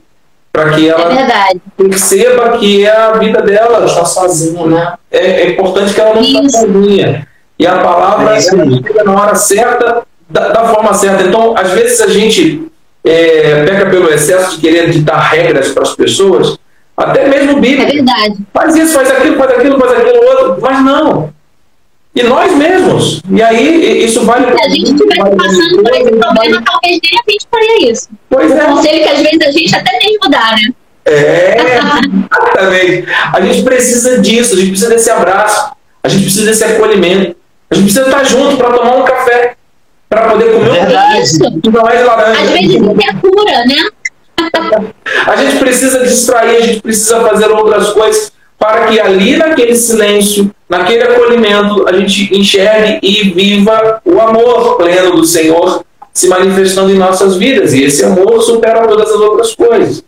para 0.51 0.71
que 0.71 0.89
ela 0.89 1.13
é 1.13 1.53
perceba 1.77 2.57
que 2.57 2.85
é 2.85 2.95
a 2.95 3.11
vida 3.13 3.41
dela. 3.41 3.77
Ela 3.77 3.85
está 3.85 4.05
sozinha, 4.05 4.65
né? 4.65 4.93
É, 5.11 5.41
é, 5.41 5.51
importante 5.51 5.93
que 5.93 6.01
ela 6.01 6.15
não 6.15 6.21
está 6.21 6.49
sozinha. 6.49 7.27
E 7.57 7.67
a 7.67 7.79
palavra 7.79 8.35
é 8.35 8.41
chega 8.41 9.03
na 9.03 9.21
hora 9.21 9.35
certa, 9.35 10.03
da, 10.29 10.49
da, 10.49 10.73
forma 10.73 10.93
certa. 10.93 11.23
Então, 11.23 11.55
às 11.57 11.71
vezes 11.71 11.99
a 12.01 12.07
gente 12.07 12.69
é, 13.03 13.65
peca 13.65 13.89
pelo 13.89 14.09
excesso 14.09 14.55
de 14.55 14.61
querer 14.61 14.89
ditar 14.89 15.19
regras 15.19 15.69
para 15.69 15.83
as 15.83 15.95
pessoas, 15.95 16.57
até 16.99 17.27
mesmo 17.27 17.59
Bíblia. 17.59 17.87
É 17.87 17.91
verdade. 17.91 18.37
Faz 18.53 18.75
isso, 18.75 18.93
faz 18.93 19.09
aquilo, 19.11 19.37
faz 19.37 19.51
aquilo, 19.51 19.79
faz 19.79 19.91
aquilo 19.93 20.23
outro. 20.25 20.57
Mas 20.61 20.83
não. 20.83 21.33
E 22.15 22.23
nós 22.23 22.53
mesmos. 22.53 23.21
E 23.29 23.41
aí, 23.41 24.03
isso 24.03 24.25
vale. 24.25 24.45
Se 24.51 24.65
a 24.65 24.69
gente 24.69 24.91
estivesse 24.91 25.35
passando 25.35 25.83
por 25.83 25.93
esse 25.93 26.11
problema, 26.11 26.63
talvez 26.65 26.99
nem 27.01 27.19
a 27.19 27.31
gente 27.31 27.47
faria 27.49 27.91
isso. 27.91 28.09
Pois 28.29 28.51
é. 28.51 28.63
Um 28.63 28.75
conselho 28.75 29.03
que 29.03 29.09
às 29.09 29.21
vezes 29.21 29.39
a 29.41 29.51
gente 29.51 29.75
até 29.75 29.99
tem 29.99 30.17
que 30.17 30.25
mudar, 30.25 30.55
né? 30.55 30.73
É, 31.05 31.57
exatamente. 31.61 33.07
A 33.33 33.41
gente 33.41 33.63
precisa 33.63 34.19
disso, 34.19 34.55
a 34.55 34.57
gente 34.57 34.69
precisa 34.71 34.89
desse 34.89 35.09
abraço, 35.09 35.71
a 36.03 36.07
gente 36.07 36.23
precisa 36.23 36.45
desse 36.45 36.63
acolhimento, 36.63 37.35
a 37.69 37.75
gente 37.75 37.85
precisa 37.85 38.05
estar 38.05 38.23
junto 38.25 38.57
para 38.57 38.71
tomar 38.71 38.95
um 38.97 39.03
café, 39.03 39.55
para 40.09 40.29
poder 40.29 40.51
comer 40.51 40.71
um 40.71 40.75
é 40.75 42.03
laranja. 42.03 42.41
Às 42.41 42.49
vezes 42.49 42.75
isso 42.75 42.91
é 42.91 43.13
cura, 43.21 43.65
né? 43.65 43.89
A 45.25 45.35
gente 45.35 45.57
precisa 45.57 45.99
distrair, 46.03 46.57
a 46.57 46.61
gente 46.61 46.81
precisa 46.81 47.19
fazer 47.21 47.49
outras 47.51 47.89
coisas, 47.89 48.31
para 48.57 48.87
que 48.87 48.99
ali 48.99 49.37
naquele 49.37 49.75
silêncio, 49.75 50.51
naquele 50.67 51.03
acolhimento, 51.03 51.87
a 51.87 51.93
gente 51.93 52.37
enxergue 52.37 52.99
e 53.01 53.29
viva 53.29 54.01
o 54.03 54.19
amor 54.19 54.77
pleno 54.77 55.15
do 55.15 55.25
Senhor 55.25 55.83
se 56.13 56.27
manifestando 56.27 56.91
em 56.91 56.97
nossas 56.97 57.37
vidas. 57.37 57.73
E 57.73 57.83
esse 57.83 58.03
amor 58.03 58.41
supera 58.41 58.85
todas 58.85 59.09
as 59.09 59.19
outras 59.21 59.55
coisas. 59.55 60.03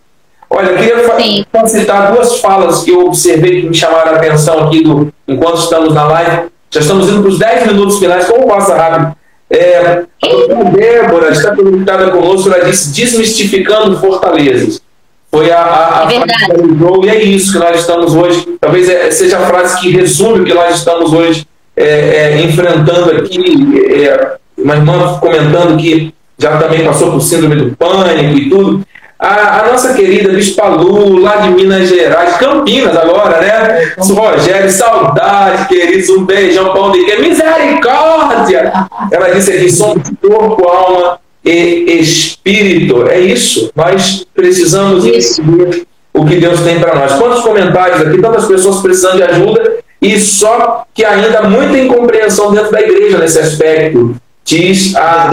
Olha, 0.50 0.72
eu 0.72 0.78
queria 0.78 1.68
citar 1.68 2.12
duas 2.12 2.40
falas 2.40 2.84
que 2.84 2.92
eu 2.92 3.06
observei 3.06 3.62
que 3.62 3.70
me 3.70 3.74
chamaram 3.74 4.12
a 4.12 4.16
atenção 4.18 4.68
aqui 4.68 4.84
do, 4.84 5.12
enquanto 5.26 5.60
estamos 5.60 5.94
na 5.94 6.06
live. 6.08 6.50
Já 6.70 6.82
estamos 6.82 7.08
indo 7.10 7.22
para 7.22 7.30
os 7.30 7.40
10 7.40 7.68
minutos 7.68 8.00
finais, 8.00 8.26
como 8.26 8.48
passa 8.48 8.76
rápido. 8.76 9.16
É, 9.52 10.06
a 10.24 10.64
Débora 10.72 11.32
está 11.32 11.54
conectada 11.54 12.10
conosco, 12.10 12.50
ela 12.50 12.64
disse 12.64 12.94
desmistificando 12.94 14.00
fortalezas. 14.00 14.82
Foi 15.30 15.52
a, 15.52 15.60
a, 15.60 16.08
a 16.08 16.14
é 16.14 16.20
frase 16.22 17.06
e 17.06 17.10
é 17.10 17.24
isso 17.24 17.54
que 17.54 17.60
nós 17.60 17.80
estamos 17.80 18.16
hoje. 18.16 18.46
Talvez 18.60 18.90
é, 18.90 19.12
seja 19.12 19.38
a 19.38 19.46
frase 19.46 19.80
que 19.82 19.92
resume 19.92 20.40
o 20.40 20.44
que 20.46 20.54
nós 20.54 20.76
estamos 20.76 21.12
hoje 21.12 21.46
é, 21.76 21.86
é 21.86 22.42
enfrentando 22.42 23.12
aqui. 23.12 23.78
É, 23.94 24.38
uma 24.58 24.76
irmã 24.76 25.18
comentando 25.20 25.78
que 25.78 26.14
já 26.38 26.58
também 26.58 26.86
passou 26.86 27.12
por 27.12 27.22
síndrome 27.22 27.56
do 27.56 27.76
pânico 27.76 28.38
e 28.38 28.50
tudo. 28.50 28.86
A, 29.22 29.60
a, 29.60 29.72
nossa 29.72 29.94
querida 29.94 30.34
Bispa 30.34 30.68
Lu, 30.68 31.20
lá 31.20 31.36
de 31.38 31.52
Minas 31.52 31.88
Gerais, 31.88 32.38
Campinas 32.38 32.98
agora, 32.98 33.40
né? 33.40 33.94
Rogério, 34.00 34.68
saudade, 34.72 35.68
queridos, 35.68 36.10
um 36.10 36.26
beijão, 36.26 36.74
pão 36.74 36.92
de 36.92 37.06
queijo, 37.06 37.22
misericórdia! 37.22 38.74
Ela 39.12 39.30
disse 39.30 39.52
aqui, 39.52 39.72
somos 39.72 40.10
corpo, 40.20 40.68
alma 40.68 41.20
e 41.46 42.00
espírito. 42.02 43.08
É 43.08 43.20
isso, 43.20 43.72
nós 43.76 44.26
precisamos 44.34 45.06
entender 45.06 45.86
o 46.12 46.26
que 46.26 46.38
Deus 46.38 46.60
tem 46.62 46.80
para 46.80 46.96
nós. 46.96 47.12
Quantos 47.14 47.44
comentários 47.44 48.02
aqui, 48.02 48.20
tantas 48.20 48.46
pessoas 48.46 48.82
precisando 48.82 49.18
de 49.18 49.24
ajuda 49.24 49.84
e 50.02 50.20
só 50.20 50.84
que 50.96 51.06
ainda 51.06 51.44
muita 51.44 51.78
incompreensão 51.78 52.52
dentro 52.52 52.72
da 52.72 52.82
igreja 52.82 53.20
nesse 53.20 53.38
aspecto. 53.38 54.16
Diz 54.44 54.96
a 54.96 55.30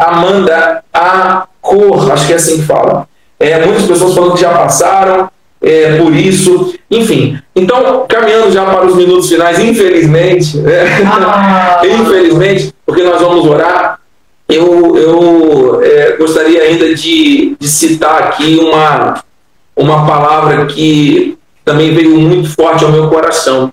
Amanda 0.00 0.82
a 0.92 1.46
cor, 1.66 2.10
acho 2.12 2.26
que 2.26 2.32
é 2.32 2.36
assim 2.36 2.56
que 2.58 2.66
fala. 2.66 3.08
É, 3.38 3.64
muitas 3.64 3.84
pessoas 3.84 4.14
falando 4.14 4.34
que 4.34 4.40
já 4.40 4.50
passaram 4.50 5.28
é, 5.60 5.96
por 5.96 6.14
isso, 6.14 6.74
enfim. 6.90 7.38
Então, 7.54 8.06
caminhando 8.08 8.52
já 8.52 8.64
para 8.64 8.86
os 8.86 8.94
minutos 8.94 9.28
finais, 9.28 9.58
infelizmente, 9.58 10.58
né? 10.58 10.84
ah. 11.04 11.82
infelizmente, 11.84 12.72
porque 12.84 13.02
nós 13.02 13.20
vamos 13.20 13.44
orar, 13.44 13.98
eu, 14.48 14.96
eu 14.96 15.80
é, 15.82 16.16
gostaria 16.16 16.62
ainda 16.62 16.94
de, 16.94 17.56
de 17.58 17.68
citar 17.68 18.22
aqui 18.22 18.58
uma, 18.58 19.22
uma 19.74 20.06
palavra 20.06 20.66
que 20.66 21.36
também 21.64 21.92
veio 21.92 22.16
muito 22.16 22.48
forte 22.54 22.84
ao 22.84 22.92
meu 22.92 23.08
coração. 23.08 23.72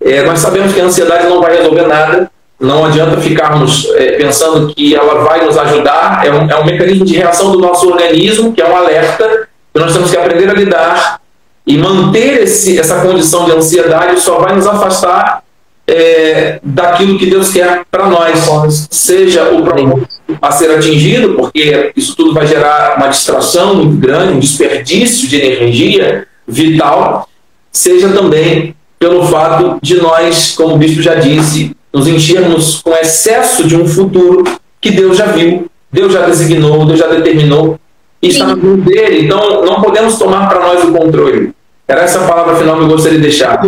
É, 0.00 0.22
nós 0.22 0.38
sabemos 0.38 0.72
que 0.72 0.80
a 0.80 0.84
ansiedade 0.84 1.26
não 1.28 1.42
vai 1.42 1.56
resolver 1.56 1.86
nada, 1.86 2.30
não 2.60 2.84
adianta 2.84 3.18
ficarmos 3.20 3.88
é, 3.96 4.12
pensando 4.18 4.72
que 4.74 4.94
ela 4.94 5.24
vai 5.24 5.44
nos 5.44 5.56
ajudar, 5.56 6.20
é 6.24 6.30
um, 6.30 6.50
é 6.50 6.60
um 6.60 6.64
mecanismo 6.64 7.06
de 7.06 7.16
reação 7.16 7.52
do 7.52 7.58
nosso 7.58 7.88
organismo, 7.88 8.52
que 8.52 8.60
é 8.60 8.68
um 8.68 8.76
alerta, 8.76 9.48
que 9.72 9.80
nós 9.80 9.92
temos 9.92 10.10
que 10.10 10.16
aprender 10.16 10.50
a 10.50 10.52
lidar. 10.52 11.20
E 11.66 11.78
manter 11.78 12.42
esse, 12.42 12.78
essa 12.78 13.00
condição 13.00 13.44
de 13.44 13.52
ansiedade 13.52 14.20
só 14.20 14.38
vai 14.40 14.54
nos 14.54 14.66
afastar 14.66 15.42
é, 15.86 16.58
daquilo 16.62 17.18
que 17.18 17.26
Deus 17.26 17.50
quer 17.50 17.82
para 17.90 18.06
nós, 18.06 18.86
seja 18.90 19.50
o 19.50 19.62
propósito 19.62 20.08
a 20.40 20.52
ser 20.52 20.70
atingido, 20.70 21.34
porque 21.34 21.92
isso 21.96 22.14
tudo 22.14 22.32
vai 22.32 22.46
gerar 22.46 22.96
uma 22.96 23.08
distração 23.08 23.74
muito 23.74 23.96
grande, 23.96 24.34
um 24.34 24.38
desperdício 24.38 25.28
de 25.28 25.40
energia 25.40 26.26
vital, 26.46 27.28
seja 27.72 28.08
também 28.10 28.74
pelo 28.98 29.26
fato 29.26 29.78
de 29.82 29.96
nós, 29.96 30.54
como 30.56 30.74
o 30.74 30.78
bispo 30.78 31.02
já 31.02 31.14
disse, 31.14 31.74
nos 31.92 32.06
enchermos 32.06 32.80
com 32.82 32.92
excesso 32.92 33.66
de 33.66 33.76
um 33.76 33.86
futuro 33.86 34.44
que 34.80 34.90
Deus 34.90 35.16
já 35.16 35.26
viu, 35.26 35.66
Deus 35.92 36.12
já 36.12 36.24
designou, 36.26 36.84
Deus 36.86 36.98
já 36.98 37.08
determinou 37.08 37.78
e 38.22 38.28
está 38.28 38.46
na 38.46 38.56
mão 38.56 38.76
dele. 38.76 39.26
Então, 39.26 39.64
não 39.64 39.80
podemos 39.80 40.18
tomar 40.18 40.48
para 40.48 40.60
nós 40.60 40.84
o 40.84 40.92
controle. 40.92 41.52
Era 41.86 42.02
essa 42.02 42.20
palavra 42.20 42.56
final 42.56 42.76
que 42.76 42.82
eu 42.82 42.88
gostaria 42.88 43.18
de 43.18 43.24
deixar. 43.24 43.60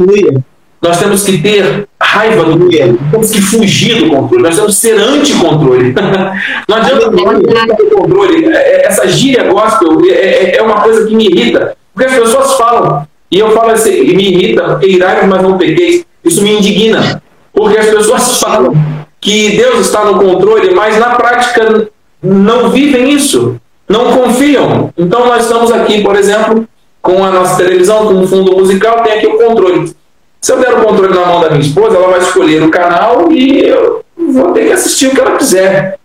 Nós 0.81 0.99
temos 0.99 1.23
que 1.25 1.39
ter 1.39 1.87
raiva 2.01 2.45
do 2.45 2.59
controle, 2.59 2.99
temos 3.11 3.31
que 3.31 3.41
fugir 3.41 4.05
do 4.05 4.11
controle, 4.11 4.43
nós 4.43 4.57
temos 4.57 4.75
que 4.75 4.81
ser 4.81 4.99
anti-controle. 4.99 5.95
não 6.69 6.77
adianta 6.77 7.13
falar 7.13 7.39
de 7.39 7.85
controle. 7.87 8.47
É, 8.47 8.57
é, 8.57 8.87
essa 8.87 9.07
gíria 9.09 9.45
gospel 9.45 10.01
é, 10.11 10.57
é 10.57 10.63
uma 10.63 10.81
coisa 10.81 11.07
que 11.07 11.15
me 11.15 11.27
irrita, 11.27 11.77
porque 11.95 12.11
as 12.11 12.19
pessoas 12.19 12.55
falam, 12.55 13.07
e 13.31 13.39
eu 13.39 13.51
falo 13.53 13.71
assim, 13.71 14.15
me 14.15 14.31
irrita, 14.31 14.65
porque 14.65 14.87
irai, 14.87 15.27
mas 15.27 15.43
não 15.43 15.57
peguei. 15.57 16.05
Isso 16.25 16.43
me 16.43 16.53
indigna. 16.53 17.23
Porque 17.63 17.79
as 17.79 17.87
pessoas 17.87 18.41
falam 18.41 18.75
que 19.21 19.57
Deus 19.57 19.87
está 19.87 20.05
no 20.05 20.19
controle, 20.19 20.75
mas 20.75 20.99
na 20.99 21.11
prática 21.11 21.89
não 22.21 22.71
vivem 22.71 23.13
isso, 23.13 23.55
não 23.89 24.17
confiam. 24.17 24.93
Então 24.99 25.25
nós 25.25 25.45
estamos 25.45 25.71
aqui, 25.71 26.03
por 26.03 26.17
exemplo, 26.17 26.67
com 27.01 27.25
a 27.25 27.31
nossa 27.31 27.57
televisão, 27.57 28.09
com 28.09 28.21
o 28.21 28.27
fundo 28.27 28.57
musical, 28.57 29.05
tem 29.05 29.13
aqui 29.13 29.29
o 29.29 29.39
controle. 29.39 29.95
Se 30.41 30.51
eu 30.51 30.59
der 30.59 30.75
o 30.75 30.83
controle 30.83 31.15
na 31.15 31.25
mão 31.25 31.41
da 31.41 31.51
minha 31.51 31.61
esposa, 31.61 31.97
ela 31.97 32.09
vai 32.09 32.19
escolher 32.19 32.65
o 32.65 32.69
canal 32.69 33.31
e 33.31 33.61
eu 33.61 34.05
vou 34.17 34.51
ter 34.51 34.67
que 34.67 34.73
assistir 34.73 35.07
o 35.07 35.11
que 35.11 35.21
ela 35.21 35.37
quiser. 35.37 36.01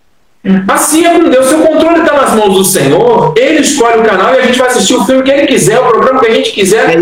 Assim 0.67 1.07
é 1.07 1.19
com 1.19 1.27
Deus. 1.27 1.47
Se 1.47 1.55
o 1.55 1.65
controle 1.65 2.01
está 2.01 2.13
nas 2.13 2.35
mãos 2.35 2.53
do 2.53 2.63
Senhor, 2.63 3.33
Ele 3.35 3.61
escolhe 3.61 3.99
o 3.99 4.03
canal 4.03 4.35
e 4.35 4.37
a 4.37 4.41
gente 4.43 4.59
vai 4.59 4.67
assistir 4.67 4.93
o 4.93 5.03
filme 5.03 5.23
que 5.23 5.31
Ele 5.31 5.47
quiser, 5.47 5.79
o 5.79 5.87
programa 5.87 6.19
que 6.19 6.27
a 6.27 6.33
gente 6.35 6.51
quiser. 6.51 7.01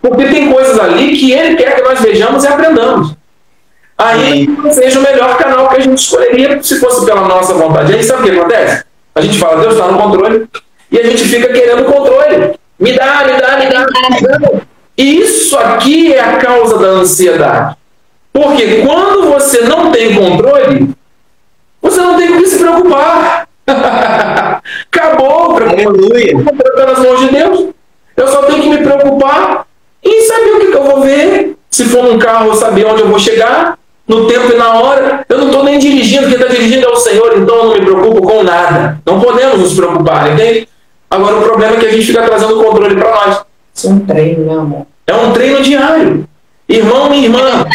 Porque 0.00 0.26
tem 0.26 0.52
coisas 0.52 0.78
ali 0.78 1.16
que 1.16 1.32
Ele 1.32 1.56
quer 1.56 1.74
que 1.74 1.82
nós 1.82 2.00
vejamos 2.00 2.44
e 2.44 2.46
aprendamos 2.46 3.20
aí 3.96 4.46
não 4.46 4.70
seja 4.70 4.98
o 4.98 5.02
melhor 5.02 5.36
canal 5.36 5.68
que 5.68 5.76
a 5.76 5.80
gente 5.80 5.98
escolheria 5.98 6.62
se 6.62 6.78
fosse 6.80 7.04
pela 7.04 7.22
nossa 7.22 7.54
vontade. 7.54 7.94
Aí 7.94 8.02
sabe 8.02 8.22
o 8.22 8.24
que 8.24 8.38
acontece? 8.38 8.84
A 9.14 9.20
gente 9.20 9.38
fala, 9.38 9.60
Deus 9.60 9.74
está 9.74 9.86
no 9.88 9.98
controle, 9.98 10.48
e 10.90 10.98
a 10.98 11.02
gente 11.04 11.24
fica 11.24 11.52
querendo 11.52 11.84
controle. 11.84 12.54
Me 12.78 12.92
dá, 12.92 13.24
me 13.24 13.40
dá, 13.40 13.58
me 13.58 13.66
dá. 13.70 14.60
E 14.96 15.20
isso 15.20 15.56
aqui 15.58 16.12
é 16.12 16.20
a 16.20 16.36
causa 16.38 16.78
da 16.78 16.88
ansiedade. 16.88 17.76
Porque 18.32 18.82
quando 18.82 19.30
você 19.30 19.62
não 19.62 19.92
tem 19.92 20.14
controle, 20.14 20.90
você 21.80 22.00
não 22.00 22.16
tem 22.16 22.32
com 22.32 22.38
que 22.38 22.46
se 22.46 22.58
preocupar. 22.58 23.46
Acabou. 24.90 25.54
Preocupação 25.54 26.86
nas 26.86 26.98
mãos 26.98 27.20
de 27.20 27.28
Deus. 27.28 27.68
Eu 28.16 28.28
só 28.28 28.42
tenho 28.44 28.62
que 28.62 28.68
me 28.68 28.78
preocupar 28.78 29.66
em 30.02 30.22
saber 30.26 30.50
o 30.52 30.60
que, 30.60 30.66
que 30.66 30.76
eu 30.76 30.84
vou 30.84 31.00
ver. 31.02 31.56
Se 31.70 31.84
for 31.84 32.04
um 32.04 32.18
carro, 32.18 32.54
saber 32.54 32.86
onde 32.86 33.02
eu 33.02 33.08
vou 33.08 33.18
chegar 33.18 33.78
no 34.12 34.26
tempo 34.26 34.52
e 34.52 34.56
na 34.56 34.74
hora. 34.74 35.24
Eu 35.28 35.38
não 35.38 35.46
estou 35.46 35.64
nem 35.64 35.78
dirigindo, 35.78 36.26
quem 36.26 36.34
está 36.34 36.46
dirigindo 36.46 36.86
é 36.86 36.88
o 36.90 36.96
Senhor, 36.96 37.38
então 37.38 37.56
eu 37.56 37.64
não 37.64 37.74
me 37.74 37.80
preocupo 37.80 38.22
com 38.22 38.42
nada. 38.42 39.00
Não 39.04 39.20
podemos 39.20 39.58
nos 39.58 39.74
preocupar, 39.74 40.32
entende? 40.32 40.68
Agora 41.10 41.36
o 41.36 41.42
problema 41.42 41.76
é 41.76 41.78
que 41.78 41.86
a 41.86 41.90
gente 41.90 42.06
fica 42.06 42.22
trazendo 42.22 42.60
o 42.60 42.64
controle 42.64 42.94
para 42.94 43.10
nós. 43.10 43.40
Isso 43.74 43.86
é 43.86 43.90
um 43.90 44.00
treino, 44.00 44.44
meu 44.44 44.60
amor. 44.60 44.86
É 45.06 45.14
um 45.14 45.32
treino 45.32 45.62
diário. 45.62 46.28
Irmão 46.68 47.12
e 47.12 47.24
irmã, 47.24 47.66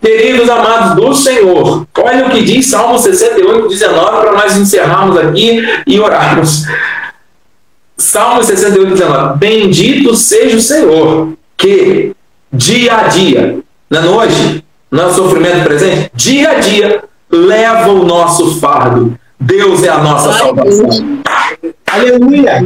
queridos 0.00 0.48
amados 0.48 0.94
do 0.94 1.14
Senhor, 1.14 1.86
olha 1.98 2.26
o 2.26 2.30
que 2.30 2.42
diz 2.42 2.66
Salmo 2.66 2.98
68, 2.98 3.68
19, 3.68 4.20
para 4.20 4.32
nós 4.32 4.56
encerrarmos 4.56 5.16
aqui 5.16 5.64
e 5.86 5.98
orarmos. 5.98 6.64
Salmo 7.96 8.42
68, 8.42 8.90
19. 8.90 9.38
Bendito 9.38 10.14
seja 10.14 10.56
o 10.56 10.60
Senhor, 10.60 11.32
que 11.56 12.14
dia 12.52 12.96
a 12.96 13.02
dia, 13.04 13.58
na 13.90 14.02
noite, 14.02 14.64
não 14.90 15.08
é 15.08 15.12
sofrimento 15.12 15.64
presente? 15.64 16.10
Dia 16.14 16.50
a 16.50 16.54
dia 16.54 17.04
leva 17.30 17.90
o 17.90 18.04
nosso 18.04 18.60
fardo. 18.60 19.18
Deus 19.40 19.82
é 19.82 19.88
a 19.88 19.98
nossa 19.98 20.28
Glória 20.28 20.72
salvação. 20.72 21.20
Aleluia! 21.90 22.64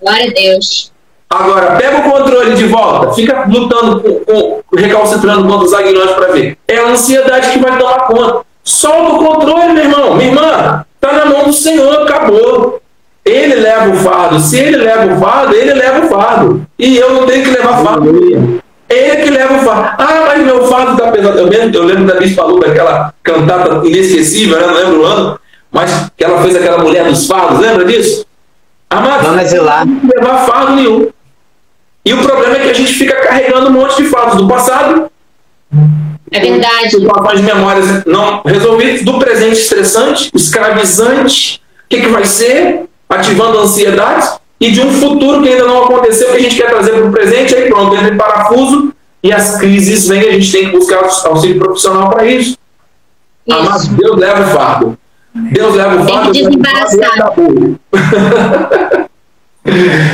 Glória 0.00 0.30
a 0.30 0.32
Deus. 0.32 0.92
Agora, 1.28 1.76
pega 1.76 1.98
o 1.98 2.10
controle 2.10 2.54
de 2.54 2.66
volta, 2.66 3.12
fica 3.12 3.44
lutando, 3.48 4.00
com, 4.00 4.20
com, 4.24 4.62
recalcitrando 4.76 5.46
contra 5.46 5.66
os 5.66 5.72
aguilhões 5.72 6.10
para 6.10 6.32
ver. 6.32 6.58
É 6.66 6.78
a 6.78 6.88
ansiedade 6.88 7.50
que 7.50 7.58
vai 7.60 7.78
tomar 7.78 8.06
conta. 8.06 8.40
Solta 8.64 9.14
o 9.14 9.24
controle, 9.24 9.72
meu 9.72 9.84
irmão, 9.84 10.16
minha 10.16 10.30
irmã. 10.30 10.84
Está 10.96 11.12
na 11.12 11.26
mão 11.26 11.44
do 11.44 11.52
Senhor, 11.52 12.02
acabou. 12.02 12.82
Ele 13.24 13.54
leva 13.54 13.90
o 13.90 13.94
fardo. 13.94 14.40
Se 14.40 14.58
ele 14.58 14.78
leva 14.78 15.14
o 15.14 15.20
fardo, 15.20 15.54
ele 15.54 15.72
leva 15.72 16.04
o 16.04 16.08
fardo. 16.08 16.66
E 16.78 16.96
eu 16.96 17.14
não 17.14 17.26
tenho 17.26 17.44
que 17.44 17.50
levar 17.50 17.84
fardo. 17.84 18.59
Ele 18.90 19.22
que 19.22 19.30
leva 19.30 19.54
o 19.54 19.60
fardo. 19.60 20.02
Ah, 20.02 20.24
mas 20.26 20.44
meu 20.44 20.66
fardo 20.66 20.92
está 20.92 21.12
pesado. 21.12 21.38
Eu, 21.38 21.46
mesmo, 21.46 21.72
eu 21.72 21.84
lembro 21.84 22.06
da 22.06 22.20
Miss 22.20 22.34
Falou, 22.34 22.60
aquela 22.66 23.14
cantata 23.22 23.86
inesquecível, 23.86 24.58
né? 24.58 24.66
não 24.66 24.74
lembro 24.74 25.00
o 25.02 25.06
ano, 25.06 25.40
mas 25.70 26.10
que 26.16 26.24
ela 26.24 26.42
fez 26.42 26.56
aquela 26.56 26.78
mulher 26.78 27.04
dos 27.04 27.26
fardos, 27.28 27.60
lembra 27.60 27.84
disso? 27.84 28.26
Amado, 28.90 29.28
não 29.28 30.10
levar 30.12 30.46
fardo 30.46 30.74
nenhum. 30.74 31.08
E 32.04 32.12
o 32.12 32.22
problema 32.22 32.56
é 32.56 32.60
que 32.60 32.70
a 32.70 32.74
gente 32.74 32.92
fica 32.92 33.14
carregando 33.20 33.68
um 33.68 33.72
monte 33.72 34.02
de 34.02 34.08
fardos 34.08 34.36
do 34.36 34.48
passado. 34.48 35.08
É 36.32 36.40
verdade. 36.40 36.90
Situações 36.90 37.40
de 37.40 37.46
memórias 37.46 38.04
não 38.06 38.42
resolvidas, 38.44 39.04
do 39.04 39.20
presente 39.20 39.60
estressante, 39.60 40.30
escravizante. 40.34 41.62
O 41.84 41.88
que, 41.88 42.00
que 42.00 42.08
vai 42.08 42.24
ser? 42.24 42.88
Ativando 43.08 43.60
ansiedades. 43.60 44.39
E 44.60 44.70
de 44.70 44.80
um 44.80 44.92
futuro 44.92 45.42
que 45.42 45.48
ainda 45.48 45.66
não 45.66 45.84
aconteceu, 45.84 46.32
que 46.32 46.36
a 46.36 46.40
gente 46.40 46.56
quer 46.56 46.68
trazer 46.68 46.92
para 46.92 47.06
o 47.06 47.12
presente, 47.12 47.54
aí 47.54 47.70
pronto, 47.70 47.96
entra 47.96 48.12
em 48.12 48.16
parafuso 48.16 48.94
e 49.22 49.32
as 49.32 49.58
crises 49.58 50.06
vêm, 50.06 50.28
a 50.28 50.32
gente 50.32 50.52
tem 50.52 50.70
que 50.70 50.76
buscar 50.76 51.02
auxílio 51.26 51.58
profissional 51.58 52.10
para 52.10 52.26
isso. 52.26 52.58
isso. 53.46 53.94
Deus 53.94 54.18
leva 54.18 54.42
o 54.42 54.46
fardo. 54.54 54.98
Deus 55.34 55.74
leva 55.74 56.02
o 56.02 56.06
fardo. 56.06 56.32
Tem 56.32 56.44
que 56.44 56.56
desembaraçar. 56.58 57.34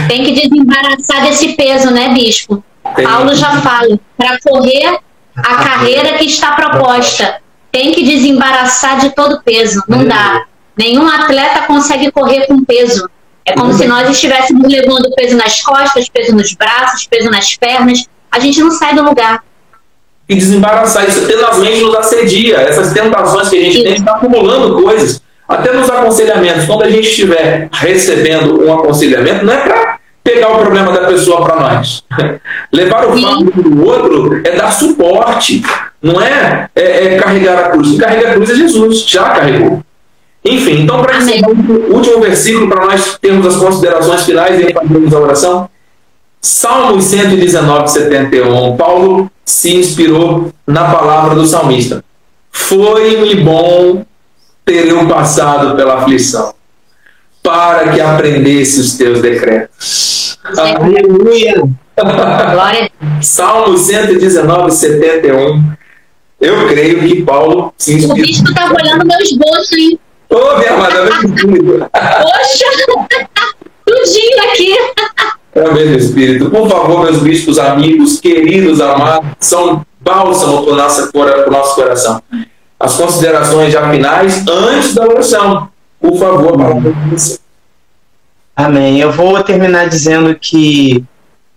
tem 0.08 0.24
que 0.24 0.32
desembaraçar 0.32 1.22
desse 1.22 1.54
peso, 1.54 1.90
né, 1.90 2.14
bispo? 2.14 2.62
Tem. 2.94 3.04
Paulo 3.04 3.34
já 3.34 3.60
fala, 3.60 3.98
para 4.16 4.38
correr 4.40 5.00
a 5.36 5.54
carreira 5.56 6.18
que 6.18 6.26
está 6.26 6.52
proposta, 6.52 7.40
tem 7.72 7.92
que 7.92 8.04
desembaraçar 8.04 9.00
de 9.00 9.10
todo 9.10 9.42
peso. 9.42 9.82
Não 9.88 10.04
dá. 10.04 10.46
Nenhum 10.78 11.08
atleta 11.08 11.62
consegue 11.66 12.12
correr 12.12 12.46
com 12.46 12.64
peso. 12.64 13.08
É 13.46 13.54
como 13.54 13.72
se 13.72 13.86
nós 13.86 14.10
estivéssemos 14.10 14.70
levando 14.70 15.08
peso 15.14 15.36
nas 15.36 15.62
costas, 15.62 16.08
peso 16.08 16.34
nos 16.34 16.52
braços, 16.54 17.06
peso 17.06 17.30
nas 17.30 17.54
pernas. 17.54 18.04
A 18.30 18.40
gente 18.40 18.58
não 18.58 18.72
sai 18.72 18.96
do 18.96 19.04
lugar. 19.04 19.42
E 20.28 20.34
desembaraçar 20.34 21.08
isso 21.08 21.24
tenazmente 21.28 21.80
nos 21.80 21.94
assedia. 21.94 22.56
Essas 22.56 22.92
tentações 22.92 23.48
que 23.48 23.56
a 23.56 23.60
gente 23.60 23.76
isso. 23.76 23.84
tem 23.84 23.94
está 23.94 24.16
acumulando 24.16 24.82
coisas. 24.82 25.22
Até 25.48 25.72
nos 25.72 25.88
aconselhamentos. 25.88 26.64
Quando 26.64 26.82
a 26.82 26.90
gente 26.90 27.08
estiver 27.08 27.68
recebendo 27.72 28.66
um 28.66 28.74
aconselhamento, 28.74 29.44
não 29.44 29.52
é 29.52 29.58
para 29.58 29.98
pegar 30.24 30.48
o 30.48 30.58
problema 30.58 30.90
da 30.90 31.06
pessoa 31.06 31.44
para 31.44 31.60
nós. 31.60 32.02
Levar 32.72 33.06
o 33.06 33.16
fardo 33.16 33.44
do 33.44 33.86
outro 33.86 34.42
é 34.44 34.56
dar 34.56 34.72
suporte. 34.72 35.62
Não 36.02 36.20
é, 36.20 36.68
é, 36.74 37.14
é 37.14 37.18
carregar 37.20 37.58
a 37.58 37.68
cruz. 37.70 37.90
Quem 37.90 37.98
carrega 37.98 38.30
a 38.30 38.34
cruz 38.34 38.50
é 38.50 38.54
Jesus. 38.56 39.06
Já 39.06 39.30
carregou. 39.30 39.85
Enfim, 40.46 40.82
então, 40.82 41.02
para 41.02 41.18
o 41.18 41.94
último 41.94 42.20
versículo, 42.20 42.68
para 42.68 42.86
nós 42.86 43.18
termos 43.20 43.46
as 43.46 43.56
considerações 43.56 44.24
finais 44.24 44.60
e 44.60 44.72
fazermos 44.72 45.12
a 45.12 45.18
oração. 45.18 45.70
Salmos 46.40 47.04
119, 47.04 47.88
71. 47.88 48.76
Paulo 48.76 49.30
se 49.44 49.74
inspirou 49.74 50.52
na 50.66 50.84
palavra 50.92 51.34
do 51.34 51.46
salmista. 51.46 52.04
Foi-me 52.52 53.34
bom 53.36 54.04
ter 54.64 54.88
eu 54.88 55.06
passado 55.08 55.76
pela 55.76 55.98
aflição, 55.98 56.54
para 57.42 57.92
que 57.92 58.00
aprendesse 58.00 58.80
os 58.80 58.94
teus 58.94 59.20
decretos. 59.20 60.38
Aleluia! 60.56 61.62
Salmo 63.20 63.76
119, 63.76 64.70
71. 64.70 65.64
Eu 66.40 66.68
creio 66.68 67.00
que 67.00 67.22
Paulo 67.22 67.72
se 67.78 67.94
inspirou. 67.94 68.16
O 68.16 68.22
bicho 68.22 68.44
estava 68.44 68.74
olhando 68.74 69.06
meu 69.06 69.18
esboço, 69.18 69.74
hein? 69.76 69.98
Ô, 70.28 70.58
minha 70.58 70.74
amada, 70.74 71.08
Poxa! 71.92 72.66
Tudinho 73.84 74.50
aqui! 74.50 74.74
É 75.54 75.62
o 75.62 75.72
mesmo 75.72 75.96
Espírito. 75.96 76.50
Por 76.50 76.68
favor, 76.68 77.04
meus 77.04 77.22
bispos, 77.22 77.58
amigos, 77.58 78.20
queridos, 78.20 78.80
amados, 78.80 79.30
são 79.40 79.86
bálsamo 80.00 80.64
para 80.64 80.72
o 80.72 80.76
nosso, 80.76 81.12
para 81.12 81.48
o 81.48 81.50
nosso 81.50 81.74
coração. 81.74 82.22
As 82.78 82.94
considerações 82.94 83.72
já 83.72 83.90
finais 83.90 84.44
antes 84.46 84.94
da 84.94 85.04
oração. 85.04 85.68
Por 86.00 86.18
favor, 86.18 86.56
palavra 86.56 86.92
Amém. 88.54 89.00
Eu 89.00 89.12
vou 89.12 89.42
terminar 89.42 89.88
dizendo 89.88 90.34
que 90.34 91.02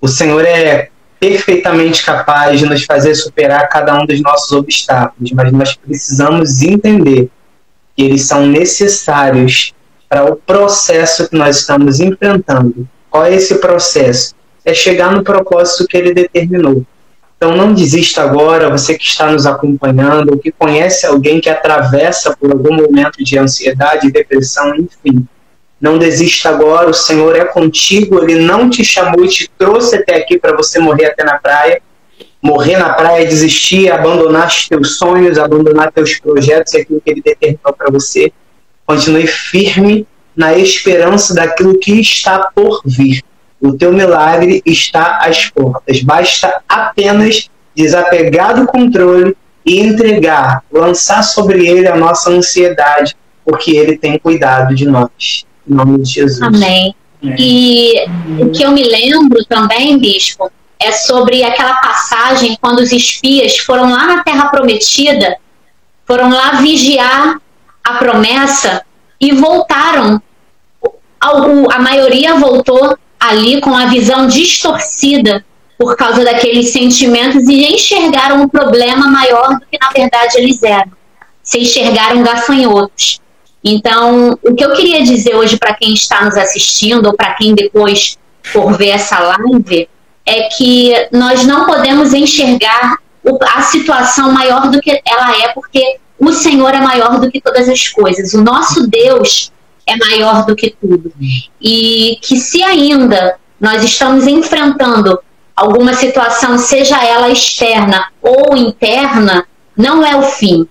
o 0.02 0.08
Senhor 0.08 0.46
é 0.46 0.90
perfeitamente 1.20 2.04
capaz 2.04 2.60
de 2.60 2.66
nos 2.66 2.86
fazer 2.86 3.14
superar 3.16 3.68
cada 3.68 4.02
um 4.02 4.06
dos 4.06 4.22
nossos 4.22 4.52
obstáculos, 4.54 5.32
mas 5.34 5.52
nós 5.52 5.76
precisamos 5.76 6.62
entender 6.62 7.30
que 8.00 8.06
eles 8.06 8.22
são 8.22 8.46
necessários 8.46 9.74
para 10.08 10.24
o 10.24 10.38
processo 10.38 11.28
que 11.28 11.36
nós 11.36 11.58
estamos 11.58 12.00
enfrentando. 12.00 12.88
Qual 13.10 13.26
é 13.26 13.36
esse 13.36 13.56
processo? 13.56 14.34
É 14.64 14.74
chegar 14.74 15.12
no 15.12 15.22
propósito 15.22 15.86
que 15.86 15.98
ele 15.98 16.14
determinou. 16.14 16.86
Então 17.36 17.58
não 17.58 17.74
desista 17.74 18.22
agora, 18.22 18.70
você 18.70 18.98
que 18.98 19.04
está 19.04 19.30
nos 19.30 19.46
acompanhando, 19.46 20.32
ou 20.32 20.38
que 20.38 20.50
conhece 20.50 21.06
alguém 21.06 21.42
que 21.42 21.50
atravessa 21.50 22.34
por 22.38 22.50
algum 22.54 22.74
momento 22.74 23.22
de 23.22 23.38
ansiedade, 23.38 24.10
depressão, 24.10 24.74
enfim. 24.78 25.28
Não 25.80 25.98
desista 25.98 26.48
agora, 26.48 26.90
o 26.90 26.94
Senhor 26.94 27.36
é 27.36 27.44
contigo, 27.44 28.24
ele 28.24 28.40
não 28.40 28.70
te 28.70 28.82
chamou 28.82 29.26
e 29.26 29.28
te 29.28 29.52
trouxe 29.58 29.98
até 29.98 30.16
aqui 30.16 30.40
para 30.40 30.56
você 30.56 30.80
morrer 30.80 31.08
até 31.08 31.26
na 31.26 31.38
praia 31.38 31.82
morrer 32.42 32.78
na 32.78 32.90
praia, 32.94 33.26
desistir, 33.26 33.92
abandonar 33.92 34.50
teus 34.68 34.98
sonhos, 34.98 35.38
abandonar 35.38 35.92
teus 35.92 36.20
projetos 36.20 36.74
e 36.74 36.82
aquilo 36.82 37.02
que 37.02 37.12
ele 37.12 37.22
determinou 37.22 37.74
para 37.74 37.92
você. 37.92 38.32
Continue 38.86 39.28
firme 39.28 40.08
na 40.36 40.58
esperança 40.58 41.34
daquilo 41.34 41.78
que 41.78 42.00
está 42.00 42.50
por 42.56 42.82
vir. 42.86 43.22
O 43.62 43.74
teu 43.74 43.92
milagre 43.92 44.62
está 44.66 45.20
às 45.22 45.50
portas. 45.50 46.02
Basta 46.02 46.62
apenas 46.68 47.50
desapegar 47.76 48.56
do 48.56 48.66
controle 48.66 49.36
e 49.66 49.82
entregar, 49.82 50.64
lançar 50.72 51.24
sobre 51.24 51.68
ele 51.68 51.88
a 51.88 51.96
nossa 51.96 52.32
ansiedade, 52.32 53.16
porque 53.46 53.76
ele 53.76 53.98
tem 53.98 54.18
cuidado 54.18 54.74
de 54.74 54.86
nós. 54.86 55.46
Em 55.70 55.74
nome 55.74 56.00
de 56.00 56.10
Jesus. 56.10 56.42
Amém. 56.42 56.96
É. 57.22 57.36
E 57.38 58.06
o 58.40 58.50
que 58.50 58.64
eu 58.64 58.72
me 58.72 58.84
lembro 58.84 59.44
também, 59.46 59.98
bispo, 60.00 60.50
é 60.82 60.94
sobre 60.94 61.44
aquela 61.44 61.74
passagem 61.76 62.58
quando 62.62 62.80
os 62.80 62.92
espias 62.92 63.58
foram 63.58 63.92
lá 63.92 64.08
na 64.08 64.24
Terra 64.24 64.50
Prometida, 64.50 65.38
foram 66.06 66.30
lá 66.30 66.54
vigiar 66.62 67.40
a 67.84 67.94
promessa 67.96 68.84
e 69.20 69.34
voltaram. 69.34 70.22
A 71.20 71.80
maioria 71.80 72.36
voltou 72.36 72.98
ali 73.20 73.60
com 73.60 73.76
a 73.76 73.88
visão 73.88 74.26
distorcida 74.26 75.46
por 75.78 75.98
causa 75.98 76.24
daqueles 76.24 76.72
sentimentos 76.72 77.48
e 77.50 77.74
enxergaram 77.74 78.42
um 78.42 78.48
problema 78.48 79.08
maior 79.08 79.60
do 79.60 79.66
que 79.66 79.78
na 79.80 79.90
verdade 79.90 80.38
eles 80.38 80.64
eram. 80.64 80.92
Se 81.44 81.60
enxergaram 81.60 82.24
gafanhotos. 82.24 83.20
Então, 83.62 84.40
o 84.42 84.56
que 84.56 84.64
eu 84.64 84.74
queria 84.74 85.04
dizer 85.04 85.36
hoje 85.36 85.58
para 85.58 85.74
quem 85.74 85.94
está 85.94 86.24
nos 86.24 86.38
assistindo 86.38 87.08
ou 87.08 87.14
para 87.14 87.34
quem 87.34 87.54
depois 87.54 88.18
for 88.42 88.78
ver 88.78 88.90
essa 88.90 89.20
live 89.20 89.90
é 90.26 90.44
que 90.44 90.94
nós 91.12 91.46
não 91.46 91.66
podemos 91.66 92.14
enxergar 92.14 92.98
a 93.56 93.62
situação 93.64 94.32
maior 94.32 94.70
do 94.70 94.80
que 94.80 95.02
ela 95.06 95.44
é, 95.44 95.50
porque 95.50 95.98
o 96.20 96.32
Senhor 96.32 96.74
é 96.74 96.82
maior 96.82 97.20
do 97.20 97.32
que 97.32 97.42
todas 97.42 97.68
as 97.70 97.88
coisas. 97.88 98.34
O 98.34 98.42
nosso 98.42 98.88
Deus 98.88 99.52
é 99.88 99.96
maior 99.96 100.46
do 100.46 100.56
que 100.56 100.76
tudo. 100.80 101.12
E 101.62 102.18
que 102.22 102.38
se 102.38 102.64
ainda 102.64 103.38
nós 103.60 103.84
estamos 103.84 104.28
enfrentando 104.28 105.20
alguma 105.56 105.94
situação, 105.94 106.58
seja 106.58 107.04
ela 107.04 107.30
externa 107.30 108.08
ou 108.22 108.56
interna, 108.56 109.46
não 109.76 110.06
é 110.06 110.16
o 110.16 110.24
fim. 110.24 110.68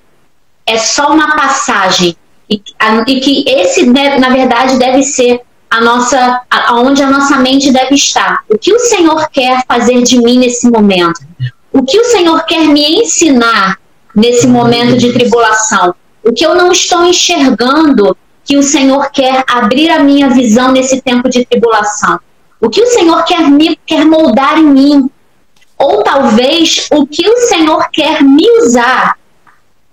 É 0.66 0.78
só 0.78 1.12
uma 1.12 1.36
passagem. 1.36 2.16
E, 2.48 2.62
e 3.06 3.20
que 3.20 3.44
esse, 3.46 3.84
na 3.86 4.30
verdade, 4.30 4.78
deve 4.78 5.02
ser 5.02 5.42
a 5.70 5.80
nossa, 5.80 6.40
aonde 6.50 7.02
a 7.02 7.10
nossa 7.10 7.36
mente 7.36 7.70
deve 7.70 7.94
estar. 7.94 8.42
O 8.48 8.56
que 8.56 8.72
o 8.72 8.78
Senhor 8.78 9.28
quer 9.30 9.62
fazer 9.66 10.02
de 10.02 10.18
mim 10.18 10.38
nesse 10.38 10.68
momento? 10.70 11.20
O 11.72 11.82
que 11.82 11.98
o 11.98 12.04
Senhor 12.04 12.44
quer 12.44 12.64
me 12.66 13.02
ensinar 13.02 13.78
nesse 14.14 14.46
momento 14.46 14.96
de 14.96 15.12
tribulação? 15.12 15.94
O 16.24 16.32
que 16.32 16.44
eu 16.44 16.54
não 16.54 16.72
estou 16.72 17.04
enxergando 17.04 18.16
que 18.44 18.56
o 18.56 18.62
Senhor 18.62 19.10
quer 19.10 19.44
abrir 19.46 19.90
a 19.90 19.98
minha 19.98 20.30
visão 20.30 20.72
nesse 20.72 21.00
tempo 21.02 21.28
de 21.28 21.44
tribulação? 21.44 22.18
O 22.60 22.68
que 22.68 22.82
o 22.82 22.86
Senhor 22.86 23.22
quer 23.24 23.48
me 23.48 23.78
quer 23.86 24.04
moldar 24.04 24.58
em 24.58 24.64
mim? 24.64 25.10
Ou 25.76 26.02
talvez 26.02 26.88
o 26.90 27.06
que 27.06 27.28
o 27.28 27.36
Senhor 27.48 27.88
quer 27.92 28.22
me 28.22 28.50
usar? 28.62 29.16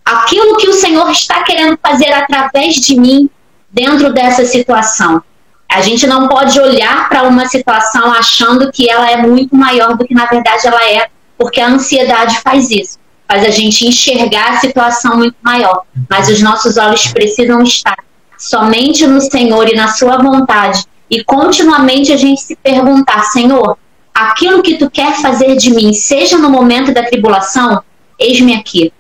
Aquilo 0.04 0.58
que 0.58 0.68
o 0.68 0.74
Senhor 0.74 1.10
está 1.12 1.44
querendo 1.44 1.78
fazer 1.82 2.12
através 2.12 2.76
de 2.76 3.00
mim 3.00 3.30
dentro 3.72 4.14
dessa 4.14 4.46
situação. 4.46 5.22
A 5.70 5.82
gente 5.82 6.08
não 6.08 6.28
pode 6.28 6.60
olhar 6.60 7.10
para 7.10 7.24
uma 7.24 7.46
situação 7.48 8.12
achando 8.14 8.72
que 8.72 8.90
ela 8.90 9.10
é 9.10 9.18
muito 9.18 9.56
maior 9.56 9.98
do 9.98 10.06
que 10.06 10.14
na 10.14 10.26
verdade 10.26 10.66
ela 10.68 10.84
é, 10.90 11.10
porque 11.38 11.60
a 11.60 11.68
ansiedade 11.68 12.40
faz 12.42 12.70
isso, 12.70 12.98
faz 13.28 13.44
a 13.44 13.50
gente 13.50 13.86
enxergar 13.86 14.54
a 14.54 14.58
situação 14.58 15.18
muito 15.18 15.36
maior. 15.42 15.84
Mas 16.10 16.30
os 16.30 16.42
nossos 16.42 16.78
olhos 16.78 17.08
precisam 17.08 17.62
estar 17.62 17.98
somente 18.38 19.06
no 19.06 19.20
Senhor 19.20 19.68
e 19.68 19.76
na 19.76 19.90
Sua 19.90 20.18
vontade, 20.18 20.86
e 21.10 21.24
continuamente 21.24 22.14
a 22.14 22.18
gente 22.18 22.42
se 22.42 22.56
perguntar: 22.56 23.24
Senhor, 23.26 23.78
aquilo 24.14 24.62
que 24.62 24.78
tu 24.78 24.90
quer 24.90 25.14
fazer 25.22 25.56
de 25.56 25.72
mim, 25.72 25.94
seja 25.94 26.38
no 26.38 26.50
momento 26.50 26.94
da 26.94 27.04
tribulação, 27.04 27.82
eis-me 28.18 28.56
aqui. 28.56 28.94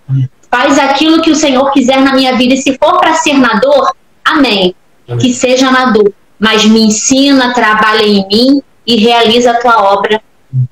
Faz 0.51 0.77
aquilo 0.77 1.21
que 1.21 1.31
o 1.31 1.35
Senhor 1.35 1.71
quiser 1.71 2.01
na 2.01 2.13
minha 2.13 2.35
vida, 2.35 2.53
e 2.53 2.57
se 2.57 2.77
for 2.77 2.97
para 2.99 3.13
ser 3.13 3.37
na 3.37 3.59
dor, 3.59 3.95
amém. 4.23 4.75
amém. 5.07 5.19
Que 5.19 5.33
seja 5.33 5.71
na 5.71 5.91
dor 5.91 6.13
mas 6.39 6.65
me 6.65 6.81
ensina, 6.81 7.53
trabalha 7.53 8.03
em 8.03 8.27
mim 8.27 8.61
e 8.85 8.97
realiza 8.97 9.51
a 9.51 9.59
tua 9.59 9.93
obra 9.93 10.21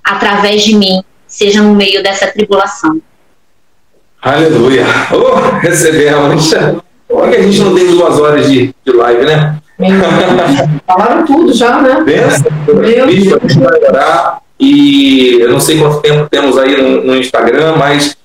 através 0.03 0.63
de 0.63 0.75
mim, 0.75 1.03
seja 1.27 1.61
no 1.61 1.73
meio 1.73 2.03
dessa 2.03 2.27
tribulação. 2.27 3.01
Aleluia! 4.21 4.85
Oh, 5.11 5.59
recebemos! 5.59 6.53
Olha 7.09 7.31
que 7.31 7.37
a 7.37 7.41
gente 7.43 7.59
não 7.59 7.75
tem 7.75 7.87
duas 7.87 8.19
horas 8.19 8.49
de, 8.49 8.73
de 8.85 8.91
live, 8.91 9.25
né? 9.25 9.57
Falaram 10.87 11.25
tudo 11.25 11.53
já, 11.53 11.81
né? 11.81 12.01
Benção. 12.01 12.51
Bispo, 13.05 13.37
a 13.37 13.47
gente 13.47 13.59
vai 13.59 13.83
orar. 13.83 14.41
E 14.59 15.39
eu 15.41 15.51
não 15.51 15.59
sei 15.59 15.79
quanto 15.79 16.01
tempo 16.01 16.27
temos 16.29 16.57
aí 16.57 16.81
no, 16.81 17.03
no 17.03 17.17
Instagram, 17.17 17.75
mas 17.75 18.15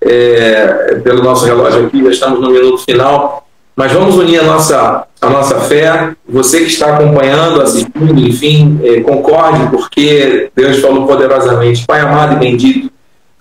é, 0.00 1.00
pelo 1.02 1.22
nosso 1.22 1.44
relógio 1.44 1.86
aqui, 1.86 2.02
já 2.04 2.10
estamos 2.10 2.40
no 2.40 2.50
minuto 2.50 2.78
final. 2.78 3.46
Mas 3.80 3.92
vamos 3.92 4.14
unir 4.16 4.40
a 4.40 4.42
nossa, 4.42 5.06
a 5.22 5.30
nossa 5.30 5.58
fé. 5.60 6.14
Você 6.28 6.58
que 6.58 6.66
está 6.66 6.96
acompanhando, 6.96 7.62
assistindo, 7.62 8.20
enfim, 8.20 8.78
é, 8.84 9.00
concorde, 9.00 9.70
porque 9.70 10.50
Deus 10.54 10.80
falou 10.80 11.06
poderosamente. 11.06 11.86
Pai 11.86 12.00
amado 12.00 12.34
e 12.34 12.36
bendito, 12.36 12.92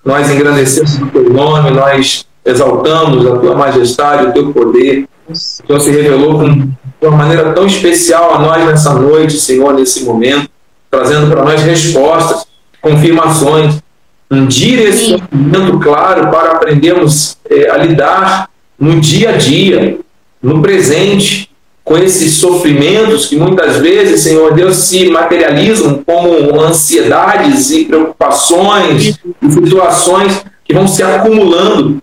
nós 0.06 0.32
engrandecemos 0.32 0.98
o 0.98 1.08
teu 1.08 1.30
nome, 1.30 1.72
nós 1.72 2.26
exaltamos 2.46 3.28
a 3.28 3.38
tua 3.38 3.54
majestade, 3.54 4.28
o 4.28 4.32
teu 4.32 4.54
poder. 4.54 5.10
O 5.28 5.36
Senhor 5.36 5.82
se 5.82 5.92
revelou 5.92 6.42
de 6.48 6.72
uma 7.06 7.18
maneira 7.18 7.52
tão 7.52 7.66
especial 7.66 8.36
a 8.36 8.40
nós 8.40 8.66
nessa 8.66 8.94
noite, 8.94 9.38
Senhor, 9.38 9.74
nesse 9.74 10.06
momento, 10.06 10.50
trazendo 10.90 11.30
para 11.30 11.44
nós 11.44 11.62
respostas, 11.64 12.48
confirmações, 12.82 13.84
um 14.32 14.46
direcionamento 14.46 15.78
claro 15.80 16.30
para 16.30 16.54
aprendermos 16.54 17.36
é, 17.50 17.70
a 17.70 17.76
lidar 17.76 18.50
no 18.80 19.02
dia 19.02 19.32
a 19.32 19.34
dia, 19.34 20.00
no 20.42 20.62
presente, 20.62 21.50
com 21.84 21.98
esses 21.98 22.34
sofrimentos 22.34 23.26
que 23.26 23.36
muitas 23.36 23.78
vezes, 23.78 24.22
Senhor 24.22 24.54
Deus, 24.54 24.76
se 24.76 25.10
materializam 25.10 26.04
como 26.06 26.62
ansiedades 26.62 27.72
e 27.72 27.86
preocupações 27.86 29.20
e 29.42 29.52
situações 29.52 30.46
que 30.64 30.74
vão 30.74 30.88
se 30.88 31.02
acumulando. 31.02 32.00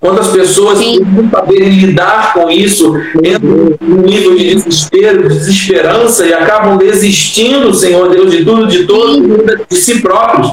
Quando 0.00 0.20
as 0.20 0.28
pessoas 0.28 0.78
não 0.80 1.28
saberem 1.30 1.70
lidar 1.70 2.32
com 2.32 2.48
isso, 2.48 2.96
entram 3.16 3.76
num 3.80 4.02
nível 4.02 4.36
de 4.36 4.54
desespero, 4.54 5.28
de 5.28 5.34
desesperança 5.38 6.24
e 6.26 6.32
acabam 6.32 6.76
desistindo, 6.76 7.74
Senhor 7.74 8.08
Deus, 8.08 8.30
de 8.30 8.44
tudo, 8.44 8.66
de 8.66 8.84
todos, 8.86 9.20
de 9.68 9.76
si 9.76 10.00
próprios. 10.00 10.52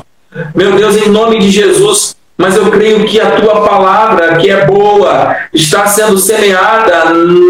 Meu 0.54 0.76
Deus, 0.76 0.96
em 0.98 1.10
nome 1.10 1.40
de 1.40 1.52
Jesus, 1.52 2.16
mas 2.38 2.56
eu 2.56 2.70
creio 2.70 3.06
que 3.06 3.20
a 3.20 3.32
tua 3.32 3.66
palavra, 3.66 4.36
que 4.36 4.50
é 4.50 4.66
boa, 4.66 5.36
está 5.54 5.88
sendo 5.88 6.18
semeada 6.18 7.06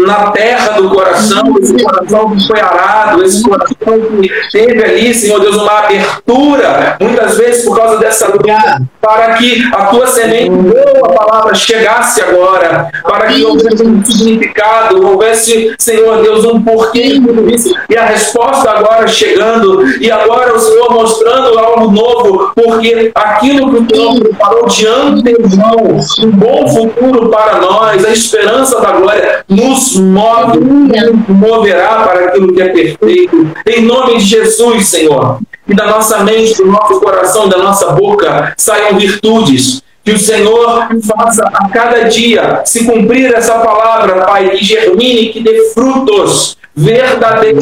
na 0.06 0.30
terra 0.30 0.80
do 0.80 0.90
coração, 0.90 1.56
esse 1.60 1.82
coração 1.82 2.30
que 2.30 2.46
foi 2.46 2.60
arado, 2.60 3.24
esse 3.24 3.42
coração 3.42 3.74
que 3.74 4.30
teve 4.52 4.84
ali, 4.84 5.12
Senhor 5.12 5.40
Deus, 5.40 5.56
uma 5.56 5.80
abertura, 5.80 6.96
muitas 7.00 7.36
vezes 7.36 7.64
por 7.64 7.76
causa 7.76 7.98
dessa 7.98 8.28
luta, 8.28 8.80
para 9.00 9.34
que 9.34 9.68
a 9.74 9.86
tua 9.86 10.06
semente, 10.06 10.50
boa 10.50 11.12
palavra, 11.12 11.54
chegasse 11.54 12.22
agora, 12.22 12.88
para 13.02 13.26
que 13.26 13.44
houvesse 13.44 13.84
um 13.84 14.04
significado, 14.04 15.04
houvesse, 15.04 15.74
Senhor 15.80 16.22
Deus, 16.22 16.44
um 16.44 16.62
porquê 16.62 17.08
de 17.08 17.20
tudo 17.20 17.50
isso, 17.50 17.74
e 17.90 17.96
a 17.96 18.04
resposta 18.04 18.70
agora 18.70 19.08
chegando, 19.08 19.84
e 20.00 20.10
agora 20.10 20.54
o 20.54 20.60
Senhor 20.60 20.92
mostrando 20.92 21.58
algo 21.58 21.90
novo, 21.90 22.52
porque 22.54 23.10
aquilo 23.14 23.70
que 23.84 23.92
o 23.92 23.96
Senhor 23.96 24.20
preparou 24.20 24.66
de 24.66 24.75
antemão, 24.84 26.00
um 26.24 26.30
bom 26.32 26.68
futuro 26.68 27.28
para 27.28 27.60
nós, 27.60 28.04
a 28.04 28.10
esperança 28.10 28.80
da 28.80 28.92
glória 28.92 29.44
nos 29.48 29.96
move, 29.96 30.58
nos 30.58 31.28
moverá 31.28 32.02
para 32.02 32.26
aquilo 32.26 32.52
que 32.52 32.60
é 32.60 32.68
perfeito. 32.68 33.52
Em 33.66 33.82
nome 33.82 34.18
de 34.18 34.24
Jesus, 34.24 34.88
Senhor. 34.88 35.38
E 35.68 35.74
da 35.74 35.86
nossa 35.86 36.24
mente, 36.24 36.56
do 36.56 36.66
nosso 36.66 37.00
coração, 37.00 37.48
da 37.48 37.58
nossa 37.58 37.92
boca 37.92 38.52
saiam 38.56 38.98
virtudes. 38.98 39.82
Que 40.04 40.12
o 40.12 40.18
Senhor 40.18 40.86
faça 41.04 41.42
a 41.52 41.68
cada 41.68 42.04
dia 42.04 42.62
se 42.64 42.84
cumprir 42.84 43.34
essa 43.34 43.54
palavra, 43.54 44.24
Pai, 44.24 44.50
que 44.50 44.64
germine, 44.64 45.30
que 45.30 45.40
dê 45.40 45.70
frutos 45.74 46.56
verdadeira 46.76 47.58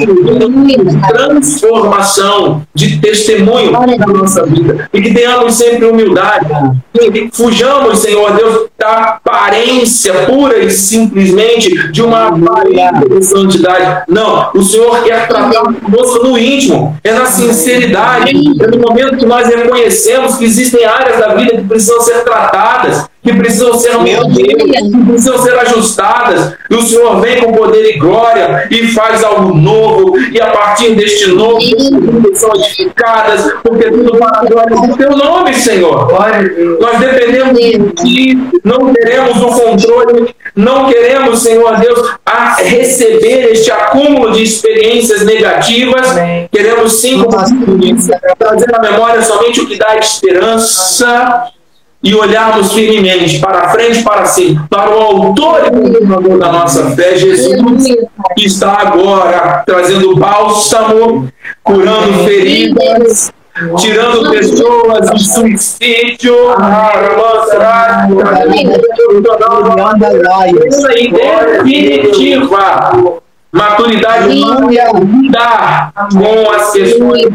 transformação 1.08 2.62
de 2.74 2.98
testemunho 2.98 3.70
na 3.70 4.06
nossa 4.06 4.44
vida. 4.44 4.88
E 4.92 5.00
que 5.00 5.14
tenhamos 5.14 5.54
sempre 5.54 5.86
humildade. 5.86 6.46
E 6.94 7.30
fujamos, 7.32 8.00
Senhor 8.00 8.32
Deus, 8.34 8.68
da 8.76 9.20
aparência 9.24 10.12
pura 10.26 10.58
e 10.58 10.70
simplesmente 10.70 11.92
de 11.92 12.02
uma 12.02 12.28
aparência 12.28 13.08
de 13.08 13.24
santidade. 13.24 14.04
Não, 14.08 14.50
o 14.52 14.62
Senhor 14.62 15.02
quer 15.04 15.28
tratar 15.28 15.62
conosco 15.62 16.26
no 16.26 16.36
íntimo, 16.36 16.96
é 17.04 17.12
na 17.12 17.26
sinceridade, 17.26 18.32
é 18.60 18.66
no 18.66 18.78
momento 18.78 19.16
que 19.16 19.26
nós 19.26 19.46
reconhecemos 19.46 20.36
que 20.36 20.44
existem 20.44 20.84
áreas 20.84 21.20
da 21.20 21.34
vida 21.34 21.56
que 21.56 21.62
precisam 21.62 22.00
ser 22.00 22.24
tratadas 22.24 23.08
que 23.24 23.32
precisam 23.32 23.72
ser 23.78 23.94
que 24.04 25.06
precisam 25.06 25.38
ser 25.38 25.58
ajustadas. 25.60 26.54
E 26.70 26.74
o 26.74 26.82
Senhor 26.82 27.20
vem 27.20 27.40
com 27.40 27.52
poder 27.52 27.96
e 27.96 27.98
glória 27.98 28.68
e 28.70 28.88
faz 28.88 29.24
algo 29.24 29.54
novo. 29.56 30.18
E 30.30 30.40
a 30.40 30.50
partir 30.50 30.94
deste 30.94 31.28
novo, 31.28 31.58
são 32.34 32.54
edificadas, 32.54 33.50
porque 33.62 33.90
tudo 33.90 34.18
para 34.18 34.40
a 34.40 34.44
glória 34.44 34.76
do 34.76 34.96
teu 34.96 35.10
nome, 35.10 35.54
Senhor. 35.54 36.12
Nós 36.80 36.98
dependemos 36.98 37.58
de 37.58 37.92
ti, 37.92 38.38
não 38.62 38.92
queremos 38.92 39.40
o 39.42 39.46
controle, 39.46 40.34
não 40.54 40.86
queremos, 40.90 41.42
Senhor 41.42 41.80
Deus, 41.80 42.16
a 42.26 42.56
receber 42.56 43.52
este 43.52 43.70
acúmulo 43.70 44.32
de 44.32 44.42
experiências 44.42 45.24
negativas. 45.24 46.08
Queremos 46.52 46.92
sim, 47.00 47.24
trazer 48.38 48.70
na 48.70 48.80
memória 48.80 49.22
somente 49.22 49.62
o 49.62 49.66
que 49.66 49.78
dá 49.78 49.96
esperança 49.96 51.53
e 52.04 52.14
olharmos 52.14 52.74
firmemente 52.74 53.40
para 53.40 53.70
frente, 53.70 54.02
para 54.02 54.26
cima, 54.26 54.66
para 54.68 54.94
o 54.94 55.00
autor 55.00 55.62
e 55.66 55.70
consumador 55.70 56.38
da 56.38 56.52
nossa 56.52 56.90
fé, 56.90 57.16
Jesus, 57.16 57.96
que 58.36 58.44
está 58.44 58.82
agora 58.82 59.62
trazendo 59.64 60.14
bálsamo, 60.14 61.32
curando 61.62 62.24
feridas, 62.24 63.32
tirando 63.78 64.30
pessoas 64.30 65.08
do 65.08 65.18
suicídio, 65.18 66.36
definitiva 71.64 73.23
Maturidade 73.54 74.34
lidar 74.34 75.92
com 76.12 76.50
as 76.50 76.72
questões 76.72 77.28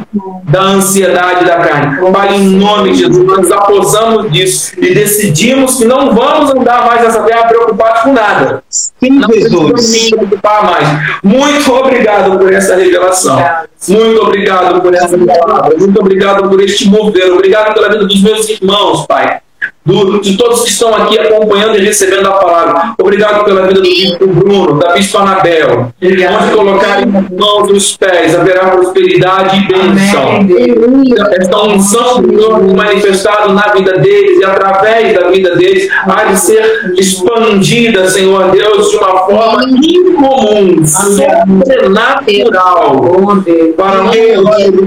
da 0.44 0.62
ansiedade 0.62 1.46
da 1.46 1.58
carne. 1.60 2.12
Pai, 2.12 2.36
em 2.36 2.58
nome 2.58 2.92
de 2.92 3.00
Jesus, 3.00 3.26
nós 3.26 3.50
apossamos 3.50 4.30
disso 4.30 4.74
e 4.78 4.94
decidimos 4.94 5.78
que 5.78 5.86
não 5.86 6.14
vamos 6.14 6.52
andar 6.52 6.86
mais 6.86 7.04
nessa 7.04 7.24
terra 7.24 7.48
preocupados 7.48 8.02
com 8.02 8.12
nada. 8.12 8.62
Sim, 8.70 9.12
não 9.12 9.30
Jesus. 9.30 10.10
preocupar 10.10 10.64
mais. 10.66 10.88
Muito 11.24 11.74
obrigado 11.74 12.38
por 12.38 12.52
essa 12.52 12.76
revelação. 12.76 13.42
Muito 13.88 14.22
obrigado 14.22 14.82
por 14.82 14.94
essa 14.94 15.18
palavra. 15.18 15.78
Muito 15.78 16.02
obrigado 16.02 16.50
por 16.50 16.62
este 16.62 16.90
mover. 16.90 17.32
Obrigado 17.32 17.74
pela 17.74 17.88
vida 17.88 18.06
dos 18.06 18.22
meus 18.22 18.50
irmãos, 18.50 19.06
Pai 19.08 19.40
do, 19.86 20.20
de 20.20 20.36
todos 20.38 20.64
que 20.64 20.70
estão 20.70 20.94
aqui 20.94 21.18
acompanhando 21.18 21.78
e 21.78 21.82
recebendo 21.82 22.28
a 22.28 22.34
palavra. 22.34 22.94
Obrigado 23.00 23.46
pela 23.46 23.66
vida 23.68 23.82
do 23.82 23.90
bispo 23.90 24.28
Bruno, 24.28 24.78
da 24.80 24.92
bispa 24.94 25.20
Anabel. 25.20 25.94
Onde 26.02 26.26
colocar 26.56 27.02
em 27.02 27.06
mãos 27.08 27.68
dos 27.68 27.98
pés 27.98 28.36
haverá 28.36 28.70
prosperidade 28.70 29.58
e 29.58 29.62
bênção. 29.68 30.46
Esta 31.32 31.62
unção 31.64 32.22
do 32.22 32.30
Senhor 32.30 32.62
manifestado 32.76 33.52
na 33.54 33.74
vida 33.74 33.98
deles 33.98 34.40
e 34.40 34.46
através 34.46 35.16
da 35.16 35.30
vida 35.30 35.56
deles 35.56 35.90
há 36.08 36.26
de 36.26 36.38
ser 36.40 36.94
expandida, 36.98 38.08
Senhor 38.10 38.52
Deus, 38.52 38.92
de 38.92 38.98
uma 38.98 39.26
forma 39.26 39.64
incomum, 39.70 40.86
sobrenatural, 40.86 43.02
para 43.76 44.04
o 44.04 44.12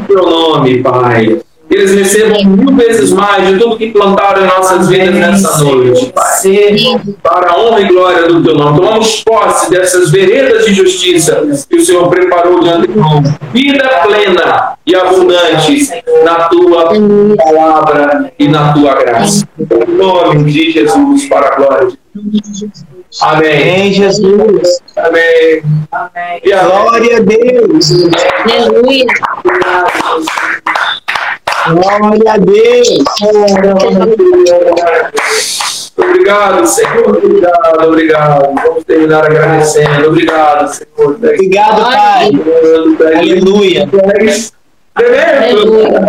teu 0.07 0.23
nome, 0.23 0.81
Pai 0.83 1.41
eles 1.75 1.95
recebam 1.95 2.45
mil 2.45 2.77
vezes 2.77 3.11
mais 3.13 3.47
de 3.49 3.59
tudo 3.59 3.77
que 3.77 3.91
plantaram 3.91 4.43
em 4.43 4.47
nossas 4.47 4.89
vidas 4.89 5.15
nessa 5.15 5.65
noite, 5.65 6.13
Pai. 6.13 7.15
Para 7.23 7.53
a 7.53 7.61
honra 7.61 7.81
e 7.81 7.89
glória 7.89 8.29
do 8.29 8.43
Teu 8.43 8.55
nome. 8.55 8.79
Tomamos 8.79 9.23
posse 9.25 9.71
dessas 9.71 10.11
veredas 10.11 10.65
de 10.67 10.75
justiça 10.75 11.43
que 11.69 11.77
o 11.77 11.85
Senhor 11.85 12.09
preparou 12.09 12.61
de 12.61 12.69
antemão. 12.69 13.23
Vida 13.53 13.89
plena 14.05 14.77
e 14.87 14.95
abundante 14.95 15.89
na 16.25 16.49
Tua 16.49 16.93
palavra 17.37 18.33
e 18.39 18.49
na 18.49 18.73
Tua 18.73 18.95
graça. 18.95 19.47
Em 19.59 19.93
nome 19.93 20.51
de 20.51 20.71
Jesus, 20.73 21.27
para 21.27 21.47
a 21.47 21.57
glória 21.57 21.89
de 21.89 21.99
Deus. 22.15 22.75
Amém. 23.21 23.51
Amém, 23.51 23.93
Jesus. 23.93 24.81
Amém. 24.97 25.63
Amém. 25.93 26.41
E 26.45 26.53
a 26.53 26.65
glória 26.65 27.19
a 27.19 27.21
Deus. 27.21 27.91
Aleluia. 28.45 29.07
Glória 31.69 32.33
a 32.33 32.37
Deus. 32.39 32.89
Obrigado, 35.97 36.67
Senhor. 36.67 37.17
Obrigado, 37.17 37.87
obrigado. 37.87 38.55
Vamos 38.55 38.85
terminar 38.85 39.25
agradecendo. 39.25 40.09
Obrigado, 40.09 40.73
Senhor. 40.73 41.11
Obrigado, 41.15 41.83
Pai. 41.83 42.31
Aleluia. 43.17 43.89
Aleluia. 44.95 46.03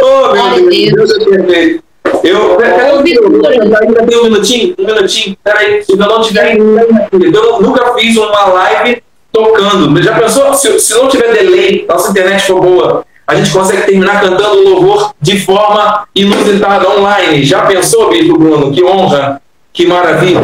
Oh, 0.00 0.32
meu 0.32 0.68
Deus. 0.68 0.92
Deus 0.92 1.10
é 1.10 1.24
perfeito. 1.24 1.84
Eu, 2.22 2.58
ainda 2.60 4.06
tem 4.06 4.18
um 4.18 4.24
minutinho, 4.24 4.74
um 4.78 4.86
minutinho, 4.86 5.36
peraí, 5.42 5.82
se 5.82 5.92
eu 5.92 5.96
não 5.96 6.20
tiver, 6.20 6.56
eu 6.56 7.60
nunca 7.60 7.94
fiz 7.94 8.16
uma 8.16 8.44
live 8.46 9.02
tocando. 9.32 10.02
Já 10.02 10.18
pensou? 10.18 10.54
Se, 10.54 10.78
se 10.78 10.94
não 10.94 11.08
tiver 11.08 11.32
delay, 11.32 11.84
nossa 11.88 12.10
internet 12.10 12.46
for 12.46 12.60
boa, 12.60 13.04
a 13.26 13.34
gente 13.34 13.50
consegue 13.50 13.82
terminar 13.82 14.20
cantando 14.20 14.58
o 14.58 14.68
louvor 14.68 15.14
de 15.20 15.38
forma 15.40 16.06
inusitada, 16.14 16.88
online. 16.90 17.42
Já 17.44 17.62
pensou, 17.62 18.10
Bito 18.10 18.38
Bruno? 18.38 18.70
Que 18.72 18.84
honra, 18.84 19.40
que 19.72 19.86
maravilha. 19.86 20.40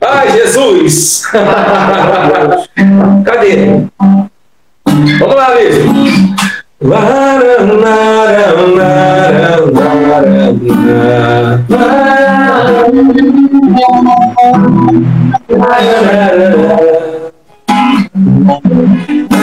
Ai, 0.00 0.30
Jesus! 0.32 1.24
Cadê? 3.24 3.86
Vamos 5.18 5.36
lá, 5.36 5.54
Bito. 5.56 6.36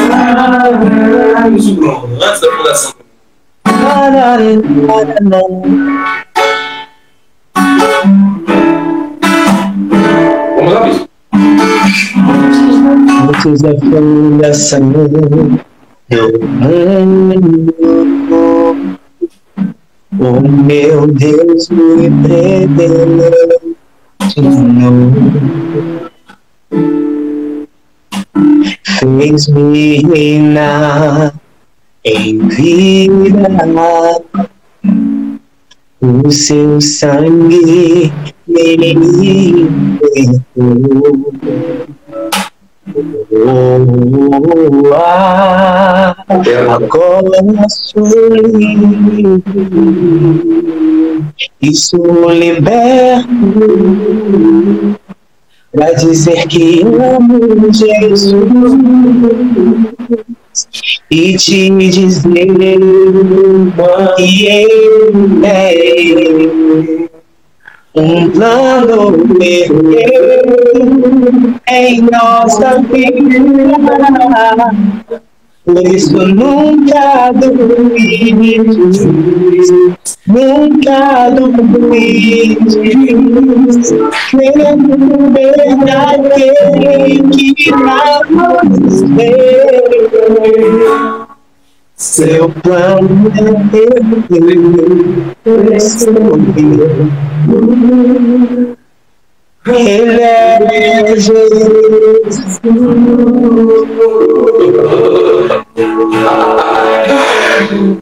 Lara, 0.10 0.34
lara, 0.34 0.70
lara, 0.70 1.34
lara, 1.34 1.50
Isso, 1.50 1.76
Bruno, 1.76 2.10
antes 2.22 2.42
da 2.42 2.52
fundação. 2.52 2.94
Vamos 10.56 10.74
lá, 10.74 10.80
Bispo. 10.82 11.10
Antes 13.28 13.62
da 13.62 13.74
fundação 13.80 14.92
do 14.92 15.00
mundo, 15.00 15.60
o 20.20 20.42
meu 20.64 21.08
Deus 21.08 21.70
me 21.70 22.10
predestinou. 22.22 23.14
Fez-me 29.04 29.98
reinar 29.98 31.34
em 32.06 32.40
vida, 32.48 33.50
o 36.00 36.32
seu 36.32 36.80
sangue 36.80 38.14
me 38.48 38.78
libertou. 38.78 39.68
Oh, 43.34 44.94
ah, 44.96 46.16
agora 46.74 47.68
sou 47.68 48.08
livre. 48.30 49.44
E 51.62 51.76
sou 51.76 52.32
liberto 52.32 53.28
para 55.74 55.92
dizer 55.94 56.48
que 56.48 56.82
amo 56.82 57.74
Jesus 57.74 58.32
e 61.10 61.36
te 61.36 61.70
dizer 61.72 62.48
Ele 64.20 64.70
é 65.44 65.74
um 67.96 68.30
plano 68.30 69.12
perfeito 69.38 70.84
em 71.68 72.02
nossa 72.02 72.80
vida. 72.82 73.42
Por 75.66 75.82
isso 75.88 76.18
nunca 76.28 77.32
duvides, 77.32 79.00
nunca 80.28 81.30
duvides, 81.30 82.76
crendo 84.30 85.32
verdadeiro 85.32 86.44
que 87.32 87.72
vamos 87.72 89.04
ver. 89.16 89.84
Seu 91.96 92.50
plano 92.50 93.32
é 93.34 93.54
perfeito. 93.72 94.44
Ele 99.66 100.22
é 100.22 101.16
Jesus. 101.16 102.60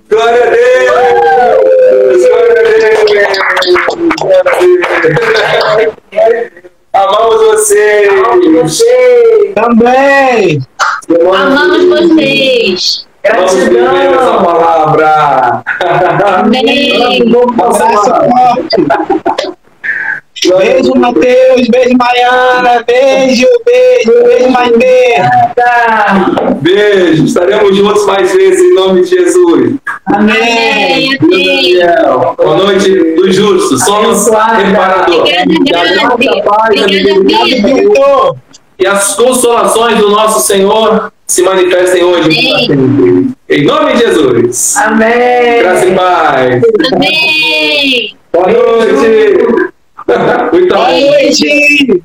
Glória 0.10 0.44
a 0.44 0.50
Deus! 0.50 1.52
Glória 2.20 2.52
a 2.54 2.70
Deus! 6.10 6.52
Amamos 6.94 7.42
vocês! 7.42 8.12
Também. 9.54 10.62
Amamos 11.34 11.86
vocês. 11.90 13.08
Vamos 13.24 13.54
viver 13.54 13.84
essa 13.84 13.94
Gratidão. 13.94 14.44
palavra! 14.44 15.64
Amém. 16.40 17.22
Abraço 17.60 18.10
forte. 18.10 19.61
Beijo, 20.50 20.96
Matheus. 20.96 21.68
Beijo, 21.68 21.98
Mariana. 21.98 22.84
Beijo, 22.86 23.48
beijo, 23.64 24.24
beijo, 24.24 24.50
Maimê. 24.50 25.22
Beijo! 26.62 27.26
Estaremos 27.26 27.78
juntos 27.78 28.06
mais 28.08 28.34
vezes 28.34 28.60
em 28.60 28.74
nome 28.74 29.04
de 29.04 29.10
Jesus! 29.10 29.76
Amém. 30.08 31.16
Amém. 31.22 31.80
Boa 32.38 32.58
noite 32.58 32.90
do 33.16 33.32
justo, 33.32 33.78
somos 33.78 34.26
reparador. 34.26 35.28
Obrigada, 35.44 35.90
Grazi. 35.96 36.30
Obrigada. 36.90 38.42
E 38.80 38.88
as 38.88 39.14
consolações 39.14 40.00
do 40.00 40.10
nosso 40.10 40.40
Senhor 40.40 41.14
se 41.28 41.44
manifestem 41.44 42.04
hoje. 42.04 42.26
Amém. 42.26 43.36
Em 43.48 43.64
nome 43.64 43.94
de 43.94 44.00
Jesus. 44.00 44.76
Amém. 44.78 45.60
Graça 45.60 45.86
e 45.86 45.96
paz. 45.96 46.64
Amém. 46.94 48.16
Boa 48.34 48.48
noite. 48.48 49.71
Muito 50.52 50.68
Boa 50.74 50.86
bom. 50.88 51.00
noite. 51.00 52.04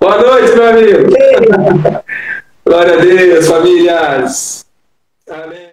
Boa 0.00 0.18
noite, 0.18 0.52
meu 0.54 0.68
amigo. 0.68 1.10
Glória 2.64 2.94
a 2.94 2.96
Deus, 2.96 3.46
famílias. 3.48 4.66
Amém. 5.28 5.68